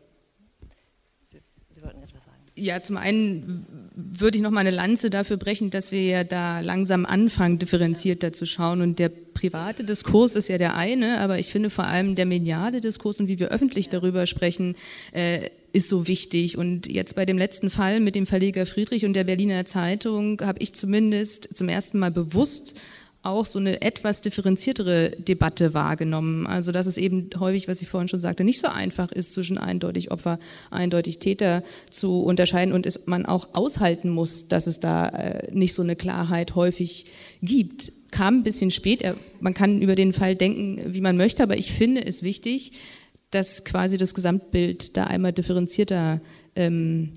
Sie, 1.23 1.39
Sie 1.69 1.81
wollten 1.81 2.03
etwas 2.03 2.23
sagen. 2.23 2.37
Ja, 2.55 2.81
zum 2.81 2.97
einen 2.97 3.91
würde 3.95 4.37
ich 4.37 4.43
noch 4.43 4.49
mal 4.49 4.61
eine 4.61 4.71
Lanze 4.71 5.11
dafür 5.11 5.37
brechen, 5.37 5.69
dass 5.69 5.91
wir 5.91 6.03
ja 6.03 6.23
da 6.23 6.59
langsam 6.61 7.05
anfangen, 7.05 7.59
differenzierter 7.59 8.33
zu 8.33 8.47
schauen. 8.47 8.81
Und 8.81 8.97
der 8.97 9.09
private 9.09 9.83
Diskurs 9.83 10.33
ist 10.33 10.47
ja 10.47 10.57
der 10.57 10.75
eine, 10.75 11.19
aber 11.19 11.37
ich 11.37 11.51
finde 11.51 11.69
vor 11.69 11.85
allem 11.85 12.15
der 12.15 12.25
mediale 12.25 12.81
Diskurs 12.81 13.19
und 13.19 13.27
wie 13.27 13.39
wir 13.39 13.49
öffentlich 13.49 13.89
darüber 13.89 14.25
sprechen, 14.25 14.75
äh, 15.11 15.51
ist 15.71 15.89
so 15.89 16.07
wichtig. 16.07 16.57
Und 16.57 16.91
jetzt 16.91 17.15
bei 17.15 17.27
dem 17.27 17.37
letzten 17.37 17.69
Fall 17.69 17.99
mit 17.99 18.15
dem 18.15 18.25
Verleger 18.25 18.65
Friedrich 18.65 19.05
und 19.05 19.13
der 19.13 19.25
Berliner 19.25 19.65
Zeitung 19.65 20.41
habe 20.41 20.59
ich 20.61 20.73
zumindest 20.73 21.55
zum 21.55 21.69
ersten 21.69 21.99
Mal 21.99 22.09
bewusst 22.09 22.75
auch 23.27 23.45
so 23.45 23.59
eine 23.59 23.81
etwas 23.81 24.21
differenziertere 24.21 25.11
Debatte 25.11 25.73
wahrgenommen. 25.73 26.47
Also 26.47 26.71
dass 26.71 26.87
es 26.87 26.97
eben 26.97 27.29
häufig, 27.39 27.67
was 27.67 27.81
ich 27.81 27.87
vorhin 27.87 28.07
schon 28.07 28.19
sagte, 28.19 28.43
nicht 28.43 28.59
so 28.59 28.67
einfach 28.67 29.11
ist, 29.11 29.33
zwischen 29.33 29.57
eindeutig 29.57 30.11
Opfer, 30.11 30.39
eindeutig 30.71 31.19
Täter 31.19 31.63
zu 31.89 32.21
unterscheiden 32.21 32.73
und 32.73 32.85
es 32.85 33.05
man 33.05 33.25
auch 33.25 33.49
aushalten 33.53 34.09
muss, 34.09 34.47
dass 34.47 34.67
es 34.67 34.79
da 34.79 35.09
äh, 35.09 35.51
nicht 35.51 35.73
so 35.73 35.83
eine 35.83 35.95
Klarheit 35.95 36.55
häufig 36.55 37.05
gibt. 37.41 37.91
Kam 38.11 38.39
ein 38.39 38.43
bisschen 38.43 38.71
spät, 38.71 39.03
man 39.41 39.53
kann 39.53 39.81
über 39.81 39.95
den 39.95 40.13
Fall 40.13 40.35
denken, 40.35 40.93
wie 40.93 41.01
man 41.01 41.17
möchte, 41.17 41.43
aber 41.43 41.57
ich 41.57 41.73
finde 41.73 42.05
es 42.05 42.23
wichtig, 42.23 42.71
dass 43.31 43.65
quasi 43.65 43.97
das 43.97 44.13
Gesamtbild 44.13 44.95
da 44.95 45.03
einmal 45.03 45.33
differenzierter 45.33 46.21
ähm, 46.55 47.11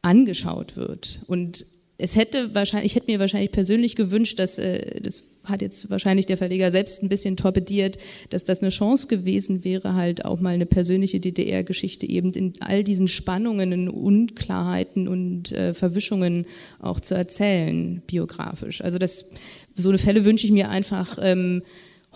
angeschaut 0.00 0.76
wird. 0.76 1.20
Und 1.26 1.66
es 2.02 2.16
hätte 2.16 2.52
wahrscheinlich, 2.52 2.90
ich 2.90 2.96
hätte 2.96 3.10
mir 3.10 3.20
wahrscheinlich 3.20 3.52
persönlich 3.52 3.94
gewünscht, 3.94 4.40
dass 4.40 4.58
äh, 4.58 5.00
das 5.00 5.22
hat 5.44 5.62
jetzt 5.62 5.88
wahrscheinlich 5.88 6.26
der 6.26 6.36
Verleger 6.36 6.70
selbst 6.72 7.02
ein 7.02 7.08
bisschen 7.08 7.36
torpediert, 7.36 7.96
dass 8.30 8.44
das 8.44 8.60
eine 8.60 8.70
Chance 8.70 9.06
gewesen 9.06 9.64
wäre, 9.64 9.94
halt 9.94 10.24
auch 10.24 10.40
mal 10.40 10.54
eine 10.54 10.66
persönliche 10.66 11.20
DDR-Geschichte 11.20 12.08
eben 12.08 12.32
in 12.32 12.54
all 12.60 12.82
diesen 12.82 13.06
Spannungen, 13.06 13.70
in 13.70 13.88
Unklarheiten 13.88 15.06
und 15.06 15.52
äh, 15.52 15.74
Verwischungen 15.74 16.46
auch 16.80 16.98
zu 16.98 17.14
erzählen, 17.14 18.02
biografisch. 18.06 18.82
Also 18.82 18.98
das, 18.98 19.30
so 19.74 19.88
eine 19.88 19.98
Fälle 19.98 20.24
wünsche 20.24 20.46
ich 20.46 20.52
mir 20.52 20.70
einfach 20.70 21.18
ähm, 21.20 21.62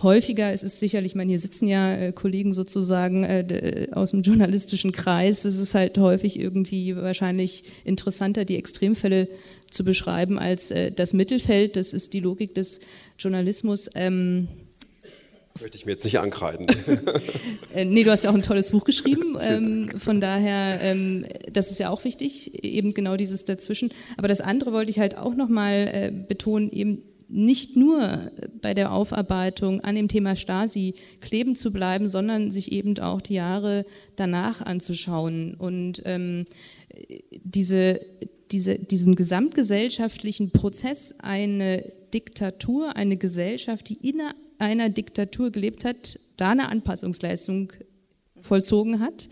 häufiger. 0.02 0.52
Es 0.52 0.62
ist 0.62 0.78
sicherlich, 0.78 1.12
ich 1.12 1.16
meine, 1.16 1.30
hier 1.30 1.38
sitzen 1.38 1.66
ja 1.66 1.96
äh, 1.96 2.12
Kollegen 2.12 2.54
sozusagen 2.54 3.24
äh, 3.24 3.88
aus 3.92 4.10
dem 4.10 4.22
journalistischen 4.22 4.92
Kreis. 4.92 5.44
Es 5.44 5.58
ist 5.58 5.74
halt 5.74 5.98
häufig 5.98 6.38
irgendwie 6.38 6.96
wahrscheinlich 6.96 7.64
interessanter, 7.84 8.44
die 8.44 8.56
Extremfälle 8.56 9.28
zu 9.76 9.84
beschreiben 9.84 10.38
als 10.38 10.70
äh, 10.70 10.90
das 10.90 11.12
Mittelfeld. 11.12 11.76
Das 11.76 11.92
ist 11.92 12.12
die 12.12 12.20
Logik 12.20 12.54
des 12.54 12.80
Journalismus. 13.18 13.90
Ähm, 13.94 14.48
Möchte 15.60 15.78
ich 15.78 15.86
mir 15.86 15.92
jetzt 15.92 16.04
nicht 16.04 16.18
ankreiden. 16.18 16.66
äh, 17.74 17.84
nee, 17.84 18.04
du 18.04 18.10
hast 18.10 18.24
ja 18.24 18.30
auch 18.30 18.34
ein 18.34 18.42
tolles 18.42 18.70
Buch 18.70 18.84
geschrieben. 18.84 19.24
Ähm, 19.46 19.90
von 19.98 20.20
daher, 20.20 20.80
ähm, 20.80 21.26
das 21.52 21.70
ist 21.70 21.78
ja 21.78 21.90
auch 21.90 22.04
wichtig, 22.04 22.64
eben 22.64 22.94
genau 22.94 23.16
dieses 23.16 23.44
dazwischen. 23.44 23.92
Aber 24.16 24.28
das 24.28 24.40
andere 24.40 24.72
wollte 24.72 24.90
ich 24.90 24.98
halt 24.98 25.16
auch 25.16 25.34
nochmal 25.34 25.88
äh, 25.92 26.12
betonen, 26.26 26.70
eben 26.72 27.02
nicht 27.28 27.76
nur 27.76 28.32
bei 28.60 28.72
der 28.74 28.92
Aufarbeitung 28.92 29.80
an 29.82 29.94
dem 29.94 30.08
Thema 30.08 30.36
Stasi 30.36 30.94
kleben 31.20 31.54
zu 31.54 31.70
bleiben, 31.70 32.08
sondern 32.08 32.50
sich 32.50 32.72
eben 32.72 32.98
auch 32.98 33.20
die 33.20 33.34
Jahre 33.34 33.84
danach 34.16 34.62
anzuschauen 34.62 35.54
und 35.54 36.02
ähm, 36.06 36.44
diese, 37.44 38.00
diese, 38.52 38.78
diesen 38.78 39.14
gesamtgesellschaftlichen 39.14 40.50
Prozess, 40.50 41.14
eine 41.18 41.92
Diktatur, 42.14 42.96
eine 42.96 43.16
Gesellschaft, 43.16 43.88
die 43.88 44.08
in 44.08 44.22
einer 44.58 44.88
Diktatur 44.88 45.50
gelebt 45.50 45.84
hat, 45.84 46.18
da 46.36 46.50
eine 46.50 46.68
Anpassungsleistung 46.68 47.72
vollzogen 48.40 49.00
hat, 49.00 49.28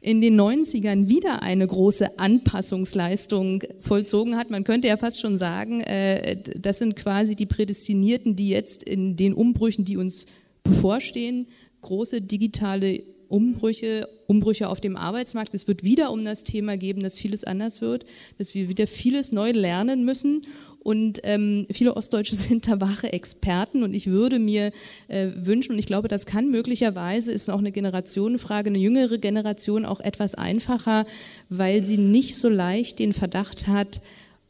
in 0.00 0.20
den 0.20 0.40
90ern 0.40 1.08
wieder 1.08 1.42
eine 1.42 1.66
große 1.66 2.18
Anpassungsleistung 2.18 3.62
vollzogen 3.80 4.36
hat. 4.36 4.50
Man 4.50 4.64
könnte 4.64 4.88
ja 4.88 4.96
fast 4.96 5.20
schon 5.20 5.36
sagen, 5.36 5.80
äh, 5.80 6.36
das 6.58 6.78
sind 6.78 6.96
quasi 6.96 7.34
die 7.34 7.46
Prädestinierten, 7.46 8.36
die 8.36 8.48
jetzt 8.48 8.82
in 8.82 9.16
den 9.16 9.34
Umbrüchen, 9.34 9.84
die 9.84 9.96
uns 9.96 10.26
bevorstehen, 10.62 11.48
große 11.80 12.20
digitale 12.20 13.02
Umbrüche, 13.28 14.08
Umbrüche 14.26 14.68
auf 14.68 14.80
dem 14.80 14.96
Arbeitsmarkt. 14.96 15.54
Es 15.54 15.68
wird 15.68 15.82
wieder 15.82 16.12
um 16.12 16.24
das 16.24 16.44
Thema 16.44 16.76
geben, 16.76 17.02
dass 17.02 17.18
vieles 17.18 17.44
anders 17.44 17.80
wird, 17.80 18.06
dass 18.38 18.54
wir 18.54 18.68
wieder 18.68 18.86
vieles 18.86 19.32
neu 19.32 19.50
lernen 19.50 20.04
müssen. 20.04 20.42
Und 20.78 21.20
ähm, 21.24 21.66
viele 21.70 21.96
Ostdeutsche 21.96 22.36
sind 22.36 22.68
da 22.68 22.80
wahre 22.80 23.12
Experten. 23.12 23.82
Und 23.82 23.94
ich 23.94 24.06
würde 24.06 24.38
mir 24.38 24.72
äh, 25.08 25.28
wünschen, 25.34 25.72
und 25.72 25.78
ich 25.78 25.86
glaube, 25.86 26.08
das 26.08 26.26
kann 26.26 26.50
möglicherweise, 26.50 27.32
ist 27.32 27.50
auch 27.50 27.58
eine 27.58 27.72
Generationenfrage, 27.72 28.70
eine 28.70 28.78
jüngere 28.78 29.18
Generation 29.18 29.84
auch 29.84 30.00
etwas 30.00 30.34
einfacher, 30.34 31.06
weil 31.48 31.82
sie 31.82 31.98
nicht 31.98 32.36
so 32.36 32.48
leicht 32.48 33.00
den 33.00 33.12
Verdacht 33.12 33.66
hat, 33.66 34.00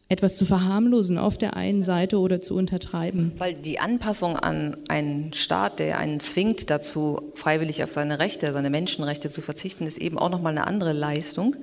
etwas 0.09 0.37
zu 0.37 0.45
verharmlosen 0.45 1.19
auf 1.19 1.37
der 1.37 1.57
einen 1.57 1.83
Seite 1.83 2.19
oder 2.19 2.41
zu 2.41 2.55
untertreiben. 2.55 3.33
Weil 3.39 3.55
die 3.55 3.81
Anpassung 3.81 4.37
an 4.37 4.77
einen 4.89 5.33
Staat, 5.33 5.81
der 5.81 5.99
einen 5.99 6.21
zwingt 6.21 6.71
dazu, 6.71 7.33
freiwillig 7.35 7.83
auf 7.83 7.91
seine 7.91 8.21
Rechte, 8.21 8.53
seine 8.53 8.71
Menschenrechte 8.71 9.31
zu 9.31 9.43
verzichten, 9.43 9.87
ist 9.87 9.99
eben 9.99 10.17
auch 10.19 10.31
nochmal 10.31 10.53
eine 10.53 10.67
andere 10.67 10.93
Leistung 10.93 11.57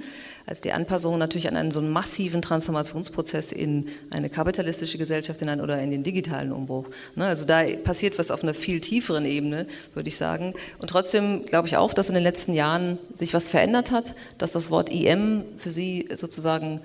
als 0.45 0.61
die 0.61 0.73
Anpassung 0.73 1.17
natürlich 1.17 1.47
an 1.47 1.55
einen 1.55 1.71
so 1.71 1.79
einen 1.79 1.91
massiven 1.91 2.41
Transformationsprozess 2.41 3.51
in 3.51 3.87
eine 4.09 4.29
kapitalistische 4.29 4.97
Gesellschaft 4.97 5.41
in 5.41 5.61
oder 5.61 5.79
in 5.81 5.91
den 5.91 6.03
digitalen 6.03 6.51
Umbruch. 6.51 6.87
Ne, 7.15 7.25
also 7.25 7.45
da 7.45 7.63
passiert 7.83 8.19
was 8.19 8.31
auf 8.31 8.43
einer 8.43 8.53
viel 8.53 8.81
tieferen 8.81 9.25
Ebene, 9.25 9.67
würde 9.93 10.09
ich 10.09 10.17
sagen. 10.17 10.53
Und 10.79 10.89
trotzdem 10.89 11.45
glaube 11.45 11.67
ich 11.67 11.77
auch, 11.77 11.93
dass 11.93 12.09
in 12.09 12.15
den 12.15 12.23
letzten 12.23 12.53
Jahren 12.53 12.97
sich 13.13 13.33
was 13.33 13.47
verändert 13.47 13.91
hat, 13.91 14.15
dass 14.37 14.51
das 14.51 14.69
Wort 14.69 14.91
IM 14.91 15.45
für 15.55 15.69
Sie 15.69 16.09
sozusagen 16.13 16.81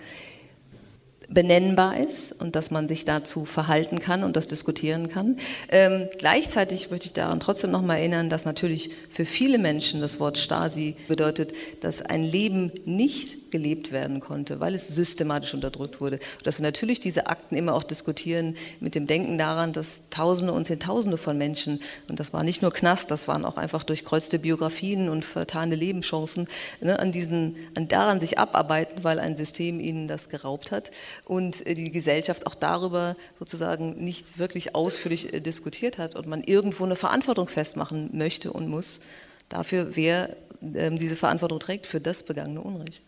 benennbar 1.29 1.99
ist 1.99 2.33
und 2.33 2.57
dass 2.57 2.71
man 2.71 2.89
sich 2.89 3.05
dazu 3.05 3.45
verhalten 3.45 4.01
kann 4.01 4.25
und 4.25 4.37
das 4.37 4.47
diskutieren 4.47 5.09
kann. 5.09 5.37
Ähm, 5.69 6.09
gleichzeitig 6.19 6.91
möchte 6.91 7.07
ich 7.07 7.13
daran 7.13 7.41
trotzdem 7.41 7.71
noch 7.71 7.83
mal 7.83 7.97
erinnern, 7.97 8.31
dass 8.31 8.45
natürlich 8.45 8.91
für 9.11 9.25
viele 9.25 9.59
Menschen 9.59 10.01
das 10.01 10.21
Wort 10.21 10.39
Stasi 10.39 10.97
bedeutet, 11.07 11.53
dass 11.81 12.01
ein 12.03 12.25
Leben 12.25 12.73
nicht 12.85 13.48
gelebt 13.51 13.93
werden 13.93 14.21
konnte, 14.21 14.61
weil 14.61 14.75
es 14.75 14.89
systematisch 14.89 15.55
unterdrückt 15.55 16.01
wurde. 16.01 16.19
Dass 16.45 16.59
wir 16.59 16.65
natürlich 16.65 17.01
diese 17.01 17.27
Akten 17.27 17.57
immer 17.57 17.75
auch 17.75 17.83
diskutieren 17.83 18.57
mit 18.81 18.95
dem 18.95 19.07
Denken 19.07 19.39
daran, 19.39 19.73
dass 19.73 20.05
Tausende 20.11 20.53
und 20.53 20.65
Zehntausende 20.65 21.17
von 21.17 21.37
Menschen, 21.39 21.81
und 22.09 22.21
das 22.21 22.33
war 22.33 22.43
nicht 22.43 22.63
nur 22.63 22.73
Knast, 22.73 23.11
das 23.11 23.29
waren 23.29 23.45
auch 23.45 23.57
einfach 23.57 23.85
durchkreuzte 23.85 24.39
Biografien 24.39 25.09
und 25.09 25.25
vertane 25.25 25.75
Lebenschancen, 25.75 26.49
ne, 26.81 26.99
an 26.99 27.13
diesen, 27.13 27.57
an 27.75 27.89
daran 27.89 28.21
sich 28.21 28.39
abarbeiten, 28.39 29.05
weil 29.05 29.19
ein 29.21 29.37
System 29.37 29.81
ihnen 29.81 30.09
das 30.09 30.29
geraubt 30.29 30.71
hat. 30.73 30.91
und 31.27 31.67
äh, 31.67 31.75
die 31.75 31.91
Gesellschaft 31.91 32.47
auch 32.47 32.55
darüber 32.55 33.17
sozusagen 33.39 34.03
nicht 34.03 34.39
wirklich 34.39 34.75
ausführlich 34.75 35.33
äh, 35.33 35.41
diskutiert 35.41 35.99
hat 35.99 36.15
und 36.15 36.27
man 36.27 36.43
irgendwo 36.43 36.85
eine 36.85 36.97
Verantwortung 36.97 37.49
festmachen 37.49 38.11
möchte 38.13 38.53
und 38.53 38.69
muss 38.69 39.01
dafür, 39.49 39.97
wer 39.97 40.37
ähm, 40.75 40.99
diese 40.99 41.17
Verantwortung 41.17 41.61
trägt 41.61 41.87
für 41.87 42.01
das 42.01 42.23
begangene 42.23 42.61
Unrecht. 42.61 43.03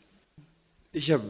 Ich 0.92 1.12
habe 1.12 1.22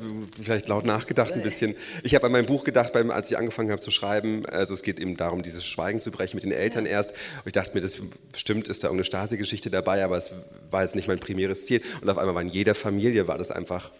vielleicht 0.43 0.69
laut 0.69 0.87
nachgedacht 0.87 1.33
ein 1.33 1.43
bisschen. 1.43 1.77
Ich 2.03 2.15
habe 2.15 2.25
an 2.25 2.33
mein 2.33 2.47
Buch 2.47 2.65
gedacht, 2.65 2.95
beim, 2.95 3.11
als 3.11 3.31
ich 3.31 3.37
angefangen 3.37 3.71
habe 3.71 3.83
zu 3.83 3.91
schreiben. 3.91 4.47
Also 4.47 4.73
es 4.73 4.83
geht 4.83 4.99
eben 4.99 5.19
darum, 5.19 5.43
dieses 5.43 5.67
Schweigen 5.67 6.01
zu 6.01 6.11
brechen 6.11 6.37
mit 6.37 6.45
den 6.45 6.53
Eltern 6.53 6.87
ja. 6.87 6.93
erst. 6.93 7.11
Und 7.11 7.47
ich 7.47 7.53
dachte 7.53 7.75
mir, 7.75 7.83
das 7.83 8.01
stimmt, 8.35 8.69
ist 8.69 8.83
da 8.83 8.89
irgendeine 8.89 9.05
Stasi-Geschichte 9.05 9.69
dabei, 9.69 10.03
aber 10.03 10.17
es 10.17 10.33
war 10.71 10.83
jetzt 10.83 10.95
nicht 10.95 11.09
mein 11.09 11.19
primäres 11.19 11.67
Ziel. 11.67 11.83
Und 12.01 12.09
auf 12.09 12.17
einmal 12.17 12.35
war 12.35 12.41
in 12.41 12.49
jeder 12.49 12.75
Familie 12.75 13.29
war 13.29 13.37
das 13.37 13.51
einfach 13.51 13.93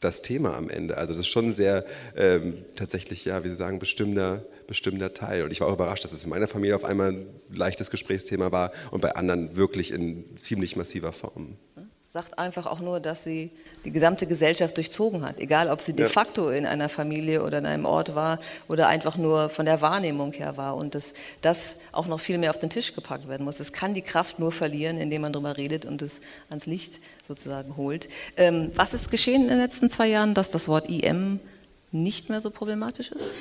das 0.00 0.22
Thema 0.22 0.56
am 0.56 0.68
Ende. 0.68 0.96
Also 0.96 1.12
das 1.12 1.20
ist 1.20 1.28
schon 1.28 1.46
ein 1.46 1.52
sehr 1.52 1.86
ähm, 2.16 2.64
tatsächlich, 2.74 3.24
ja, 3.24 3.44
wie 3.44 3.48
Sie 3.48 3.54
sagen, 3.54 3.78
bestimmter, 3.78 4.44
bestimmter 4.66 5.14
Teil. 5.14 5.44
Und 5.44 5.52
ich 5.52 5.60
war 5.60 5.68
auch 5.68 5.74
überrascht, 5.74 6.02
dass 6.02 6.12
es 6.12 6.24
in 6.24 6.30
meiner 6.30 6.48
Familie 6.48 6.74
auf 6.74 6.84
einmal 6.84 7.12
ein 7.12 7.26
leichtes 7.48 7.92
Gesprächsthema 7.92 8.50
war 8.50 8.72
und 8.90 9.02
bei 9.02 9.14
anderen 9.14 9.54
wirklich 9.54 9.92
in 9.92 10.36
ziemlich 10.36 10.74
massiver 10.74 11.12
Form 11.12 11.58
sagt 12.16 12.38
einfach 12.38 12.64
auch 12.64 12.80
nur, 12.80 12.98
dass 12.98 13.24
sie 13.24 13.50
die 13.84 13.90
gesamte 13.90 14.26
Gesellschaft 14.26 14.74
durchzogen 14.78 15.20
hat. 15.20 15.38
Egal, 15.38 15.68
ob 15.68 15.82
sie 15.82 15.92
de 15.92 16.06
facto 16.06 16.48
in 16.48 16.64
einer 16.64 16.88
Familie 16.88 17.42
oder 17.42 17.58
in 17.58 17.66
einem 17.66 17.84
Ort 17.84 18.14
war 18.14 18.38
oder 18.68 18.88
einfach 18.88 19.18
nur 19.18 19.50
von 19.50 19.66
der 19.66 19.82
Wahrnehmung 19.82 20.32
her 20.32 20.56
war. 20.56 20.76
Und 20.76 20.94
dass 20.94 21.12
das 21.42 21.76
auch 21.92 22.06
noch 22.06 22.18
viel 22.18 22.38
mehr 22.38 22.48
auf 22.48 22.58
den 22.58 22.70
Tisch 22.70 22.94
gepackt 22.94 23.28
werden 23.28 23.44
muss. 23.44 23.60
Es 23.60 23.74
kann 23.74 23.92
die 23.92 24.00
Kraft 24.00 24.38
nur 24.38 24.50
verlieren, 24.50 24.96
indem 24.96 25.20
man 25.20 25.34
darüber 25.34 25.58
redet 25.58 25.84
und 25.84 26.00
es 26.00 26.22
ans 26.48 26.64
Licht 26.64 27.00
sozusagen 27.28 27.76
holt. 27.76 28.08
Ähm, 28.38 28.72
was 28.74 28.94
ist 28.94 29.10
geschehen 29.10 29.42
in 29.42 29.48
den 29.48 29.58
letzten 29.58 29.90
zwei 29.90 30.08
Jahren, 30.08 30.32
dass 30.32 30.50
das 30.50 30.68
Wort 30.68 30.88
IM 30.88 31.38
nicht 31.92 32.30
mehr 32.30 32.40
so 32.40 32.50
problematisch 32.50 33.10
ist? 33.10 33.34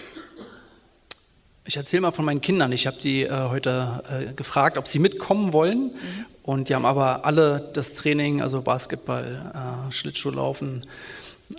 Ich 1.64 1.78
erzähle 1.78 2.02
mal 2.02 2.12
von 2.12 2.26
meinen 2.26 2.42
Kindern. 2.42 2.74
Ich 2.74 2.88
habe 2.88 2.98
die 3.02 3.24
äh, 3.24 3.50
heute 3.50 4.04
äh, 4.10 4.34
gefragt, 4.34 4.78
ob 4.78 4.90
sie 4.90 5.00
mitkommen 5.00 5.54
wollen. 5.54 5.94
Mhm. 5.94 6.26
Und 6.46 6.70
die 6.70 6.76
haben 6.76 6.86
aber 6.86 7.26
alle 7.26 7.72
das 7.74 7.96
Training, 7.96 8.40
also 8.40 8.62
Basketball, 8.62 9.52
äh, 9.90 9.92
Schlittschuhlaufen, 9.92 10.86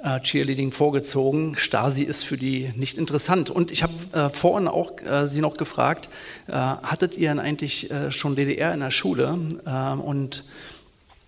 äh, 0.01 0.21
Cheerleading 0.21 0.71
vorgezogen. 0.71 1.57
Stasi 1.57 2.05
ist 2.05 2.23
für 2.23 2.37
die 2.37 2.73
nicht 2.77 2.97
interessant. 2.97 3.51
Und 3.51 3.73
ich 3.73 3.83
habe 3.83 3.95
äh, 4.13 4.31
vorhin 4.31 4.69
auch 4.69 4.93
äh, 5.03 5.27
Sie 5.27 5.41
noch 5.41 5.57
gefragt, 5.57 6.09
äh, 6.47 6.53
hattet 6.53 7.17
ihr 7.17 7.31
denn 7.31 7.41
eigentlich 7.41 7.91
schon 8.11 8.37
DDR 8.37 8.73
in 8.75 8.81
der 8.81 8.93
Schule? 8.93 9.37
Und 10.05 10.45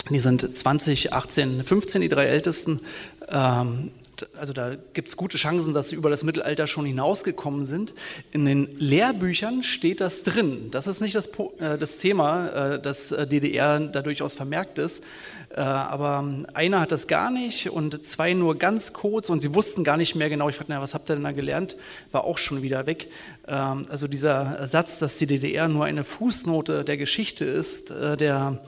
die 0.08 0.20
sind 0.20 0.56
20, 0.56 1.12
18, 1.12 1.64
15, 1.64 2.00
die 2.00 2.08
drei 2.08 2.26
Ältesten. 2.26 2.80
Ähm, 3.28 3.90
also 4.38 4.52
da 4.52 4.74
gibt 4.92 5.08
es 5.08 5.16
gute 5.16 5.36
Chancen, 5.36 5.74
dass 5.74 5.90
sie 5.90 5.96
über 5.96 6.10
das 6.10 6.24
Mittelalter 6.24 6.66
schon 6.66 6.84
hinausgekommen 6.84 7.64
sind. 7.64 7.94
In 8.32 8.44
den 8.44 8.78
Lehrbüchern 8.78 9.62
steht 9.62 10.00
das 10.00 10.22
drin. 10.22 10.70
Das 10.70 10.86
ist 10.86 11.00
nicht 11.00 11.14
das, 11.14 11.26
äh, 11.58 11.78
das 11.78 11.98
Thema, 11.98 12.48
äh, 12.48 12.80
dass 12.80 13.12
äh, 13.12 13.26
DDR 13.26 13.80
da 13.80 14.02
durchaus 14.02 14.34
vermerkt 14.34 14.78
ist. 14.78 15.02
Äh, 15.50 15.60
aber 15.60 16.24
einer 16.54 16.80
hat 16.80 16.92
das 16.92 17.06
gar 17.06 17.30
nicht 17.30 17.70
und 17.70 18.04
zwei 18.06 18.34
nur 18.34 18.56
ganz 18.56 18.92
kurz 18.92 19.30
und 19.30 19.42
sie 19.42 19.54
wussten 19.54 19.82
gar 19.82 19.96
nicht 19.96 20.14
mehr 20.14 20.28
genau. 20.28 20.48
Ich 20.48 20.56
fragte, 20.56 20.74
was 20.78 20.94
habt 20.94 21.10
ihr 21.10 21.14
denn 21.14 21.24
da 21.24 21.32
gelernt? 21.32 21.76
War 22.12 22.24
auch 22.24 22.38
schon 22.38 22.62
wieder 22.62 22.86
weg. 22.86 23.08
Ähm, 23.46 23.84
also 23.88 24.08
dieser 24.08 24.66
Satz, 24.66 24.98
dass 24.98 25.16
die 25.16 25.26
DDR 25.26 25.68
nur 25.68 25.84
eine 25.84 26.04
Fußnote 26.04 26.84
der 26.84 26.96
Geschichte 26.96 27.44
ist, 27.44 27.90
äh, 27.90 28.16
der 28.16 28.60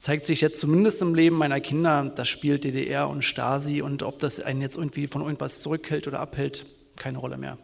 zeigt 0.00 0.24
sich 0.24 0.40
jetzt 0.40 0.58
zumindest 0.58 1.02
im 1.02 1.14
Leben 1.14 1.36
meiner 1.36 1.60
Kinder, 1.60 2.10
das 2.16 2.28
spielt 2.28 2.64
DDR 2.64 3.08
und 3.08 3.22
Stasi 3.22 3.82
und 3.82 4.02
ob 4.02 4.18
das 4.18 4.40
einen 4.40 4.62
jetzt 4.62 4.76
irgendwie 4.76 5.06
von 5.06 5.20
irgendwas 5.20 5.60
zurückhält 5.60 6.08
oder 6.08 6.20
abhält, 6.20 6.64
keine 6.96 7.18
Rolle 7.18 7.36
mehr. 7.36 7.58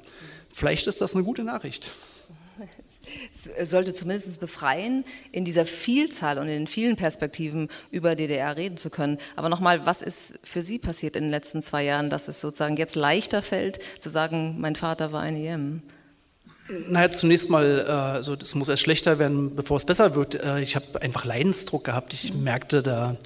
Vielleicht 0.51 0.87
ist 0.87 1.01
das 1.01 1.15
eine 1.15 1.25
gute 1.25 1.43
Nachricht. 1.43 1.91
Es 3.57 3.71
sollte 3.71 3.93
zumindest 3.93 4.41
befreien, 4.41 5.05
in 5.33 5.45
dieser 5.45 5.65
Vielzahl 5.65 6.39
und 6.39 6.49
in 6.49 6.67
vielen 6.67 6.97
Perspektiven 6.97 7.69
über 7.91 8.17
DDR 8.17 8.57
reden 8.57 8.77
zu 8.77 8.91
können. 8.91 9.19
Aber 9.37 9.49
nochmal, 9.49 9.87
was 9.87 10.03
ist 10.03 10.39
für 10.43 10.61
Sie 10.61 10.79
passiert 10.79 11.17
in 11.17 11.25
den 11.25 11.31
letzten 11.31 11.63
zwei 11.63 11.85
Jahren, 11.85 12.11
dass 12.11 12.29
es 12.29 12.41
sozusagen 12.41 12.77
jetzt 12.77 12.97
leichter 12.97 13.43
fällt, 13.43 13.79
zu 13.99 14.11
sagen, 14.11 14.57
mein 14.59 14.77
Vater 14.77 15.13
war 15.13 15.23
ein 15.23 15.37
EM? 15.37 15.83
Naja, 16.89 17.11
zunächst 17.11 17.49
mal, 17.49 17.83
also 17.83 18.35
das 18.35 18.55
muss 18.55 18.69
erst 18.69 18.83
schlechter 18.83 19.19
werden, 19.19 19.55
bevor 19.55 19.77
es 19.77 19.85
besser 19.85 20.17
wird. 20.17 20.35
Äh, 20.35 20.61
ich 20.61 20.75
habe 20.75 21.01
einfach 21.01 21.25
Leidensdruck 21.25 21.85
gehabt. 21.85 22.13
Ich 22.13 22.35
merkte 22.35 22.83
da, 22.83 23.17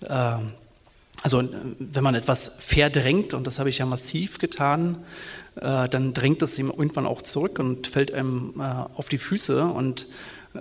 äh, 0.00 0.42
also 1.22 1.42
wenn 1.78 2.04
man 2.04 2.14
etwas 2.14 2.52
verdrängt, 2.58 3.34
und 3.34 3.46
das 3.46 3.58
habe 3.58 3.68
ich 3.68 3.78
ja 3.78 3.86
massiv 3.86 4.38
getan, 4.38 4.98
dann 5.56 6.14
drängt 6.14 6.40
es 6.42 6.56
ihm 6.56 6.68
irgendwann 6.68 7.04
auch 7.04 7.20
zurück 7.20 7.58
und 7.58 7.88
fällt 7.88 8.14
einem 8.14 8.60
auf 8.60 9.08
die 9.08 9.18
Füße 9.18 9.64
und 9.64 10.06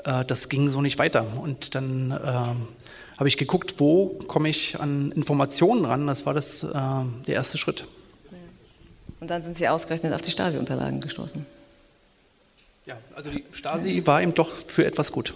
das 0.04 0.50
ging 0.50 0.70
so 0.70 0.82
nicht 0.82 0.98
weiter. 0.98 1.28
Und 1.40 1.76
dann 1.76 2.12
habe 2.12 3.28
ich 3.28 3.38
geguckt, 3.38 3.76
wo 3.78 4.08
komme 4.28 4.50
ich 4.50 4.80
an 4.80 5.12
Informationen 5.12 5.86
ran. 5.86 6.08
Das 6.08 6.26
war 6.26 6.34
das, 6.34 6.62
der 6.62 7.36
erste 7.36 7.60
Schritt. 7.60 7.86
Und 9.20 9.30
dann 9.30 9.44
sind 9.44 9.56
Sie 9.56 9.68
ausgerechnet 9.68 10.14
auf 10.14 10.24
die 10.24 10.32
Stasi-Unterlagen 10.32 11.00
gestoßen. 11.00 11.46
Ja, 12.88 12.98
also 13.18 13.30
die 13.30 13.44
Stasi 13.52 14.02
war 14.06 14.22
ihm 14.22 14.34
doch 14.34 14.50
für 14.50 14.86
etwas 14.86 15.12
gut. 15.12 15.34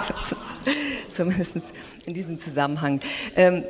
Zumindest 1.10 1.74
in 2.06 2.14
diesem 2.14 2.38
Zusammenhang. 2.38 3.00
Ähm, 3.34 3.64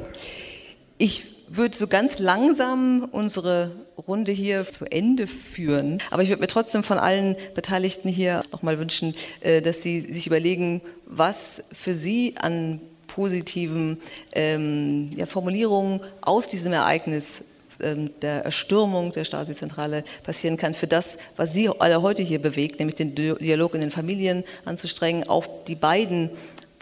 ich 0.99 1.47
würde 1.49 1.75
so 1.75 1.87
ganz 1.87 2.19
langsam 2.19 3.09
unsere 3.11 3.87
Runde 3.97 4.33
hier 4.33 4.69
zu 4.69 4.85
Ende 4.85 5.27
führen. 5.27 6.03
Aber 6.11 6.23
ich 6.23 6.29
würde 6.29 6.43
mir 6.43 6.49
trotzdem 6.49 6.83
von 6.83 6.99
allen 6.99 7.35
Beteiligten 7.55 8.11
hier 8.11 8.43
nochmal 8.53 8.79
wünschen, 8.79 9.15
äh, 9.41 9.63
dass 9.63 9.81
sie 9.81 10.01
sich 10.01 10.27
überlegen, 10.27 10.83
was 11.07 11.65
für 11.73 11.95
sie 11.95 12.35
an 12.37 12.79
positiven 13.07 14.03
ähm, 14.35 15.09
ja, 15.17 15.25
Formulierungen 15.25 16.01
aus 16.21 16.49
diesem 16.49 16.75
Ereignis 16.75 17.45
der 17.83 18.45
Erstürmung 18.45 19.13
der 19.13 19.25
Stasi-Zentrale 19.25 20.05
passieren 20.23 20.57
kann, 20.57 20.75
für 20.75 20.87
das, 20.87 21.19
was 21.37 21.53
Sie 21.53 21.69
alle 21.69 22.03
heute 22.03 22.23
hier 22.23 22.41
bewegt, 22.41 22.79
nämlich 22.79 22.95
den 22.95 23.15
Dialog 23.15 23.75
in 23.75 23.81
den 23.81 23.91
Familien 23.91 24.45
anzustrengen, 24.65 25.29
auch 25.29 25.47
die 25.67 25.75
beiden 25.75 26.31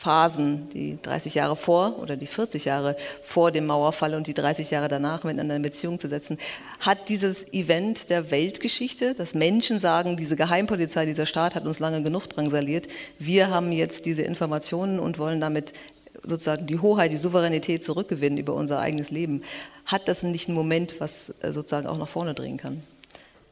Phasen, 0.00 0.70
die 0.70 0.98
30 1.02 1.34
Jahre 1.34 1.56
vor 1.56 1.98
oder 2.00 2.16
die 2.16 2.26
40 2.26 2.64
Jahre 2.64 2.96
vor 3.20 3.50
dem 3.50 3.66
Mauerfall 3.66 4.14
und 4.14 4.26
die 4.26 4.32
30 4.32 4.70
Jahre 4.70 4.88
danach 4.88 5.24
miteinander 5.24 5.56
in 5.56 5.62
Beziehung 5.62 5.98
zu 5.98 6.08
setzen, 6.08 6.38
hat 6.80 7.10
dieses 7.10 7.52
Event 7.52 8.08
der 8.08 8.30
Weltgeschichte, 8.30 9.14
dass 9.14 9.34
Menschen 9.34 9.78
sagen, 9.78 10.16
diese 10.16 10.36
Geheimpolizei, 10.36 11.04
dieser 11.04 11.26
Staat 11.26 11.54
hat 11.54 11.66
uns 11.66 11.80
lange 11.80 12.02
genug 12.02 12.28
drangsaliert, 12.28 12.88
wir 13.18 13.50
haben 13.50 13.72
jetzt 13.72 14.06
diese 14.06 14.22
Informationen 14.22 14.98
und 14.98 15.18
wollen 15.18 15.38
damit 15.38 15.74
sozusagen 16.22 16.66
die 16.66 16.78
Hoheit, 16.78 17.12
die 17.12 17.16
Souveränität 17.16 17.82
zurückgewinnen 17.84 18.38
über 18.38 18.54
unser 18.54 18.80
eigenes 18.80 19.10
Leben, 19.10 19.42
hat 19.86 20.08
das 20.08 20.22
nicht 20.22 20.48
einen 20.48 20.56
Moment, 20.56 21.00
was 21.00 21.32
äh, 21.40 21.52
sozusagen 21.52 21.86
auch 21.86 21.98
nach 21.98 22.08
vorne 22.08 22.34
drehen 22.34 22.56
kann? 22.56 22.82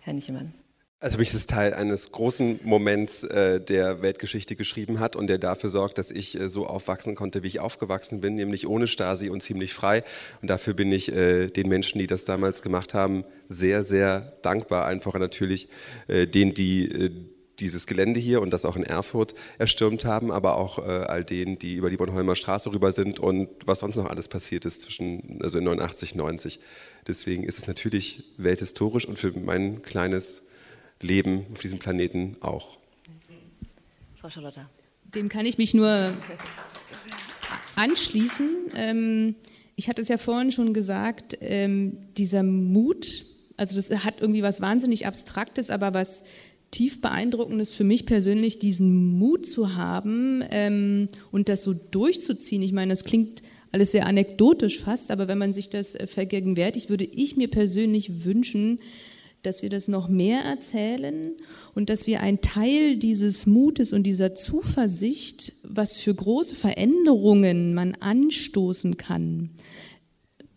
Herr 0.01 0.15
Nichemann. 0.15 0.53
Also 1.01 1.19
mich 1.19 1.29
ist 1.29 1.35
es 1.35 1.47
Teil 1.47 1.75
eines 1.75 2.11
großen 2.11 2.59
Moments, 2.65 3.23
äh, 3.23 3.61
der 3.61 4.03
Weltgeschichte 4.03 4.57
geschrieben 4.57 4.99
hat 4.99 5.15
und 5.15 5.29
der 5.29 5.39
dafür 5.39 5.71
sorgt, 5.71 5.97
dass 5.97 6.11
ich 6.11 6.39
äh, 6.39 6.49
so 6.49 6.67
aufwachsen 6.67 7.15
konnte, 7.15 7.45
wie 7.45 7.47
ich 7.47 7.61
aufgewachsen 7.61 8.21
bin, 8.21 8.35
nämlich 8.35 8.67
ohne 8.67 8.89
Stasi 8.89 9.31
und 9.31 9.41
ziemlich 9.41 9.75
frei. 9.75 10.03
Und 10.43 10.51
dafür 10.51 10.75
bin 10.75 10.91
ich 10.91 11.13
äh, 11.13 11.51
den 11.51 11.69
Menschen, 11.69 12.01
die 12.01 12.09
das 12.09 12.25
damals 12.25 12.63
gemacht 12.63 12.95
haben, 12.95 13.25
sehr, 13.49 13.85
sehr 13.85 14.33
dankbar. 14.43 14.87
Einfach 14.87 15.15
natürlich 15.15 15.69
äh, 16.09 16.27
denen, 16.27 16.55
die 16.55 16.91
äh, 16.91 17.11
dieses 17.61 17.87
Gelände 17.87 18.21
hier 18.21 18.41
und 18.41 18.51
das 18.51 18.65
auch 18.65 18.77
in 18.77 18.85
Erfurt 18.85 19.35
erstürmt 19.59 20.05
haben, 20.05 20.31
aber 20.31 20.57
auch 20.57 20.79
äh, 20.79 20.83
all 20.83 21.25
denen, 21.25 21.59
die 21.59 21.75
über 21.75 21.91
die 21.91 21.97
Bornholmer 21.97 22.37
Straße 22.37 22.71
rüber 22.73 22.93
sind 22.93 23.21
und 23.21 23.49
was 23.67 23.81
sonst 23.81 23.97
noch 23.97 24.07
alles 24.07 24.29
passiert 24.29 24.65
ist 24.65 24.83
zwischen 24.83 25.41
also 25.43 25.59
in 25.59 25.65
89, 25.65 26.15
90. 26.15 26.61
Deswegen 27.07 27.45
ist 27.45 27.59
es 27.59 27.67
natürlich 27.67 28.25
welthistorisch 28.37 29.07
und 29.07 29.19
für 29.19 29.33
mein 29.33 29.83
kleines 29.83 30.43
Leben 31.01 31.47
auf 31.53 31.61
diesem 31.61 31.79
Planeten 31.79 32.37
auch. 32.41 32.79
Frau 34.17 34.31
Charlotta. 34.31 34.69
Dem 35.15 35.29
kann 35.29 35.47
ich 35.47 35.59
mich 35.59 35.75
nur 35.75 36.13
anschließen. 37.77 38.51
Ähm, 38.77 39.37
ich 39.77 39.89
hatte 39.89 40.03
es 40.03 40.09
ja 40.09 40.19
vorhin 40.19 40.53
schon 40.53 40.75
gesagt, 40.75 41.39
ähm, 41.41 41.97
dieser 42.17 42.43
Mut, 42.43 43.25
also 43.57 43.77
das 43.77 44.05
hat 44.05 44.21
irgendwie 44.21 44.43
was 44.43 44.61
wahnsinnig 44.61 45.07
Abstraktes, 45.07 45.71
aber 45.71 45.95
was 45.95 46.25
tief 46.71 47.01
beeindruckend 47.01 47.61
ist 47.61 47.75
für 47.75 47.85
mich 47.85 48.07
persönlich, 48.07 48.59
diesen 48.59 49.19
Mut 49.19 49.47
zu 49.47 49.77
haben 49.77 50.45
ähm, 50.51 51.09
und 51.31 51.49
das 51.49 51.63
so 51.63 51.75
durchzuziehen. 51.75 52.63
Ich 52.63 52.73
meine, 52.73 52.93
das 52.93 53.05
klingt 53.05 53.43
alles 53.73 53.93
sehr 53.93 54.07
anekdotisch 54.07 54.79
fast, 54.79 55.11
aber 55.11 55.29
wenn 55.29 55.39
man 55.39 55.53
sich 55.53 55.71
das 55.71 55.95
äh, 55.95 56.07
vergegenwärtigt, 56.07 56.91
würde 56.91 57.05
ich 57.05 57.37
mir 57.37 57.49
persönlich 57.49 58.25
wünschen, 58.25 58.81
dass 59.43 59.63
wir 59.63 59.69
das 59.69 59.89
noch 59.89 60.09
mehr 60.09 60.41
erzählen 60.41 61.33
und 61.75 61.91
dass 61.91 62.07
wir 62.07 62.21
einen 62.21 62.41
Teil 62.41 62.97
dieses 62.97 63.47
Mutes 63.47 63.93
und 63.93 64.03
dieser 64.03 64.35
Zuversicht, 64.35 65.53
was 65.63 65.99
für 65.99 66.15
große 66.15 66.55
Veränderungen 66.55 67.73
man 67.73 67.95
anstoßen 67.95 68.97
kann, 68.97 69.51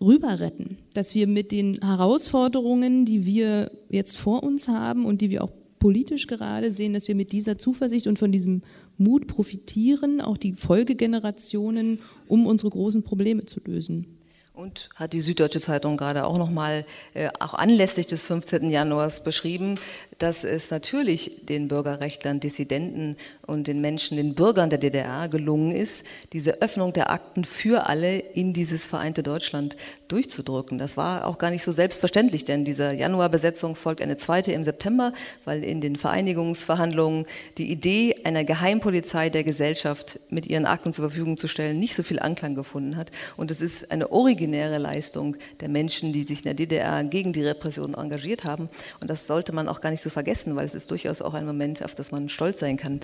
rüber 0.02 0.40
retten, 0.40 0.78
dass 0.96 1.14
wir 1.14 1.28
mit 1.28 1.52
den 1.52 1.80
Herausforderungen, 1.84 3.06
die 3.06 3.26
wir 3.26 3.72
jetzt 3.90 4.18
vor 4.18 4.42
uns 4.42 4.68
haben 4.68 5.06
und 5.06 5.22
die 5.22 5.30
wir 5.30 5.44
auch 5.44 5.52
politisch 5.82 6.28
gerade 6.28 6.72
sehen, 6.72 6.94
dass 6.94 7.08
wir 7.08 7.16
mit 7.16 7.32
dieser 7.32 7.58
Zuversicht 7.58 8.06
und 8.06 8.20
von 8.20 8.32
diesem 8.32 8.62
Mut 8.98 9.26
profitieren, 9.26 10.22
auch 10.22 10.38
die 10.38 10.54
Folgegenerationen, 10.54 12.00
um 12.28 12.46
unsere 12.46 12.70
großen 12.70 13.02
Probleme 13.02 13.46
zu 13.46 13.60
lösen. 13.66 14.06
Und 14.54 14.90
hat 14.96 15.14
die 15.14 15.22
Süddeutsche 15.22 15.62
Zeitung 15.62 15.96
gerade 15.96 16.26
auch 16.26 16.38
nochmal, 16.38 16.86
äh, 17.14 17.30
auch 17.40 17.54
anlässlich 17.54 18.06
des 18.08 18.22
15. 18.24 18.70
Januars 18.70 19.24
beschrieben, 19.24 19.80
dass 20.18 20.44
es 20.44 20.72
natürlich 20.72 21.46
den 21.46 21.70
Bürgerrechtlern, 21.70 22.42
Dissidenten 22.42 23.16
und 23.48 23.68
den 23.68 23.80
Menschen, 23.80 24.18
den 24.18 24.36
Bürgern 24.36 24.70
der 24.70 24.78
DDR 24.78 25.30
gelungen 25.30 25.72
ist, 25.72 26.06
diese 26.34 26.62
Öffnung 26.62 26.92
der 26.92 27.12
Akten 27.12 27.46
für 27.46 27.88
alle 27.88 28.20
in 28.20 28.52
dieses 28.52 28.86
vereinte 28.86 29.24
Deutschland 29.24 29.78
durchzudrücken. 30.10 30.78
Das 30.78 30.98
war 30.98 31.28
auch 31.28 31.38
gar 31.38 31.50
nicht 31.50 31.64
so 31.64 31.72
selbstverständlich, 31.72 32.44
denn 32.44 32.66
dieser 32.66 32.94
Januarbesetzung 32.94 33.74
folgt 33.74 34.02
eine 34.02 34.18
zweite 34.18 34.52
im 34.52 34.66
September, 34.66 35.14
weil 35.46 35.64
in 35.64 35.80
den 35.80 35.96
Vereinigungsverhandlungen 35.96 37.26
die 37.58 37.72
Idee 37.72 38.16
einer 38.26 38.44
Geheimpolizei 38.44 39.30
der 39.30 39.46
Gesellschaft 39.46 40.20
mit 40.30 40.46
ihren 40.46 40.66
Akten 40.66 40.92
zur 40.92 41.08
Verfügung 41.08 41.38
zu 41.38 41.48
stellen 41.48 41.80
nicht 41.80 41.96
so 41.96 42.04
viel 42.04 42.20
Anklang 42.20 42.54
gefunden 42.54 42.98
hat. 42.98 43.12
Und 43.38 43.50
es 43.50 43.62
ist 43.62 43.92
eine 43.92 44.12
originale 44.12 44.51
originäre 44.52 44.80
Leistung 44.80 45.38
der 45.62 45.70
Menschen, 45.70 46.12
die 46.12 46.24
sich 46.24 46.40
in 46.40 46.44
der 46.44 46.54
DDR 46.54 47.04
gegen 47.06 47.32
die 47.32 47.44
Repression 47.44 47.94
engagiert 47.94 48.44
haben. 48.44 48.70
Und 49.00 49.10
das 49.10 49.28
sollte 49.28 49.54
man 49.54 49.70
auch 49.70 49.80
gar 49.80 49.92
nicht 49.92 50.02
so 50.02 50.10
vergessen, 50.10 50.56
weil 50.56 50.66
es 50.66 50.76
ist 50.76 50.92
durchaus 50.92 51.22
auch 51.22 51.34
ein 51.34 51.46
Moment, 51.46 51.84
auf 51.84 51.96
das 51.96 52.12
man 52.12 52.28
stolz 52.28 52.60
sein 52.60 52.76
kann. 52.76 53.00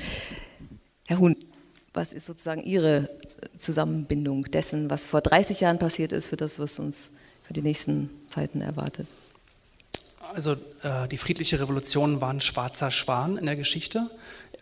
Herr 1.08 1.20
Huhn, 1.20 1.38
was 1.94 2.12
ist 2.12 2.26
sozusagen 2.26 2.62
Ihre 2.62 3.10
Zusammenbindung 3.56 4.44
dessen, 4.44 4.90
was 4.90 5.06
vor 5.06 5.22
30 5.22 5.62
Jahren 5.62 5.80
passiert 5.80 6.12
ist, 6.12 6.28
für 6.28 6.36
das, 6.36 6.60
was 6.60 6.80
uns 6.80 7.12
für 7.44 7.54
die 7.54 7.62
nächsten 7.62 8.10
Zeiten 8.28 8.60
erwartet? 8.60 9.08
Also 10.34 10.58
äh, 10.84 11.08
die 11.10 11.18
friedliche 11.18 11.62
Revolution 11.62 12.20
war 12.20 12.30
ein 12.30 12.42
schwarzer 12.42 12.92
Schwan 12.92 13.38
in 13.38 13.46
der 13.46 13.56
Geschichte, 13.56 14.10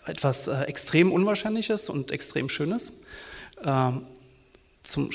etwas 0.06 0.48
äh, 0.48 0.62
extrem 0.66 1.12
Unwahrscheinliches 1.12 1.90
und 1.90 2.12
extrem 2.12 2.48
Schönes. 2.48 2.94
Ähm, 3.64 4.04
zum 4.84 5.12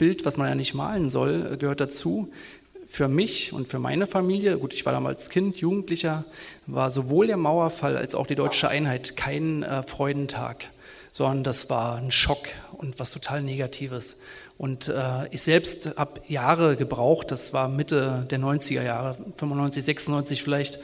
Schwarz-Weiß-Bild, 0.00 0.24
was 0.24 0.36
man 0.36 0.48
ja 0.48 0.54
nicht 0.54 0.74
malen 0.74 1.08
soll, 1.08 1.56
gehört 1.58 1.80
dazu. 1.80 2.32
Für 2.86 3.06
mich 3.06 3.52
und 3.52 3.68
für 3.68 3.78
meine 3.78 4.06
Familie, 4.06 4.58
gut, 4.58 4.74
ich 4.74 4.84
war 4.84 4.92
damals 4.92 5.30
Kind, 5.30 5.58
Jugendlicher, 5.58 6.24
war 6.66 6.90
sowohl 6.90 7.28
der 7.28 7.36
Mauerfall 7.36 7.96
als 7.96 8.16
auch 8.16 8.26
die 8.26 8.34
deutsche 8.34 8.68
Einheit 8.68 9.16
kein 9.16 9.62
äh, 9.62 9.84
Freudentag, 9.84 10.70
sondern 11.12 11.44
das 11.44 11.70
war 11.70 11.96
ein 11.96 12.10
Schock 12.10 12.48
und 12.72 12.98
was 12.98 13.12
total 13.12 13.42
Negatives. 13.42 14.16
Und 14.58 14.88
äh, 14.88 15.28
ich 15.30 15.42
selbst 15.42 15.90
habe 15.96 16.20
Jahre 16.26 16.76
gebraucht, 16.76 17.30
das 17.30 17.52
war 17.52 17.68
Mitte 17.68 18.26
der 18.28 18.40
90er 18.40 18.82
Jahre, 18.82 19.16
95, 19.36 19.84
96 19.84 20.42
vielleicht, 20.42 20.80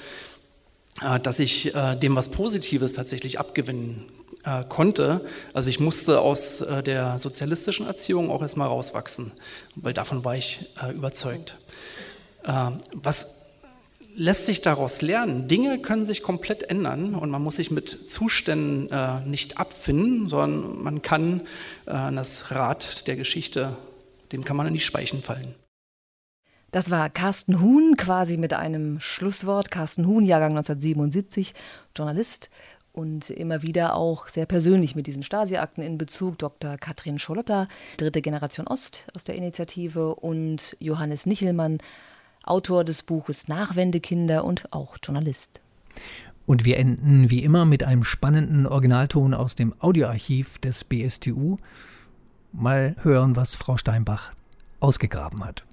äh, 1.02 1.18
dass 1.18 1.40
ich 1.40 1.74
äh, 1.74 1.96
dem 1.96 2.14
was 2.14 2.28
Positives 2.28 2.92
tatsächlich 2.92 3.40
abgewinnen 3.40 4.06
äh, 4.46 4.64
konnte. 4.68 5.20
Also 5.52 5.68
ich 5.68 5.80
musste 5.80 6.20
aus 6.20 6.62
äh, 6.62 6.82
der 6.82 7.18
sozialistischen 7.18 7.86
Erziehung 7.86 8.30
auch 8.30 8.40
erstmal 8.40 8.68
rauswachsen, 8.68 9.32
weil 9.74 9.92
davon 9.92 10.24
war 10.24 10.36
ich 10.36 10.70
äh, 10.82 10.92
überzeugt. 10.92 11.58
Äh, 12.44 12.70
was 12.92 13.32
lässt 14.14 14.46
sich 14.46 14.62
daraus 14.62 15.02
lernen? 15.02 15.48
Dinge 15.48 15.78
können 15.78 16.04
sich 16.04 16.22
komplett 16.22 16.62
ändern 16.62 17.14
und 17.14 17.30
man 17.30 17.42
muss 17.42 17.56
sich 17.56 17.70
mit 17.70 17.90
Zuständen 17.90 18.88
äh, 18.90 19.20
nicht 19.26 19.58
abfinden, 19.58 20.28
sondern 20.28 20.82
man 20.82 21.02
kann 21.02 21.42
äh, 21.86 22.12
das 22.12 22.50
Rad 22.50 23.06
der 23.08 23.16
Geschichte, 23.16 23.76
dem 24.32 24.44
kann 24.44 24.56
man 24.56 24.66
in 24.66 24.74
die 24.74 24.80
Speichen 24.80 25.22
fallen. 25.22 25.54
Das 26.72 26.90
war 26.90 27.08
Carsten 27.08 27.60
Huhn, 27.60 27.96
quasi 27.96 28.36
mit 28.36 28.52
einem 28.52 29.00
Schlusswort. 29.00 29.70
Carsten 29.70 30.06
Huhn, 30.06 30.24
Jahrgang 30.24 30.50
1977, 30.50 31.54
Journalist 31.96 32.50
und 32.96 33.30
immer 33.30 33.62
wieder 33.62 33.94
auch 33.94 34.28
sehr 34.28 34.46
persönlich 34.46 34.96
mit 34.96 35.06
diesen 35.06 35.22
Stasi-Akten 35.22 35.82
in 35.82 35.98
Bezug. 35.98 36.38
Dr. 36.38 36.78
Katrin 36.78 37.18
Scholotta, 37.18 37.68
dritte 37.98 38.22
Generation 38.22 38.66
Ost 38.66 39.04
aus 39.14 39.24
der 39.24 39.34
Initiative 39.34 40.14
und 40.14 40.76
Johannes 40.80 41.26
Nichelmann, 41.26 41.78
Autor 42.42 42.84
des 42.84 43.02
Buches 43.02 43.48
Nachwendekinder 43.48 44.44
und 44.44 44.72
auch 44.72 44.96
Journalist. 45.02 45.60
Und 46.46 46.64
wir 46.64 46.78
enden 46.78 47.30
wie 47.30 47.42
immer 47.42 47.64
mit 47.64 47.82
einem 47.82 48.04
spannenden 48.04 48.66
Originalton 48.66 49.34
aus 49.34 49.56
dem 49.56 49.74
Audioarchiv 49.80 50.58
des 50.58 50.84
BSTU. 50.84 51.58
Mal 52.52 52.96
hören, 53.02 53.36
was 53.36 53.56
Frau 53.56 53.76
Steinbach 53.76 54.32
ausgegraben 54.80 55.44
hat. 55.44 55.64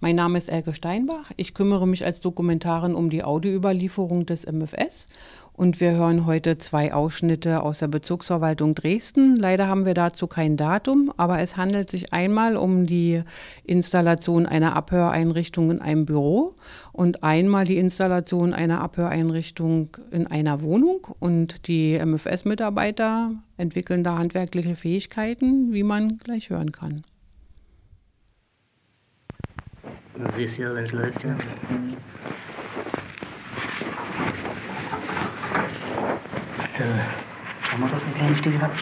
Mein 0.00 0.14
Name 0.14 0.38
ist 0.38 0.48
Elke 0.48 0.74
Steinbach. 0.74 1.32
Ich 1.36 1.54
kümmere 1.54 1.84
mich 1.84 2.04
als 2.04 2.20
Dokumentarin 2.20 2.94
um 2.94 3.10
die 3.10 3.24
Audioüberlieferung 3.24 4.26
des 4.26 4.46
MFS. 4.46 5.08
Und 5.52 5.80
wir 5.80 5.90
hören 5.90 6.24
heute 6.24 6.56
zwei 6.56 6.94
Ausschnitte 6.94 7.62
aus 7.64 7.80
der 7.80 7.88
Bezirksverwaltung 7.88 8.76
Dresden. 8.76 9.34
Leider 9.34 9.66
haben 9.66 9.86
wir 9.86 9.94
dazu 9.94 10.28
kein 10.28 10.56
Datum, 10.56 11.12
aber 11.16 11.40
es 11.40 11.56
handelt 11.56 11.90
sich 11.90 12.12
einmal 12.12 12.56
um 12.56 12.86
die 12.86 13.24
Installation 13.64 14.46
einer 14.46 14.76
Abhöreinrichtung 14.76 15.72
in 15.72 15.82
einem 15.82 16.06
Büro 16.06 16.54
und 16.92 17.24
einmal 17.24 17.64
die 17.64 17.78
Installation 17.78 18.54
einer 18.54 18.80
Abhöreinrichtung 18.80 19.96
in 20.12 20.28
einer 20.28 20.62
Wohnung. 20.62 21.08
Und 21.18 21.66
die 21.66 21.98
MFS-Mitarbeiter 21.98 23.32
entwickeln 23.56 24.04
da 24.04 24.16
handwerkliche 24.16 24.76
Fähigkeiten, 24.76 25.72
wie 25.72 25.82
man 25.82 26.18
gleich 26.18 26.50
hören 26.50 26.70
kann. 26.70 27.02
Du 30.18 30.24
siehst 30.34 30.58
ja, 30.58 30.74
wenn 30.74 30.84
es 30.84 30.90
läuft, 30.90 31.22
ja. 31.22 31.30
So, 36.76 36.84
haben 37.70 37.82
wir 37.82 37.88
das 37.88 38.02
ein 38.02 38.14
kleines 38.14 38.38
Stück 38.40 38.60
ab? 38.60 38.72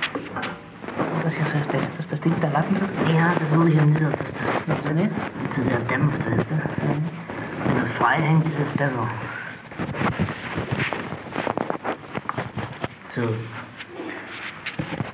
Was 0.96 1.12
war 1.12 1.22
das 1.22 1.34
hier 1.34 1.44
so? 1.44 1.58
Das, 1.70 1.82
das, 1.98 2.08
das 2.08 2.20
Ding 2.22 2.32
mit 2.32 2.42
der 2.42 2.50
Latten 2.52 2.74
drin? 2.74 2.88
Ja, 3.14 3.34
das 3.38 3.50
wurde 3.54 3.68
hier 3.68 3.82
nieder. 3.82 4.10
Das, 4.12 4.32
das, 4.32 4.64
das, 4.66 4.84
das 4.84 4.94
nicht? 4.94 5.10
Das 5.50 5.58
ist 5.58 5.64
sehr 5.66 5.78
dämpft, 5.80 6.18
weißt 6.24 6.50
du? 6.50 6.54
Mhm. 6.54 7.04
Wenn 7.66 7.80
das 7.80 7.90
frei 7.90 8.14
hängt, 8.14 8.46
ist 8.46 8.58
es 8.58 8.70
besser. 8.72 9.06
So. 13.14 13.28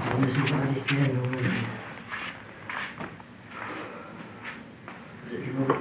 Warum 0.07 0.21
müssen 0.21 0.45
wir 0.45 0.55
eigentlich 0.55 0.87
gehen? 0.87 1.82
Also 5.53 5.75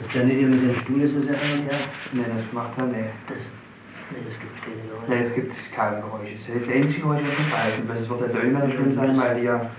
Ist 0.00 0.14
der 0.14 0.24
nicht 0.24 0.42
mit 0.42 0.62
dem 0.62 0.76
Stuhl 0.82 1.08
so 1.08 1.22
sehr 1.22 1.38
hin 1.38 1.60
und 1.60 1.70
her? 1.70 1.78
Das 2.12 2.52
macht 2.52 2.78
er 2.78 2.84
nicht. 2.84 3.08
Das, 3.28 3.38
nee, 4.10 4.18
das 4.24 4.38
gibt 4.40 4.62
keine 4.62 4.82
Geräusche. 4.88 5.10
Nee, 5.10 5.20
es 5.20 5.34
gibt 5.34 5.52
keine 5.74 6.00
Geräusche. 6.02 6.32
Das 6.34 6.56
ist 6.56 6.68
das 6.68 6.74
einzige 6.74 7.00
Geräusch, 7.00 7.22
was 7.22 7.38
nicht 7.38 7.52
weiß. 7.52 7.74
Und 7.80 7.90
es 7.96 8.08
wird 8.08 8.20
jetzt 8.20 8.36
auch 8.36 8.42
immer 8.42 8.66
nicht 8.66 8.76
schlimm 8.76 8.92
sein, 8.92 9.18
weil 9.18 9.40
die 9.40 9.46
ja 9.46 9.70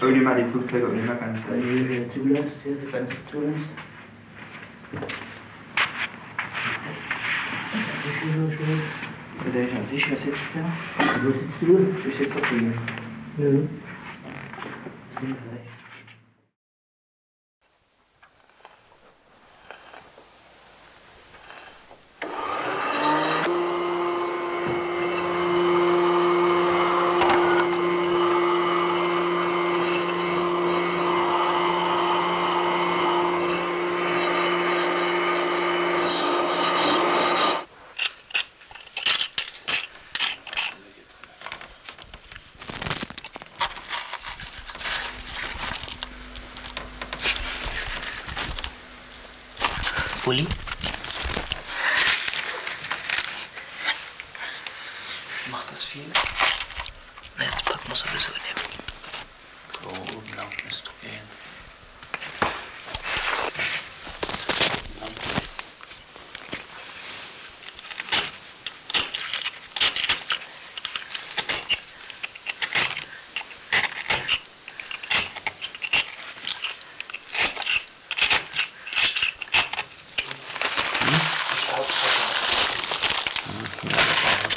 ohne 0.00 0.20
mal 0.22 0.36
die 0.40 0.50
Flugzeuge 0.52 0.86
auch 0.86 0.92
nicht 0.92 1.04
mehr 1.06 1.16
ganz 1.16 1.38
die 1.50 1.86
hier 1.88 2.10
zulässt, 2.12 2.56
hier 2.62 2.76
die 2.76 2.90
Grenze 2.90 3.14
zulässt. 3.30 3.68
Für 9.42 9.50
den 9.50 9.76
an 9.76 9.86
sich, 9.90 10.10
wer 10.10 10.16
sitzt 10.16 10.38
da? 10.54 10.72
Wo 11.22 11.30
sitzt 11.30 11.62
du? 11.62 11.94
Ich 12.08 12.16
sitze 12.16 12.34
da 12.34 12.40
drüben. 12.48 12.74
Ja. 13.38 13.46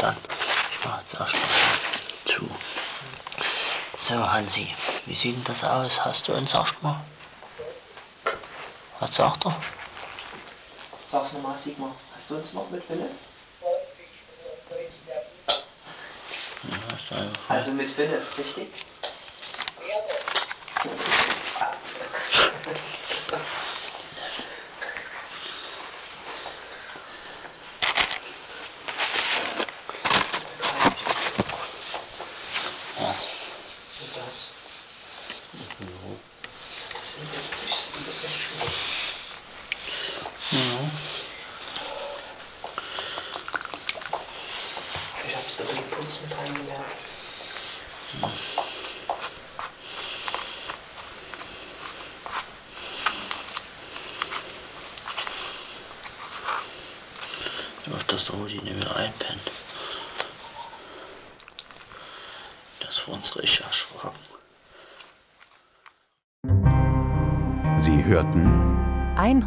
dann 0.04 0.18
schwarz 0.82 1.16
zu. 2.26 2.50
So 3.98 4.16
Hansi, 4.16 4.76
wie 5.06 5.16
sieht 5.16 5.38
denn 5.38 5.44
das 5.46 5.64
aus? 5.64 6.04
Hast 6.04 6.28
du 6.28 6.34
uns 6.34 6.54
erstmal? 6.54 7.00
Was 9.00 9.16
sagt 9.16 9.46
er? 9.46 9.56
Sag's 11.10 11.32
nochmal, 11.32 11.58
Sigmar. 11.58 11.96
Hast 12.14 12.30
du 12.30 12.36
uns 12.36 12.52
noch 12.52 12.70
mit 12.70 12.90
Wille? 12.90 13.10
Also 17.48 17.72
mit 17.72 17.98
Wille, 17.98 18.22
richtig? 18.38 18.68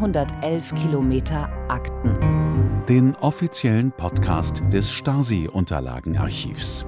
111 0.06 0.72
Kilometer 0.76 1.48
Akten. 1.66 2.84
den 2.88 3.16
offiziellen 3.16 3.90
Podcast 3.90 4.62
des 4.72 4.92
Stasi-Unterlagenarchivs. 4.92 6.86